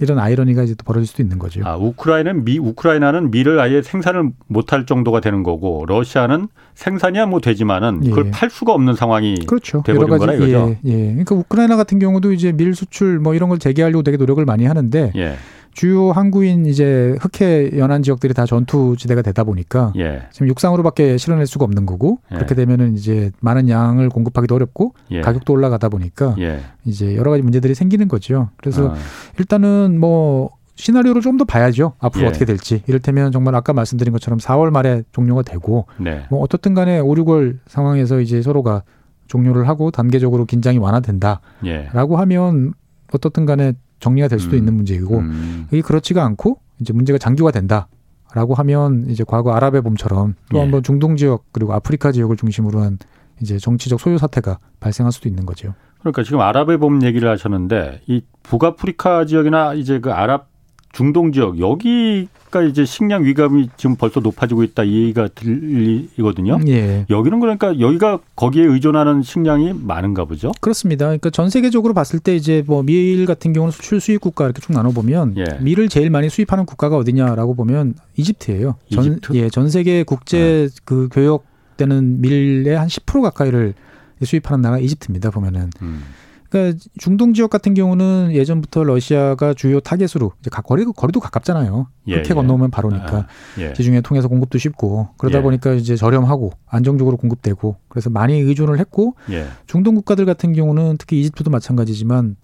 이런 0.00 0.18
아이러니가 0.18 0.62
이제 0.62 0.74
또 0.74 0.84
벌어질 0.84 1.06
수도 1.06 1.22
있는 1.22 1.38
거죠. 1.38 1.60
아, 1.64 1.76
우크라이나는 1.76 2.44
미 2.44 2.58
우크라이나는 2.58 3.30
밀을 3.30 3.60
아예 3.60 3.82
생산을 3.82 4.30
못할 4.46 4.86
정도가 4.86 5.20
되는 5.20 5.42
거고 5.42 5.84
러시아는 5.86 6.48
생산이야 6.74 7.26
뭐 7.26 7.40
되지만은 7.40 8.00
그걸 8.00 8.26
예. 8.26 8.30
팔 8.30 8.48
수가 8.48 8.72
없는 8.72 8.94
상황이 8.94 9.36
그렇죠. 9.46 9.82
되버린 9.84 10.18
거라 10.18 10.34
이거죠. 10.34 10.76
예, 10.86 10.90
예. 10.90 11.06
그러니까 11.08 11.34
우크라이나 11.34 11.76
같은 11.76 11.98
경우도 11.98 12.32
이제 12.32 12.52
밀 12.52 12.74
수출 12.74 13.20
뭐 13.20 13.34
이런 13.34 13.50
걸 13.50 13.58
재개하려고 13.58 14.02
되게 14.02 14.16
노력을 14.16 14.42
많이 14.44 14.64
하는데 14.64 15.12
예. 15.14 15.36
주요 15.72 16.10
항구인 16.10 16.66
이제 16.66 17.16
흑해 17.20 17.78
연안 17.78 18.02
지역들이 18.02 18.34
다 18.34 18.44
전투 18.44 18.96
지대가 18.98 19.22
되다 19.22 19.44
보니까 19.44 19.92
예. 19.96 20.22
지금 20.32 20.48
육상으로밖에 20.48 21.16
실어낼 21.16 21.46
수가 21.46 21.64
없는 21.64 21.86
거고 21.86 22.18
예. 22.32 22.34
그렇게 22.36 22.54
되면은 22.54 22.94
이제 22.94 23.30
많은 23.40 23.68
양을 23.68 24.08
공급하기도 24.08 24.54
어렵고 24.54 24.94
예. 25.12 25.20
가격도 25.20 25.52
올라가다 25.52 25.88
보니까 25.88 26.34
예. 26.38 26.60
이제 26.84 27.16
여러 27.16 27.30
가지 27.30 27.42
문제들이 27.42 27.74
생기는 27.74 28.08
거죠. 28.08 28.50
그래서 28.56 28.90
아. 28.90 28.94
일단은 29.38 29.98
뭐 30.00 30.50
시나리오를 30.74 31.20
좀 31.22 31.36
더 31.36 31.44
봐야죠. 31.44 31.92
앞으로 32.00 32.24
예. 32.24 32.28
어떻게 32.28 32.44
될지. 32.44 32.82
이를테면 32.86 33.32
정말 33.32 33.54
아까 33.54 33.72
말씀드린 33.72 34.12
것처럼 34.12 34.38
4월 34.38 34.70
말에 34.70 35.02
종료가 35.12 35.42
되고 35.42 35.86
네. 35.98 36.24
뭐 36.30 36.40
어떻든 36.40 36.74
간에 36.74 36.98
5, 36.98 37.14
6월 37.14 37.58
상황에서 37.66 38.20
이제 38.20 38.42
서로가 38.42 38.82
종료를 39.28 39.68
하고 39.68 39.90
단계적으로 39.90 40.44
긴장이 40.44 40.78
완화된다라고 40.78 41.40
예. 41.66 41.88
하면 41.92 42.72
어떻든 43.12 43.46
간에 43.46 43.72
정리가 44.00 44.28
될 44.28 44.38
수도 44.38 44.56
음. 44.56 44.58
있는 44.58 44.74
문제이고 44.74 45.18
음. 45.18 45.66
이게 45.70 45.82
그렇지가 45.82 46.24
않고 46.24 46.58
이제 46.80 46.92
문제가 46.92 47.18
장기화 47.18 47.50
된다 47.50 47.88
라고 48.34 48.54
하면 48.54 49.06
이제 49.08 49.24
과거 49.26 49.52
아랍의 49.52 49.82
봄처럼 49.82 50.34
또 50.50 50.58
예. 50.58 50.62
한번 50.62 50.82
중동 50.82 51.16
지역 51.16 51.44
그리고 51.52 51.72
아프리카 51.72 52.12
지역을 52.12 52.36
중심으로 52.36 52.80
한 52.80 52.98
이제 53.40 53.58
정치적 53.58 54.00
소요 54.00 54.18
사태가 54.18 54.58
발생할 54.78 55.12
수도 55.12 55.28
있는 55.28 55.46
거죠. 55.46 55.74
그러니까 56.00 56.22
지금 56.22 56.40
아랍의 56.40 56.78
봄 56.78 57.02
얘기를 57.02 57.28
하셨는데 57.28 58.02
이 58.06 58.22
북아프리카 58.42 59.26
지역이나 59.26 59.74
이제 59.74 60.00
그 60.00 60.12
아랍 60.12 60.49
중동 60.92 61.32
지역 61.32 61.58
여기가 61.58 62.62
이제 62.68 62.84
식량 62.84 63.24
위감이 63.24 63.68
지금 63.76 63.96
벌써 63.96 64.20
높아지고 64.20 64.64
있다 64.64 64.82
이 64.82 65.02
얘기가 65.02 65.28
들리거든요. 65.34 66.58
예. 66.68 67.06
여기는 67.08 67.40
그러니까 67.40 67.78
여기가 67.78 68.18
거기에 68.34 68.64
의존하는 68.64 69.22
식량이 69.22 69.72
많은가 69.74 70.24
보죠. 70.24 70.52
그렇습니다. 70.60 71.06
그러니까 71.06 71.30
전 71.30 71.48
세계적으로 71.48 71.94
봤을 71.94 72.18
때 72.18 72.34
이제 72.34 72.64
뭐밀 72.66 73.24
같은 73.26 73.52
경우는 73.52 73.70
수출 73.70 74.00
수입 74.00 74.20
국가 74.20 74.44
이렇게 74.44 74.60
쭉 74.60 74.72
나눠 74.72 74.90
보면 74.92 75.34
예. 75.36 75.44
밀을 75.60 75.88
제일 75.88 76.10
많이 76.10 76.28
수입하는 76.28 76.66
국가가 76.66 76.96
어디냐라고 76.96 77.54
보면 77.54 77.94
이집트예요. 78.16 78.74
이집트? 78.88 79.20
전, 79.28 79.36
예, 79.36 79.48
전 79.48 79.70
세계 79.70 80.02
국제 80.02 80.68
네. 80.68 80.80
그 80.84 81.08
교역 81.12 81.44
되는 81.76 82.20
밀의 82.20 82.76
한 82.76 82.88
10% 82.88 83.22
가까이를 83.22 83.74
수입하는 84.22 84.60
나라가 84.60 84.80
이집트입니다. 84.80 85.30
보면은. 85.30 85.70
음. 85.82 86.02
그러니까 86.50 86.78
중동 86.98 87.32
지역 87.32 87.48
같은 87.48 87.74
경우는 87.74 88.32
예전부터 88.32 88.82
러시아가 88.82 89.54
주요 89.54 89.80
타겟으로 89.80 90.32
이제 90.40 90.50
거리도 90.50 90.92
거리도 90.92 91.20
가깝잖아요. 91.20 91.86
예, 92.08 92.14
흑해 92.16 92.26
예. 92.30 92.34
건너오면 92.34 92.72
바로니까 92.72 93.16
아, 93.16 93.26
예. 93.58 93.72
지중해 93.72 94.00
통해서 94.00 94.26
공급도 94.26 94.58
쉽고 94.58 95.10
그러다 95.16 95.38
예. 95.38 95.42
보니까 95.42 95.72
이제 95.74 95.94
저렴하고 95.94 96.52
안정적으로 96.66 97.16
공급되고 97.16 97.76
그래서 97.88 98.10
많이 98.10 98.38
의존을 98.40 98.80
했고 98.80 99.14
예. 99.30 99.46
중동 99.66 99.94
국가들 99.94 100.26
같은 100.26 100.52
경우는 100.52 100.96
특히 100.98 101.20
이집트도 101.20 101.50
마찬가지지만 101.50 102.36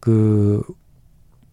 그 0.00 0.62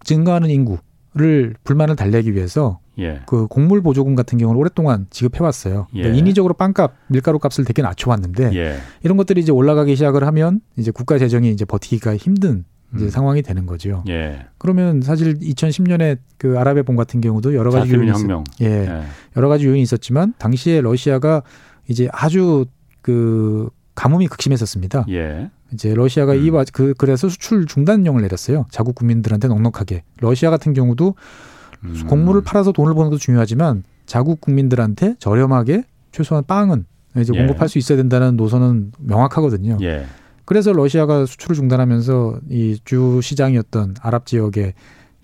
증가하는 0.06 0.50
인구를 0.50 1.56
불만을 1.66 1.98
달래기 1.98 2.34
위해서 2.34 2.80
예. 3.00 3.22
그 3.26 3.48
곡물 3.48 3.82
보조금 3.82 4.16
같은 4.16 4.38
경우는 4.38 4.60
오랫동안 4.60 5.08
지급해 5.10 5.44
왔어요. 5.44 5.88
예. 5.94 6.02
그러니까 6.02 6.20
인위적으로 6.20 6.54
빵값, 6.54 6.94
밀가루 7.08 7.40
값을 7.40 7.66
되게 7.66 7.82
낮춰왔는데 7.82 8.52
예. 8.56 8.78
이런 9.04 9.18
것들이 9.18 9.42
이제 9.42 9.52
올라가기 9.52 9.96
시작을 9.96 10.24
하면 10.26 10.62
이제 10.78 10.92
국가 10.92 11.18
재정이 11.18 11.52
이제 11.52 11.66
버티기가 11.66 12.18
힘든 12.18 12.66
이제 12.96 13.06
음. 13.06 13.10
상황이 13.10 13.42
되는 13.42 13.66
거죠. 13.66 14.04
예. 14.08 14.46
그러면 14.58 15.02
사실 15.02 15.38
2010년에 15.40 16.18
그 16.38 16.58
아랍의 16.58 16.84
봄 16.84 16.96
같은 16.96 17.20
경우도 17.22 17.54
여러 17.54 17.70
가지 17.70 17.94
요인이 17.94 18.12
혁명. 18.12 18.44
있, 18.60 18.66
예. 18.66 18.88
예. 18.88 19.04
여러 19.36 19.50
가지 19.50 19.66
요인이 19.66 19.82
있었지만 19.82 20.34
당시에 20.38 20.82
러시아가 20.82 21.44
이제 21.88 22.08
아주 22.12 22.66
그 23.02 23.70
가뭄이 23.96 24.28
극심했었습니다. 24.28 25.06
예. 25.10 25.50
이제 25.74 25.94
러시아가 25.94 26.34
음. 26.34 26.46
이그 26.46 26.94
그래서 26.98 27.28
수출 27.28 27.66
중단령을 27.66 28.22
내렸어요. 28.22 28.66
자국 28.72 28.96
국민들한테 28.96 29.48
넉넉하게. 29.50 30.04
러시아 30.22 30.50
같은 30.50 30.74
경우도 30.74 31.16
음. 31.84 32.04
곡물을 32.08 32.42
팔아서 32.44 32.72
돈을 32.72 32.94
버는 32.94 33.10
것도 33.10 33.20
중요하지만 33.20 33.84
자국 34.06 34.42
국민들한테 34.42 35.16
저렴하게 35.20 35.84
최소한 36.12 36.44
빵은 36.46 36.86
이제 37.18 37.34
예. 37.36 37.40
공급할 37.40 37.68
수 37.70 37.78
있어야 37.78 37.98
된다는 37.98 38.36
노선은 38.38 38.92
명확하거든요. 39.00 39.78
예. 39.82 40.06
그래서 40.46 40.72
러시아가 40.72 41.26
수출을 41.26 41.56
중단하면서 41.56 42.40
이 42.50 42.80
주 42.86 43.20
시장이었던 43.22 43.96
아랍 44.02 44.26
지역에 44.26 44.74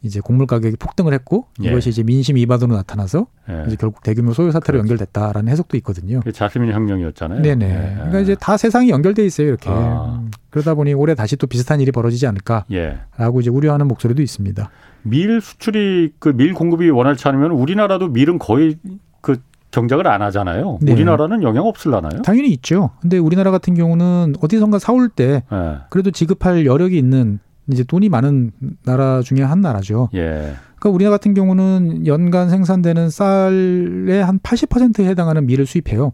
이제 0.02 0.20
곡물 0.20 0.48
가격이 0.48 0.76
폭등을 0.78 1.14
했고 1.14 1.48
예. 1.64 1.70
이것이 1.70 1.90
이제 1.90 2.04
민심 2.04 2.38
이바도로 2.38 2.76
나타나서 2.76 3.28
예. 3.50 3.64
이제 3.68 3.78
결국 3.80 4.04
대규모 4.04 4.34
소요 4.34 4.52
사태로 4.52 4.80
그렇죠. 4.80 4.80
연결됐다라는 4.94 5.50
해석도 5.52 5.78
있거든요. 5.78 6.20
자스민 6.34 6.72
혁명이었잖아요. 6.74 7.42
네네. 7.42 7.66
예. 7.66 7.94
그러니까 7.96 8.20
이제 8.20 8.36
다 8.36 8.58
세상이 8.58 8.90
연결돼 8.90 9.26
있어요 9.26 9.48
이렇게. 9.48 9.70
아. 9.72 10.23
그러다 10.54 10.76
보니 10.76 10.94
올해 10.94 11.16
다시 11.16 11.36
또 11.36 11.48
비슷한 11.48 11.82
일이 11.82 11.92
벌어지지 11.92 12.28
않을까라고 12.28 12.68
예. 12.74 13.00
이제 13.40 13.50
우려하는 13.50 13.88
목소리도 13.88 14.22
있습니다. 14.22 14.70
밀 15.02 15.42
수출이 15.42 16.14
그 16.20 16.30
밀 16.30 16.54
공급이 16.54 16.90
원활치 16.92 17.28
않으면 17.28 17.52
우리나라도 17.52 18.08
밀은 18.10 18.38
거의 18.38 18.78
그 19.22 19.38
경작을 19.72 20.08
안 20.08 20.22
하잖아요. 20.22 20.78
네. 20.82 20.94
우리나라는 20.94 21.42
영향 21.42 21.66
없을라나요? 21.66 22.22
당연히 22.22 22.50
있죠. 22.50 22.92
근데 23.02 23.18
우리나라 23.18 23.50
같은 23.50 23.74
경우는 23.74 24.36
어디선가 24.40 24.78
사올 24.78 25.10
때 25.10 25.42
네. 25.52 25.76
그래도 25.90 26.12
지급할 26.12 26.68
여력이 26.68 26.96
있는 26.96 27.40
이제 27.72 27.84
돈이 27.84 28.10
많은 28.10 28.52
나라 28.86 29.22
중에 29.22 29.42
한 29.42 29.62
나라죠. 29.62 30.10
예. 30.14 30.54
그러니까 30.76 30.90
우리나라 30.90 31.16
같은 31.18 31.34
경우는 31.34 32.06
연간 32.06 32.50
생산되는 32.52 33.10
쌀의 33.10 34.24
한 34.24 34.38
80%에 34.38 35.08
해당하는 35.08 35.48
밀을 35.48 35.66
수입해요. 35.66 36.14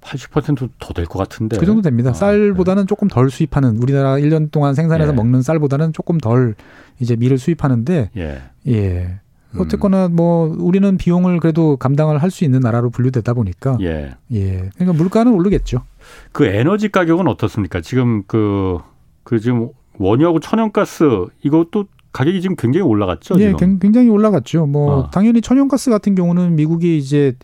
80%더 0.00 0.94
될 0.94 1.06
것 1.06 1.18
같은데. 1.18 1.56
그 1.58 1.66
정도 1.66 1.82
됩니다. 1.82 2.10
아, 2.10 2.14
쌀보다는 2.14 2.84
네. 2.84 2.86
조금 2.86 3.08
덜 3.08 3.30
수입하는 3.30 3.76
우리나라 3.78 4.14
1년 4.16 4.50
동안 4.50 4.74
생산해서 4.74 5.12
예. 5.12 5.16
먹는 5.16 5.42
쌀보다는 5.42 5.92
조금 5.92 6.18
덜 6.18 6.54
이제 7.00 7.16
밀을 7.16 7.38
수입하는데 7.38 8.10
예. 8.16 8.42
예. 8.68 9.18
음. 9.52 9.60
어쨌거나 9.60 10.08
뭐 10.08 10.54
우리는 10.58 10.96
비용을 10.96 11.40
그래도 11.40 11.76
감당을 11.76 12.22
할 12.22 12.30
수 12.30 12.44
있는 12.44 12.60
나라로 12.60 12.90
분류되다 12.90 13.34
보니까 13.34 13.76
예. 13.80 14.12
예. 14.32 14.70
그러니까 14.76 14.92
물가는 14.96 15.32
오르겠죠. 15.32 15.82
그 16.32 16.44
에너지 16.46 16.88
가격은 16.88 17.26
어떻습니까? 17.28 17.80
지금 17.80 18.22
그그 18.22 18.78
그 19.24 19.40
지금 19.40 19.68
원유하고 19.98 20.40
천연가스 20.40 21.26
이것도 21.42 21.86
가격이 22.12 22.40
지금 22.40 22.56
굉장히 22.56 22.84
올라갔죠. 22.86 23.38
예, 23.40 23.52
지금? 23.56 23.78
굉장히 23.78 24.08
올라갔죠. 24.08 24.66
뭐 24.66 24.94
어. 24.94 25.10
당연히 25.10 25.40
천연가스 25.40 25.90
같은 25.90 26.14
경우는 26.14 26.56
미국이 26.56 26.96
이제 26.98 27.34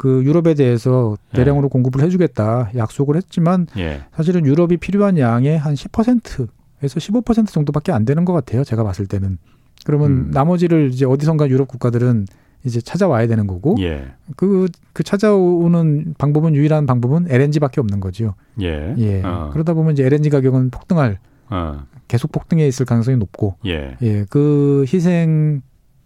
그 0.00 0.24
유럽에 0.24 0.54
대해서 0.54 1.14
대량으로 1.34 1.66
예. 1.66 1.68
공급을 1.68 2.00
해주겠다 2.02 2.70
약속을 2.74 3.16
했지만 3.16 3.66
예. 3.76 4.00
사실은 4.16 4.46
유럽이 4.46 4.78
필요한 4.78 5.18
양의 5.18 5.58
한 5.58 5.74
10%에서 5.74 6.48
15% 6.80 7.48
정도밖에 7.48 7.92
안 7.92 8.06
되는 8.06 8.24
것 8.24 8.32
같아요. 8.32 8.64
제가 8.64 8.82
봤을 8.82 9.06
때는. 9.06 9.36
그러면 9.84 10.10
음. 10.10 10.30
나머지를 10.32 10.88
이제 10.90 11.04
어디선가 11.04 11.50
유럽 11.50 11.68
국가들은 11.68 12.24
이제 12.64 12.80
찾아와야 12.80 13.26
되는 13.26 13.46
거고 13.46 13.76
예. 13.80 14.06
그, 14.36 14.68
그 14.94 15.02
찾아오는 15.02 16.14
방법은 16.16 16.54
유일한 16.54 16.86
방법은 16.86 17.26
LNG밖에 17.28 17.82
없는 17.82 18.00
거죠. 18.00 18.36
예. 18.62 18.94
예. 18.96 19.22
어. 19.22 19.50
그러다 19.52 19.74
보면 19.74 19.92
이제 19.92 20.06
LNG 20.06 20.30
가격은 20.30 20.70
폭등할 20.70 21.18
어. 21.50 21.82
계속 22.08 22.32
폭등해 22.32 22.66
있을 22.66 22.86
가능성이 22.86 23.18
높고 23.18 23.56
예. 23.66 23.98
예. 24.00 24.24
그 24.30 24.86
희생 24.90 25.60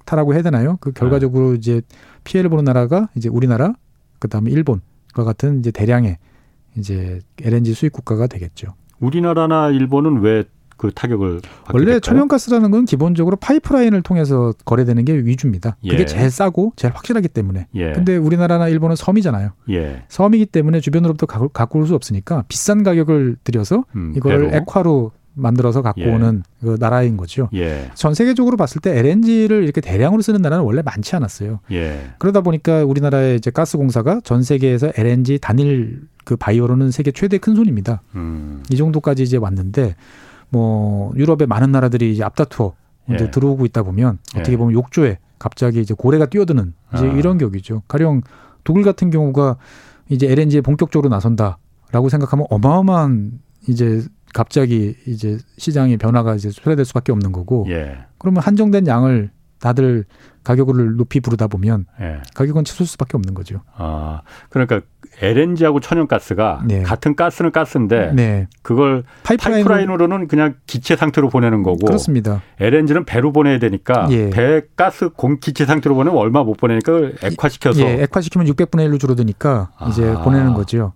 타라고 0.05 0.35
해야 0.35 0.43
되나요? 0.43 0.79
그 0.81 0.91
결과적으로 0.91 1.51
어. 1.51 1.55
이제 1.55 1.81
피해를 2.25 2.51
보는 2.51 2.65
나라가 2.65 3.09
이제 3.15 3.29
우리나라 3.29 3.75
그다음에 4.25 4.51
일본과 4.51 5.25
같은 5.25 5.61
이제 5.61 5.71
대량의 5.71 6.19
이제 6.77 7.21
LNG 7.43 7.75
수입 7.75 7.93
국가가 7.93 8.27
되겠죠. 8.27 8.75
우리나라나 9.01 9.71
일본은 9.71 10.21
왜 10.23 10.45
그 10.77 10.91
타격을 10.93 11.41
원래 11.73 11.85
될까요? 11.85 12.01
천연가스라는 12.01 12.71
건 12.71 12.85
기본적으로 12.85 13.37
파이프라인을 13.37 14.03
통해서 14.03 14.53
거래되는 14.65 15.05
게 15.05 15.15
위주입니다. 15.15 15.77
예. 15.85 15.91
그게 15.91 16.05
제일 16.05 16.31
싸고 16.31 16.73
제일 16.77 16.95
확실하기 16.95 17.29
때문에. 17.29 17.69
예. 17.75 17.93
근데 17.93 18.17
우리나라나 18.17 18.69
일본은 18.69 18.97
섬이잖아요. 18.97 19.51
예. 19.71 20.03
섬이기 20.09 20.47
때문에 20.47 20.81
주변으로부터 20.81 21.27
갖고, 21.27 21.49
갖고 21.49 21.79
올수 21.79 21.95
없으니까 21.95 22.45
비싼 22.49 22.83
가격을 22.83 23.37
들여서 23.45 23.85
음, 23.95 24.15
이걸 24.17 24.39
배로? 24.51 24.57
액화로 24.57 25.13
만들어서 25.35 25.83
갖고 25.83 26.03
예. 26.03 26.13
오는 26.13 26.43
그 26.61 26.77
나라인 26.79 27.17
거죠. 27.17 27.49
예. 27.55 27.91
전 27.95 28.15
세계적으로 28.15 28.57
봤을 28.57 28.81
때 28.81 28.97
LNG를 28.99 29.65
이렇게 29.65 29.81
대량으로 29.81 30.23
쓰는 30.23 30.41
나라는 30.43 30.65
원래 30.65 30.83
많지 30.83 31.17
않았어요. 31.17 31.61
예. 31.73 32.11
그러다 32.19 32.41
보니까 32.41 32.85
우리나라의 32.85 33.37
이제 33.37 33.51
가스 33.51 33.77
공사가 33.77 34.21
전 34.25 34.43
세계에서 34.43 34.93
LNG 34.97 35.39
단일 35.41 36.03
그 36.25 36.37
바이오로는 36.37 36.91
세계 36.91 37.11
최대 37.11 37.39
큰 37.39 37.55
손입니다. 37.55 38.03
음. 38.15 38.63
이 38.71 38.77
정도까지 38.77 39.23
이제 39.25 39.37
왔는데 39.37 39.97
뭐 40.49 41.13
유럽의 41.17 41.47
많은 41.47 41.73
나라들이 41.73 42.13
이제 42.13 42.23
앞다투어 42.25 42.75
이제 43.15 43.25
예. 43.25 43.31
들어오고 43.31 43.67
있다 43.67 43.83
보면 43.83 44.19
예. 44.37 44.41
어떻게 44.41 44.57
보면 44.57 44.73
욕조에 44.73 45.19
갑자기 45.39 45.81
이제 45.81 45.95
고래가 45.95 46.27
뛰어드는 46.27 46.73
이제 46.95 47.07
아. 47.07 47.13
이런 47.13 47.39
격이죠. 47.39 47.83
가령 47.89 48.23
독일 48.63 48.85
같은 48.85 49.11
경우가 49.11 49.57
이제 50.09 50.31
LNG에 50.31 50.61
본격적으로 50.61 51.09
나선다라고 51.11 52.09
생각하면 52.09 52.47
어마어마한 52.51 53.41
이제 53.69 54.03
갑자기 54.35 54.97
이제 55.07 55.39
시장의 55.57 55.97
변화가 55.97 56.35
이제 56.35 56.51
초래될 56.51 56.85
수밖에 56.85 57.13
없는 57.13 57.33
거고 57.33 57.67
예. 57.71 57.99
그러면 58.19 58.43
한정된 58.43 58.87
양을 58.87 59.31
다들 59.61 60.05
가격을 60.43 60.97
높이 60.97 61.21
부르다 61.21 61.47
보면 61.47 61.87
예. 62.01 62.21
가격은 62.35 62.65
치솟을 62.65 62.87
수밖에 62.87 63.17
없는 63.17 63.33
거죠. 63.33 63.63
아 63.75 64.21
그러니까 64.51 64.83
LNG하고 65.23 65.81
천연가스가 65.81 66.65
네. 66.67 66.83
같은 66.83 67.15
가스는 67.15 67.53
가스인데 67.53 68.13
네. 68.13 68.49
그걸 68.63 69.05
파이프라인 69.23 69.89
으로는 69.89 70.29
그냥 70.29 70.57
기체 70.67 70.97
상태로 70.97 71.31
보내는 71.31 71.63
거고 71.63 71.87
그렇습니다. 71.87 72.43
LNG는 72.61 73.05
배로 73.05 73.33
보내야 73.33 73.59
되니까 73.59 74.09
예. 74.11 74.31
배 74.31 74.63
가스 74.77 75.09
공 75.11 75.39
기체 75.39 75.65
상태로 75.65 75.95
보내면 75.95 76.19
얼마 76.19 76.43
못 76.43 76.57
보내니까 76.57 77.13
액화시켜서 77.23 77.81
예, 77.81 78.03
액화시키면 78.03 78.49
600분의 78.49 78.91
1로 78.91 79.01
줄어드니까 79.01 79.71
아. 79.79 79.89
이제 79.89 80.13
보내는 80.25 80.55
거죠. 80.55 80.93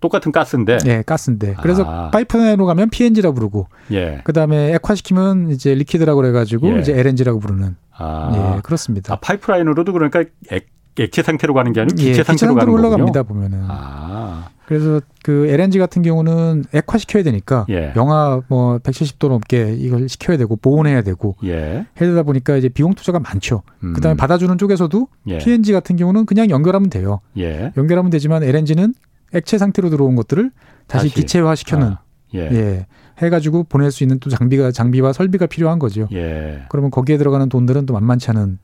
똑같은 0.00 0.32
가스인데. 0.32 0.78
네, 0.78 1.02
가스인데. 1.04 1.56
그래서 1.60 1.84
아. 1.84 2.10
파이프라인으로 2.10 2.66
가면 2.66 2.90
PNG라 2.90 3.32
부르고, 3.32 3.68
예. 3.92 4.20
그다음에 4.24 4.74
액화시키면 4.74 5.50
이제 5.50 5.74
liquid라고 5.74 6.20
그래가지고 6.20 6.76
예. 6.76 6.80
이제 6.80 6.98
LNG라고 6.98 7.40
부르는. 7.40 7.76
아. 7.96 8.54
예, 8.56 8.60
그렇습니다. 8.62 9.14
아, 9.14 9.18
파이프라인으로도 9.20 9.92
그러니까 9.92 10.24
액, 10.50 10.66
액체 10.98 11.22
상태로 11.22 11.54
가는 11.54 11.72
게 11.72 11.80
아니고 11.80 11.96
기체 11.96 12.20
예, 12.20 12.22
상태로 12.22 12.54
가는 12.54 12.72
거군요. 12.72 12.88
올라갑니다 12.88 13.22
보면은. 13.24 13.64
아. 13.68 14.48
그래서 14.68 15.00
그 15.22 15.46
LNG 15.46 15.78
같은 15.78 16.02
경우는 16.02 16.64
액화 16.74 16.98
시켜야 16.98 17.22
되니까 17.22 17.64
예. 17.70 17.94
영하 17.96 18.42
뭐 18.48 18.76
170도 18.76 19.28
넘게 19.30 19.74
이걸 19.78 20.10
시켜야 20.10 20.36
되고 20.36 20.56
보온해야 20.56 21.00
되고 21.00 21.36
예. 21.44 21.86
해야 21.98 22.22
보니까 22.22 22.56
이제 22.56 22.68
비용 22.68 22.92
투자가 22.92 23.18
많죠. 23.18 23.62
음. 23.82 23.94
그다음에 23.94 24.14
받아주는 24.18 24.58
쪽에서도 24.58 25.08
예. 25.28 25.38
PNG 25.38 25.72
같은 25.72 25.96
경우는 25.96 26.26
그냥 26.26 26.50
연결하면 26.50 26.90
돼요. 26.90 27.20
예. 27.38 27.72
연결하면 27.78 28.10
되지만 28.10 28.42
LNG는 28.42 28.92
액체 29.34 29.58
상태로 29.58 29.90
들어온 29.90 30.16
것들을 30.16 30.50
다시, 30.86 31.08
다시. 31.08 31.14
기체화 31.14 31.54
시켜는 31.54 31.86
아. 31.88 32.00
예. 32.34 32.40
예. 32.40 32.86
해가지고 33.18 33.64
보낼 33.64 33.90
수 33.90 34.04
있는 34.04 34.20
또 34.20 34.30
장비가 34.30 34.70
장비와 34.70 35.12
설비가 35.12 35.46
필요한 35.46 35.78
거죠. 35.78 36.08
예. 36.12 36.64
그러면 36.68 36.90
거기에 36.90 37.18
들어가는 37.18 37.48
돈들은 37.48 37.86
또 37.86 37.94
만만치 37.94 38.30
않은 38.30 38.58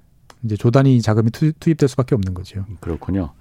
이제 0.45 0.57
조단위 0.57 1.01
자금이 1.01 1.31
투입 1.31 1.77
될 1.77 1.89
수밖에 1.89 2.15
없는 2.15 2.35
거죠. 2.35 2.65
그렇군요. 2.81 3.33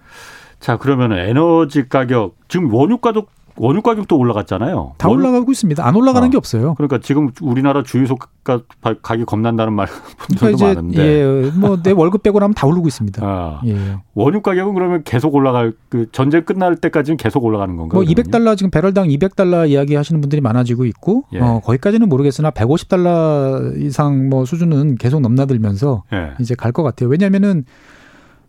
자 0.59 0.77
그러면 0.77 1.11
에너지 1.11 1.89
가격 1.89 2.37
지금 2.47 2.73
원유 2.73 2.99
가격 2.99 3.29
원유 3.55 3.81
가격도 3.83 4.17
올라갔잖아요. 4.17 4.93
다 4.97 5.07
원유... 5.09 5.21
올라가고 5.21 5.51
있습니다. 5.51 5.85
안 5.85 5.95
올라가는 5.95 6.27
어. 6.27 6.31
게 6.31 6.37
없어요. 6.37 6.73
그러니까 6.75 6.99
지금 7.01 7.29
우리나라 7.41 7.83
주유소 7.83 8.17
가격이 8.43 9.25
겁난다는 9.25 9.73
말 9.73 9.87
분들도 10.17 10.57
그러니까 10.57 10.81
많은데. 10.81 11.03
예, 11.03 11.51
뭐 11.51 11.77
내 11.83 11.91
월급 11.91 12.23
빼고 12.23 12.39
나면 12.39 12.53
다 12.55 12.65
오르고 12.67 12.87
있습니다. 12.87 13.21
아. 13.25 13.61
예. 13.65 13.97
원유 14.15 14.41
가격은 14.41 14.73
그러면 14.73 15.03
계속 15.03 15.35
올라갈 15.35 15.73
그 15.89 16.07
전쟁 16.11 16.43
끝날 16.45 16.75
때까지는 16.77 17.17
계속 17.17 17.43
올라가는 17.43 17.75
건가요? 17.75 18.01
뭐 18.01 18.09
200달러 18.09 18.57
지금 18.57 18.71
배럴당 18.71 19.07
200달러 19.07 19.69
이야기 19.69 19.95
하시는 19.95 20.19
분들이 20.19 20.41
많아지고 20.41 20.85
있고 20.85 21.25
예. 21.33 21.39
어, 21.39 21.61
거기까지는 21.63 22.09
모르겠으나 22.09 22.51
150달러 22.51 23.79
이상 23.81 24.29
뭐 24.29 24.45
수준은 24.45 24.95
계속 24.95 25.19
넘나들면서 25.21 26.03
예. 26.13 26.31
이제 26.39 26.55
갈 26.55 26.71
것 26.73 26.81
같아요. 26.81 27.07
왜냐면은 27.09 27.65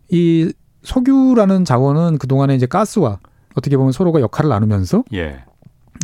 이 0.09 0.51
석유라는 0.83 1.63
자원은 1.65 2.17
그동안에 2.17 2.55
이제 2.55 2.65
가스와 2.65 3.19
어떻게 3.55 3.77
보면 3.77 3.91
서로가 3.91 4.21
역할을 4.21 4.49
나누면서 4.49 5.03
예. 5.13 5.43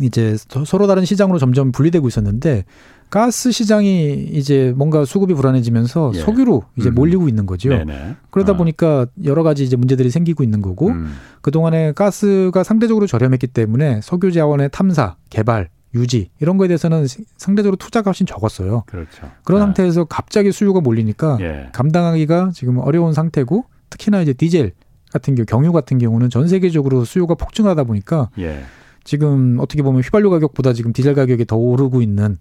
이제 0.00 0.36
서로 0.66 0.86
다른 0.86 1.04
시장으로 1.04 1.38
점점 1.38 1.70
분리되고 1.70 2.08
있었는데 2.08 2.64
가스 3.10 3.52
시장이 3.52 4.30
이제 4.32 4.72
뭔가 4.74 5.04
수급이 5.04 5.34
불안해지면서 5.34 6.12
예. 6.14 6.20
석유로 6.20 6.64
이제 6.78 6.88
음. 6.88 6.94
몰리고 6.94 7.28
있는 7.28 7.44
거죠. 7.44 7.68
네네. 7.68 8.16
그러다 8.30 8.52
어. 8.52 8.56
보니까 8.56 9.06
여러 9.24 9.42
가지 9.42 9.64
이제 9.64 9.76
문제들이 9.76 10.10
생기고 10.10 10.42
있는 10.42 10.62
거고 10.62 10.88
음. 10.88 11.14
그동안에 11.42 11.92
가스가 11.92 12.64
상대적으로 12.64 13.06
저렴했기 13.06 13.48
때문에 13.48 14.00
석유 14.02 14.32
자원의 14.32 14.70
탐사, 14.72 15.16
개발, 15.28 15.68
유지 15.94 16.30
이런 16.40 16.56
거에 16.56 16.68
대해서는 16.68 17.06
상대적으로 17.36 17.76
투자가 17.76 18.08
훨씬 18.08 18.26
적었어요. 18.26 18.84
그렇죠. 18.86 19.30
그런 19.44 19.60
네. 19.60 19.66
상태에서 19.66 20.04
갑자기 20.04 20.50
수요가 20.50 20.80
몰리니까 20.80 21.36
예. 21.42 21.68
감당하기가 21.74 22.52
지금 22.54 22.78
어려운 22.78 23.12
상태고 23.12 23.66
특히나 23.90 24.22
이제 24.22 24.32
디젤 24.32 24.72
같은 25.12 25.34
경우 25.34 25.46
경유 25.46 25.72
같은 25.72 25.98
경우는 25.98 26.30
전 26.30 26.48
세계적으로 26.48 27.04
수요가 27.04 27.34
폭증하다 27.34 27.84
보니까 27.84 28.30
예. 28.38 28.62
지금 29.04 29.58
어떻게 29.60 29.82
보면 29.82 30.02
휘발유 30.02 30.30
가격보다 30.30 30.72
지금 30.72 30.92
디젤 30.92 31.14
가격이 31.14 31.44
더 31.46 31.56
오르고 31.56 32.02
있는 32.02 32.38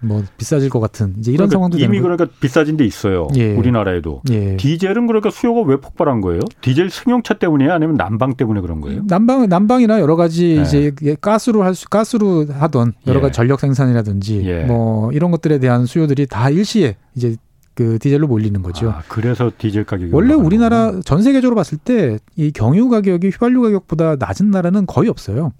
뭐 0.00 0.22
비싸질 0.36 0.70
것 0.70 0.78
같은 0.78 1.14
이제 1.18 1.32
이런 1.32 1.48
그러니까 1.48 1.56
상황도 1.56 1.78
이미 1.78 2.00
그러니까 2.00 2.26
비싸진 2.40 2.76
데 2.76 2.84
있어요. 2.84 3.26
예. 3.34 3.52
우리나라에도 3.54 4.22
예. 4.30 4.56
디젤은 4.56 5.08
그러니까 5.08 5.30
수요가 5.30 5.62
왜 5.62 5.76
폭발한 5.76 6.20
거예요? 6.20 6.40
디젤 6.60 6.90
승용차 6.90 7.34
때문이에요, 7.34 7.72
아니면 7.72 7.96
난방 7.96 8.36
때문에 8.36 8.60
그런 8.60 8.80
거예요? 8.80 9.02
난방 9.08 9.48
난방이나 9.48 10.00
여러 10.00 10.14
가지 10.14 10.56
예. 10.56 10.62
이제 10.62 10.92
가스로 11.20 11.64
할 11.64 11.74
수 11.74 11.88
가스로 11.88 12.46
하던 12.46 12.92
여러 13.08 13.20
가지 13.20 13.30
예. 13.30 13.32
전력 13.32 13.58
생산이라든지 13.60 14.42
예. 14.44 14.64
뭐 14.64 15.10
이런 15.12 15.32
것들에 15.32 15.58
대한 15.58 15.84
수요들이 15.84 16.26
다 16.26 16.48
일시에 16.48 16.96
이제 17.16 17.36
그 17.78 17.96
디젤로 18.00 18.26
몰리는 18.26 18.60
거죠. 18.60 18.90
아, 18.90 19.02
그래서 19.06 19.52
디젤 19.56 19.84
가격이 19.84 20.10
원래 20.12 20.34
우리나라 20.34 20.86
거구나. 20.86 21.02
전 21.04 21.22
세계적으로 21.22 21.54
봤을 21.54 21.78
때 21.78 22.18
이 22.34 22.50
경유 22.50 22.88
가격이 22.88 23.28
휘발유 23.28 23.62
가격보다 23.62 24.16
낮은 24.18 24.50
나라는 24.50 24.86
거의 24.86 25.08
없어요. 25.08 25.52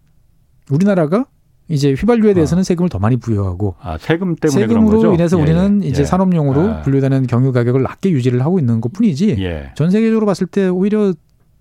우리나라가 0.68 1.26
이제 1.68 1.92
휘발유에 1.92 2.34
대해서는 2.34 2.62
아. 2.62 2.64
세금을 2.64 2.88
더 2.88 2.98
많이 2.98 3.16
부여하고 3.16 3.76
아, 3.80 3.98
세금 3.98 4.34
때문에 4.34 4.66
세금으로 4.66 5.14
인해서 5.14 5.38
예, 5.38 5.42
우리는 5.42 5.84
예. 5.84 5.88
이제 5.88 6.04
산업용으로 6.04 6.60
아. 6.60 6.82
분류되는 6.82 7.28
경유 7.28 7.52
가격을 7.52 7.82
낮게 7.82 8.10
유지를 8.10 8.42
하고 8.42 8.58
있는 8.58 8.80
것뿐이지 8.80 9.36
예. 9.38 9.70
전 9.76 9.90
세계적으로 9.92 10.26
봤을 10.26 10.48
때 10.48 10.66
오히려 10.66 11.12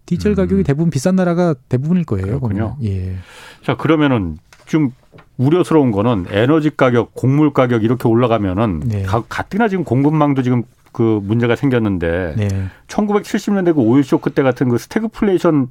디젤 0.07 0.31
음. 0.31 0.35
가격이 0.35 0.63
대부분 0.63 0.89
비싼 0.89 1.15
나라가 1.15 1.53
대부분일 1.69 2.05
거예요. 2.05 2.25
그렇군요. 2.25 2.77
예. 2.83 3.15
자 3.63 3.75
그러면은 3.75 4.37
좀 4.65 4.91
우려스러운 5.37 5.91
거는 5.91 6.25
에너지 6.29 6.69
가격, 6.75 7.13
곡물 7.13 7.53
가격 7.53 7.83
이렇게 7.83 8.07
올라가면은 8.07 8.81
네. 8.85 9.03
가뜩이나 9.03 9.67
지금 9.67 9.83
공급망도 9.83 10.41
지금 10.41 10.63
그 10.91 11.19
문제가 11.23 11.55
생겼는데 11.55 12.35
네. 12.37 12.47
1970년대 12.87 13.75
그 13.75 13.81
오일 13.81 14.03
쇼크 14.03 14.31
때 14.31 14.41
같은 14.41 14.69
그 14.69 14.77
스태그플레이션 14.77 15.67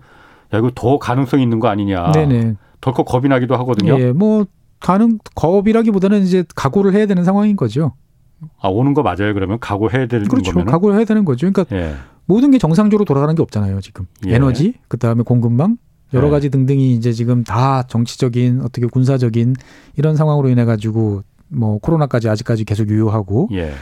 야 0.54 0.58
이거 0.58 0.70
더 0.74 0.98
가능성이 0.98 1.42
있는 1.42 1.58
거 1.58 1.68
아니냐. 1.68 2.12
네네. 2.12 2.54
덜컥 2.80 3.06
겁이 3.06 3.28
나기도 3.28 3.56
하거든요. 3.56 3.98
예, 3.98 4.12
뭐 4.12 4.46
가능 4.78 5.18
겁이라기보다는 5.34 6.22
이제 6.22 6.44
각오를 6.54 6.94
해야 6.94 7.06
되는 7.06 7.24
상황인 7.24 7.56
거죠. 7.56 7.94
아 8.60 8.68
오는 8.68 8.94
거 8.94 9.02
맞아요. 9.02 9.34
그러면 9.34 9.58
각오해야 9.58 10.06
되는 10.06 10.28
그렇죠. 10.28 10.52
거면 10.52 10.66
각오를 10.66 10.96
해야 10.96 11.04
되는 11.04 11.24
거죠. 11.24 11.50
그러니까 11.50 11.74
예. 11.74 11.94
모든 12.26 12.50
게 12.50 12.58
정상적으로 12.58 13.04
돌아가는 13.04 13.34
게 13.34 13.42
없잖아요. 13.42 13.80
지금 13.80 14.06
예. 14.26 14.34
에너지, 14.34 14.74
그 14.88 14.98
다음에 14.98 15.22
공급망, 15.22 15.78
여러 16.12 16.26
네. 16.26 16.30
가지 16.30 16.50
등등이 16.50 16.94
이제 16.94 17.12
지금 17.12 17.44
다 17.44 17.82
정치적인 17.82 18.60
어떻게 18.62 18.86
군사적인 18.86 19.56
이런 19.96 20.16
상황으로 20.16 20.48
인해 20.48 20.64
가지고 20.64 21.22
뭐 21.48 21.78
코로나까지 21.78 22.28
아직까지 22.28 22.64
계속 22.64 22.88
유효하고 22.88 23.48
예. 23.52 23.72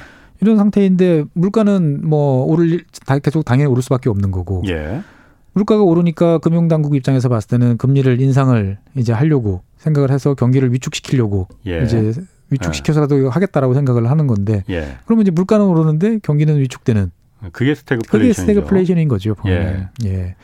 이런 0.40 0.56
상태인데 0.56 1.24
물가는 1.34 2.00
뭐 2.06 2.44
오를 2.44 2.84
다 3.06 3.18
계속 3.18 3.44
당연히 3.44 3.70
오를 3.70 3.82
수밖에 3.82 4.10
없는 4.10 4.30
거고. 4.30 4.62
예. 4.68 5.02
물가가 5.52 5.84
오르니까 5.84 6.38
금융당국 6.38 6.96
입장에서 6.96 7.28
봤을 7.28 7.48
때는 7.48 7.76
금리를 7.76 8.20
인상을 8.20 8.76
이제 8.96 9.12
하려고 9.12 9.62
생각을 9.78 10.10
해서 10.10 10.34
경기를 10.34 10.72
위축시키려고 10.72 11.46
예. 11.66 11.84
이제 11.84 12.12
위축시켜서라도 12.50 13.24
예. 13.24 13.28
하겠다라고 13.28 13.74
생각을 13.74 14.10
하는 14.10 14.26
건데 14.26 14.64
예. 14.68 14.96
그러면 15.04 15.22
이제 15.22 15.30
물가는 15.30 15.64
오르는데 15.64 16.18
경기는 16.24 16.58
위축되는 16.58 17.12
그게 17.52 17.74
스태그플레이션 17.74 18.46
그게 18.46 18.54
스태그플레이션인 18.54 19.08
거죠. 19.08 19.34
보면. 19.34 19.90
예. 20.04 20.08
예. 20.08 20.34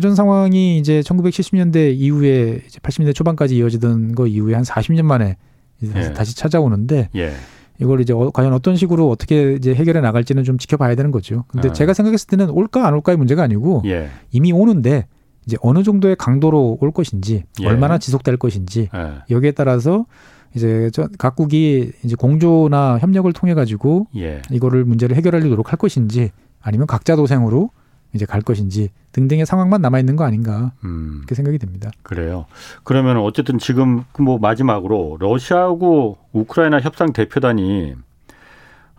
이런 0.00 0.14
상황이 0.14 0.78
이제 0.78 1.00
1970년대 1.00 1.94
이후에 1.94 2.62
이제 2.66 2.78
80년대 2.80 3.14
초반까지 3.14 3.54
이어지던 3.54 4.14
거 4.14 4.26
이후에 4.26 4.54
한 4.54 4.64
40년 4.64 5.02
만에 5.02 5.36
예. 5.82 6.12
다시 6.14 6.34
찾아오는데 6.34 7.10
예. 7.16 7.32
이걸 7.78 8.00
이제 8.00 8.14
어, 8.14 8.30
과연 8.30 8.54
어떤 8.54 8.76
식으로 8.76 9.10
어떻게 9.10 9.52
이제 9.52 9.74
해결해 9.74 10.00
나갈지는 10.00 10.44
좀 10.44 10.56
지켜봐야 10.56 10.94
되는 10.94 11.10
거죠. 11.10 11.44
근데 11.48 11.68
아. 11.68 11.72
제가 11.74 11.92
생각했을 11.92 12.28
때는 12.28 12.48
올까 12.48 12.86
안 12.86 12.94
올까의 12.94 13.18
문제가 13.18 13.42
아니고 13.42 13.82
예. 13.84 14.08
이미 14.30 14.52
오는데 14.52 15.06
이제 15.44 15.58
어느 15.60 15.82
정도의 15.82 16.16
강도로 16.16 16.78
올 16.80 16.92
것인지 16.92 17.44
예. 17.60 17.66
얼마나 17.66 17.98
지속될 17.98 18.38
것인지 18.38 18.88
예. 18.94 19.12
여기에 19.28 19.50
따라서 19.50 20.06
이제 20.54 20.88
저 20.94 21.08
각국이 21.18 21.92
이제 22.02 22.14
공조나 22.16 22.96
협력을 23.00 23.30
통해 23.34 23.52
가지고 23.52 24.06
예. 24.16 24.40
이거를 24.50 24.86
문제를 24.86 25.14
해결하려 25.14 25.46
노력할 25.46 25.76
것인지 25.76 26.30
아니면 26.62 26.86
각자 26.86 27.16
도생으로 27.16 27.68
이제 28.12 28.26
갈 28.26 28.40
것인지 28.40 28.90
등등의 29.12 29.46
상황만 29.46 29.80
남아 29.80 29.98
있는 29.98 30.16
거 30.16 30.24
아닌가 30.24 30.72
음. 30.84 31.16
그렇게 31.18 31.34
생각이 31.34 31.58
됩니다. 31.58 31.90
그래요. 32.02 32.46
그러면 32.84 33.18
어쨌든 33.18 33.58
지금 33.58 34.04
뭐 34.18 34.38
마지막으로 34.38 35.16
러시아하고 35.20 36.18
우크라이나 36.32 36.80
협상 36.80 37.12
대표단이 37.12 37.94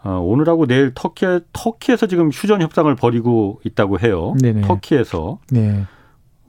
어, 0.03 0.19
오늘하고 0.19 0.65
내일 0.65 0.91
터키 0.95 1.25
터키에서 1.53 2.07
지금 2.07 2.29
휴전 2.31 2.61
협상을 2.61 2.93
벌이고 2.95 3.61
있다고 3.63 3.99
해요. 3.99 4.33
네네. 4.41 4.61
터키에서. 4.61 5.39
네. 5.51 5.85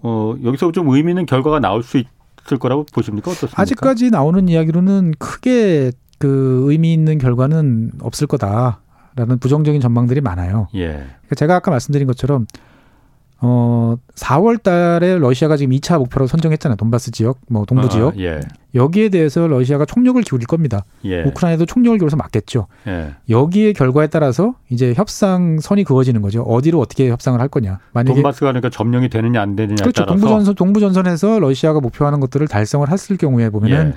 어, 0.01 0.35
여기서 0.43 0.73
좀 0.73 0.89
의미 0.89 1.13
있는 1.13 1.27
결과가 1.27 1.61
나올 1.61 1.83
수 1.83 1.99
있을 1.99 2.59
거라고 2.59 2.87
보십니까? 2.93 3.31
어떻습니까? 3.31 3.61
아직까지 3.61 4.11
나오는 4.11 4.49
이야기로는 4.49 5.13
크게 5.19 5.93
그 6.19 6.65
의미 6.67 6.93
있는 6.95 7.19
결과는 7.19 7.93
없을 8.01 8.27
거다. 8.27 8.81
라는 9.15 9.39
부정적인 9.39 9.81
전망들이 9.81 10.21
많아요. 10.21 10.69
예. 10.75 10.89
그러니까 10.89 11.35
제가 11.37 11.57
아까 11.57 11.71
말씀드린 11.71 12.07
것처럼 12.07 12.47
어 13.45 13.97
4월 14.15 14.63
달에 14.63 15.19
러시아가 15.19 15.57
지금 15.57 15.75
2차 15.77 15.99
목표로 15.99 16.29
선정했잖아요. 16.29 16.77
돈바스 16.77 17.11
지역, 17.11 17.39
뭐 17.49 17.65
동부 17.65 17.87
아, 17.87 17.89
지역. 17.89 18.21
예. 18.21 18.41
여기에 18.75 19.09
대해서 19.09 19.49
러시아가 19.49 19.85
총력을 19.85 20.23
기울일 20.23 20.47
겁니다. 20.47 20.85
예. 21.05 21.25
우크라이나도 21.25 21.67
총력을 21.67 21.99
기울여서 21.99 22.17
맞겠죠. 22.17 22.69
예. 22.87 23.15
여기에 23.29 23.73
결과에 23.73 24.07
따라서 24.07 24.55
이제 24.71 24.95
협상 24.95 25.59
선이 25.61 25.83
그어지는 25.83 26.23
거죠. 26.23 26.43
어디로 26.43 26.79
어떻게 26.79 27.11
협상을 27.11 27.39
할 27.41 27.49
거냐. 27.49 27.81
만약에 27.93 28.15
돈바스가 28.15 28.47
그러니까 28.47 28.71
점령이 28.71 29.09
되느냐 29.09 29.43
안 29.43 29.57
되느냐에 29.57 29.77
그렇죠. 29.83 30.05
따라서 30.05 30.13
동부 30.15 30.29
전선 30.29 30.55
동부 30.55 30.81
전선에서 30.81 31.41
러시아가 31.41 31.81
목표하는 31.81 32.21
것들을 32.21 32.47
달성을 32.47 32.89
했을 32.89 33.17
경우에 33.17 33.51
보면은 33.51 33.89
예. 33.89 33.95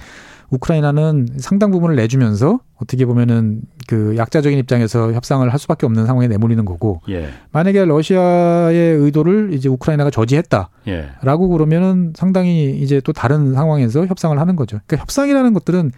우크라이나는 0.49 1.27
상당 1.37 1.71
부분을 1.71 1.95
내주면서 1.95 2.59
어떻게 2.75 3.05
보면은 3.05 3.61
그 3.87 4.15
약자적인 4.17 4.57
입장에서 4.59 5.13
협상을 5.13 5.47
할 5.47 5.59
수밖에 5.59 5.85
없는 5.85 6.05
상황에 6.05 6.27
내몰리는 6.27 6.63
거고 6.65 7.01
예. 7.09 7.29
만약에 7.51 7.85
러시아의 7.85 8.97
의도를 8.97 9.53
이제 9.53 9.69
우크라이나가 9.69 10.09
저지했다라고 10.09 10.69
예. 10.87 11.11
그러면은 11.21 12.13
상당히 12.15 12.77
이제 12.77 13.01
또 13.01 13.13
다른 13.13 13.53
상황에서 13.53 14.05
협상을 14.05 14.37
하는 14.37 14.55
거죠. 14.55 14.79
그러니까 14.85 15.01
협상이라는 15.03 15.53
것들은 15.53 15.91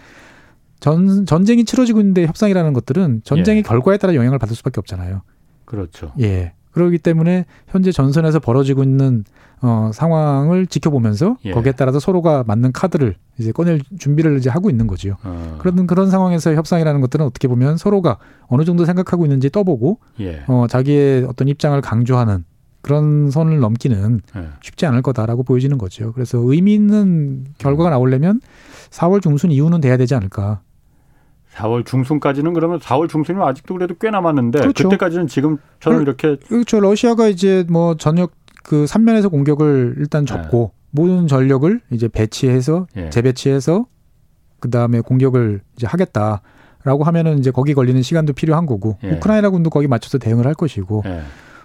전 0.79 1.25
전쟁이 1.25 1.65
치러지고 1.65 1.99
있는데 2.01 2.25
협상이라는 2.25 2.73
것들은 2.73 3.21
전쟁의 3.23 3.59
예. 3.59 3.61
결과에 3.63 3.97
따라 3.97 4.13
영향을 4.15 4.37
받을 4.37 4.55
수밖에 4.55 4.79
없잖아요. 4.79 5.21
그렇죠. 5.65 6.13
예. 6.19 6.53
그렇기 6.77 6.99
때문에 6.99 7.45
현재 7.67 7.91
전선에서 7.91 8.39
벌어지고 8.39 8.83
있는 8.83 9.23
어, 9.61 9.89
상황을 9.93 10.67
지켜보면서 10.67 11.37
예. 11.45 11.51
거기에 11.51 11.71
따라서 11.71 11.99
서로가 11.99 12.43
맞는 12.45 12.71
카드를 12.73 13.15
이제 13.39 13.51
꺼낼 13.51 13.81
준비를 13.97 14.37
이제 14.37 14.49
하고 14.49 14.69
있는 14.69 14.85
거죠. 14.85 15.17
어. 15.23 15.57
그런 15.59 15.87
그런 15.87 16.11
상황에서 16.11 16.53
협상이라는 16.53 17.01
것들은 17.01 17.25
어떻게 17.25 17.47
보면 17.47 17.77
서로가 17.77 18.19
어느 18.47 18.65
정도 18.65 18.85
생각하고 18.85 19.25
있는지 19.25 19.49
떠보고 19.49 19.99
예. 20.19 20.43
어, 20.47 20.67
자기의 20.69 21.23
어떤 21.23 21.47
입장을 21.47 21.79
강조하는 21.81 22.45
그런 22.81 23.31
선을 23.31 23.59
넘기는 23.59 24.21
예. 24.35 24.47
쉽지 24.61 24.85
않을 24.85 25.01
거다라고 25.01 25.41
보여지는 25.43 25.79
거죠. 25.79 26.13
그래서 26.13 26.37
의미 26.37 26.75
있는 26.75 27.45
결과가 27.57 27.89
나오려면 27.89 28.39
4월 28.91 29.21
중순 29.23 29.51
이후는 29.51 29.81
돼야 29.81 29.97
되지 29.97 30.13
않을까. 30.13 30.61
4월 31.57 31.85
중순까지는 31.85 32.53
그러면 32.53 32.79
4월 32.79 33.09
중순이면 33.09 33.47
아직도 33.47 33.73
그래도 33.73 33.95
꽤 33.99 34.09
남았는데 34.09 34.59
그렇죠. 34.59 34.89
그때까지는 34.89 35.27
지금 35.27 35.57
저는 35.79 36.01
이렇게 36.01 36.37
그렇죠. 36.47 36.79
러시아가 36.79 37.27
이제 37.27 37.65
뭐 37.69 37.95
전역 37.95 38.31
그 38.63 38.85
삼면에서 38.85 39.29
공격을 39.29 39.95
일단 39.97 40.25
네. 40.25 40.33
접고 40.33 40.71
네. 40.73 40.77
모든 40.91 41.27
전력을 41.27 41.81
이제 41.91 42.07
배치해서 42.07 42.87
예. 42.95 43.09
재배치해서 43.09 43.85
그 44.59 44.69
다음에 44.69 45.01
공격을 45.01 45.61
이제 45.75 45.87
하겠다 45.87 46.41
라고 46.83 47.03
하면은 47.03 47.39
이제 47.39 47.51
거기 47.51 47.73
걸리는 47.73 48.01
시간도 48.01 48.33
필요한 48.33 48.65
거고 48.65 48.97
예. 49.03 49.11
우크라이나 49.11 49.49
군도 49.49 49.69
거기 49.69 49.87
맞춰서 49.87 50.17
대응을 50.17 50.45
할 50.45 50.53
것이고 50.53 51.03
예. 51.05 51.21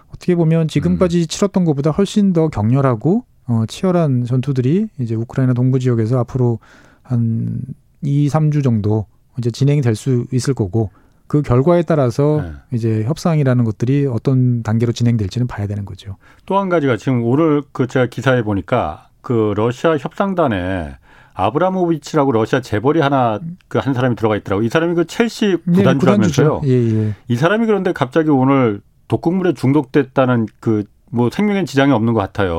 어떻게 0.09 0.35
보면 0.35 0.67
지금까지 0.67 1.21
음. 1.21 1.25
치렀던 1.27 1.65
것보다 1.65 1.91
훨씬 1.91 2.33
더 2.33 2.49
격렬하고 2.49 3.25
어, 3.47 3.63
치열한 3.67 4.25
전투들이 4.25 4.87
이제 4.99 5.15
우크라이나 5.15 5.53
동부 5.53 5.79
지역에서 5.79 6.19
앞으로 6.19 6.59
한 7.01 7.59
2, 8.01 8.29
3주 8.29 8.63
정도 8.63 9.07
이제 9.37 9.51
진행이 9.51 9.81
될 9.81 9.95
수 9.95 10.25
있을 10.31 10.53
거고 10.53 10.89
그 11.27 11.41
결과에 11.41 11.81
따라서 11.83 12.41
네. 12.43 12.51
이제 12.73 13.03
협상이라는 13.05 13.63
것들이 13.63 14.07
어떤 14.07 14.61
단계로 14.63 14.91
진행될지는 14.91 15.47
봐야 15.47 15.65
되는 15.67 15.85
거죠. 15.85 16.17
또 16.45 16.59
한 16.59 16.69
가지가 16.69 16.97
지금 16.97 17.23
오늘 17.23 17.63
그 17.71 17.87
제가 17.87 18.07
기사에 18.07 18.43
보니까 18.43 19.07
그 19.21 19.53
러시아 19.55 19.97
협상단에 19.97 20.95
아브라모비치라고 21.35 22.31
러시아 22.31 22.61
재벌이 22.61 22.99
하나 22.99 23.39
그 23.67 23.79
한 23.79 23.93
사람이 23.93 24.15
들어가 24.15 24.35
있더라고. 24.35 24.63
이 24.63 24.69
사람이 24.69 24.93
그 24.95 25.05
첼시 25.05 25.57
구단주라면서요. 25.73 26.61
네, 26.63 26.69
예, 26.69 26.73
예. 27.07 27.15
이 27.27 27.35
사람이 27.35 27.65
그런데 27.65 27.91
갑자기 27.91 28.29
오늘 28.29 28.81
독극물에 29.07 29.53
중독됐다는 29.53 30.47
그 30.59 30.83
뭐 31.15 31.29
생명에 31.31 31.63
지장이 31.63 31.91
없는 31.91 32.13
것 32.13 32.19
같아요. 32.21 32.57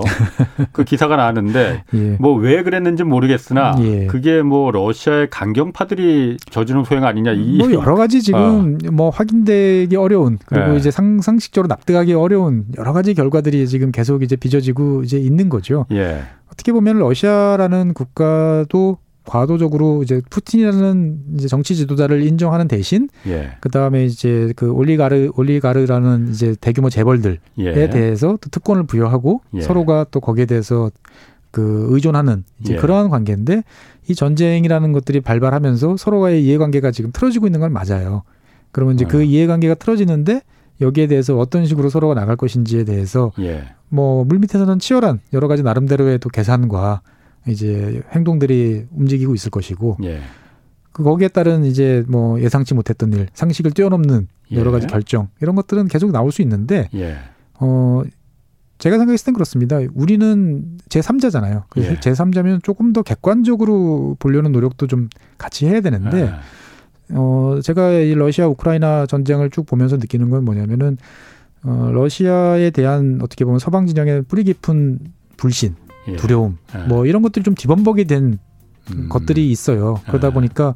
그 0.71 0.85
기사가 0.85 1.17
나왔는데 1.17 1.83
예. 1.93 2.17
뭐왜 2.21 2.63
그랬는지 2.63 3.03
모르겠으나 3.03 3.75
예. 3.81 4.07
그게 4.07 4.43
뭐 4.43 4.71
러시아의 4.71 5.29
강경파들이 5.31 6.37
저지른 6.51 6.85
소행 6.85 7.05
아니냐 7.05 7.33
이 7.33 7.59
뭐 7.59 7.73
여러 7.73 7.97
가지 7.97 8.23
지금 8.23 8.79
어. 8.87 8.91
뭐 8.93 9.11
확인되기 9.11 9.97
어려운 9.97 10.39
그리고 10.47 10.75
예. 10.75 10.77
이제 10.77 10.91
상, 10.93 11.21
상식적으로 11.21 11.67
납득하기 11.69 12.15
어려운 12.15 12.67
여러 12.79 12.93
가지 12.93 13.15
결과들이 13.15 13.67
지금 13.67 13.91
계속 13.91 14.23
이제 14.23 14.37
빚어지고 14.37 15.03
이제 15.03 15.19
있는 15.19 15.49
거죠. 15.49 15.87
예. 15.91 16.23
어떻게 16.53 16.71
보면 16.73 16.99
러시아라는 16.99 17.95
국가도 17.95 18.99
과도적으로 19.25 20.03
이제 20.03 20.21
푸틴이라는 20.29 21.19
이제 21.35 21.49
정치 21.49 21.75
지도자를 21.77 22.27
인정하는 22.27 22.69
대신 22.69 23.09
예. 23.27 23.53
그다음에 23.61 24.05
이제 24.05 24.53
그 24.57 24.71
올리가르 24.71 25.31
올리가르라는 25.35 26.29
이제 26.31 26.55
대규모 26.61 26.91
재벌들에 26.91 27.39
예. 27.59 27.91
대해서 27.91 28.39
또 28.41 28.51
특권을 28.51 28.85
부여하고 28.85 29.41
예. 29.55 29.61
서로가 29.63 30.07
또 30.11 30.21
거기에 30.21 30.47
대해서 30.47 30.91
그 31.51 31.87
의존하는 31.91 32.45
이제 32.61 32.75
예. 32.75 32.79
그러한 32.79 33.09
관계인데 33.09 33.63
이 34.09 34.15
전쟁이라는 34.15 34.93
것들이 34.93 35.21
발발하면서 35.21 35.97
서로와의 35.97 36.45
이해관계가 36.45 36.91
지금 36.91 37.11
틀어지고 37.13 37.47
있는 37.47 37.61
건 37.61 37.73
맞아요. 37.73 38.25
그러면 38.73 38.97
이제 38.97 39.05
그 39.05 39.17
어. 39.17 39.21
그 39.21 39.25
이해관계가 39.25 39.75
틀어지는데 39.75 40.43
여기에 40.81 41.07
대해서 41.07 41.39
어떤 41.39 41.65
식으로 41.65 41.89
서로가 41.89 42.15
나갈 42.15 42.37
것인지에 42.37 42.85
대해서 42.85 43.33
예. 43.39 43.65
뭐 43.89 44.25
물밑에서는 44.25 44.81
치열한 44.81 45.21
여러 45.33 45.49
가지 45.49 45.63
나름대로의 45.63 46.19
또 46.19 46.29
계산과 46.29 47.01
이제 47.47 48.03
행동들이 48.13 48.87
움직이고 48.93 49.35
있을 49.35 49.51
것이고 49.51 49.99
예. 50.05 50.21
그 50.93 51.03
거기에 51.03 51.29
따른 51.29 51.65
이제 51.65 52.05
뭐 52.09 52.41
예상치 52.41 52.75
못했던 52.75 53.13
일, 53.13 53.29
상식을 53.35 53.73
뛰어넘는 53.73 54.29
여러 54.53 54.71
가지 54.71 54.85
예. 54.85 54.87
결정 54.87 55.29
이런 55.41 55.55
것들은 55.57 55.89
계속 55.89 56.13
나올 56.13 56.31
수 56.33 56.41
있는데 56.43 56.89
예. 56.95 57.17
어 57.61 58.03
제가 58.79 58.99
생각했을 58.99 59.27
땐 59.27 59.35
그렇습니다. 59.35 59.79
우리는 59.95 60.79
제3자잖아요. 60.89 61.65
그래서 61.69 61.93
예. 61.93 61.97
제3자면 61.97 62.63
조금 62.63 62.93
더 62.93 63.03
객관적으로 63.03 64.17
보려는 64.19 64.53
노력도 64.53 64.87
좀 64.87 65.09
같이 65.39 65.67
해야 65.67 65.81
되는데 65.81 66.29
아. 66.29 66.41
어 67.11 67.61
제가 67.63 67.91
이 67.91 68.15
러시아 68.15 68.47
우크라이나 68.47 69.07
전쟁을 69.07 69.51
쭉 69.51 69.67
보면서 69.67 69.97
느끼는 69.97 70.31
건 70.31 70.45
뭐냐면은 70.45 70.97
어 71.63 71.91
러시아에 71.93 72.71
대한 72.71 73.19
어떻게 73.23 73.45
보면 73.45 73.59
서방 73.59 73.87
진영의 73.87 74.23
뿌리 74.23 74.45
깊은 74.45 75.01
불신 75.37 75.75
예. 76.09 76.17
두려움 76.17 76.59
예. 76.77 76.87
뭐 76.87 77.07
이런 77.07 77.23
것들이 77.23 77.43
좀 77.43 77.55
뒤범벅이 77.55 78.05
된 78.05 78.39
음. 78.93 79.09
것들이 79.09 79.51
있어요. 79.51 80.01
그러다 80.07 80.29
예. 80.29 80.33
보니까 80.33 80.75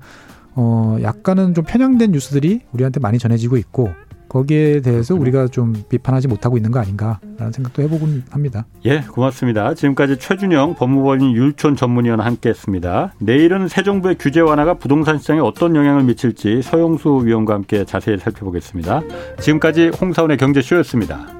어 0.54 0.96
약간은 1.02 1.54
좀 1.54 1.64
편향된 1.64 2.12
뉴스들이 2.12 2.62
우리한테 2.72 3.00
많이 3.00 3.18
전해지고 3.18 3.56
있고 3.58 3.90
거기에 4.28 4.80
대해서 4.82 5.14
그렇구나. 5.14 5.20
우리가 5.22 5.48
좀 5.48 5.74
비판하지 5.88 6.28
못하고 6.28 6.58
있는 6.58 6.70
거 6.70 6.80
아닌가라는 6.80 7.50
생각도 7.52 7.82
해보곤 7.82 8.24
합니다. 8.30 8.66
예, 8.84 9.00
고맙습니다. 9.00 9.72
지금까지 9.74 10.18
최준영 10.18 10.74
법무법인 10.74 11.32
율촌 11.32 11.76
전문위원 11.76 12.20
함께했습니다. 12.20 13.14
내일은 13.20 13.68
새 13.68 13.82
정부의 13.82 14.16
규제 14.18 14.40
완화가 14.40 14.74
부동산 14.74 15.18
시장에 15.18 15.40
어떤 15.40 15.74
영향을 15.74 16.04
미칠지 16.04 16.60
서영수 16.60 17.22
위원과 17.24 17.54
함께 17.54 17.84
자세히 17.84 18.18
살펴보겠습니다. 18.18 19.02
지금까지 19.40 19.92
홍사원의 19.98 20.36
경제쇼였습니다. 20.36 21.38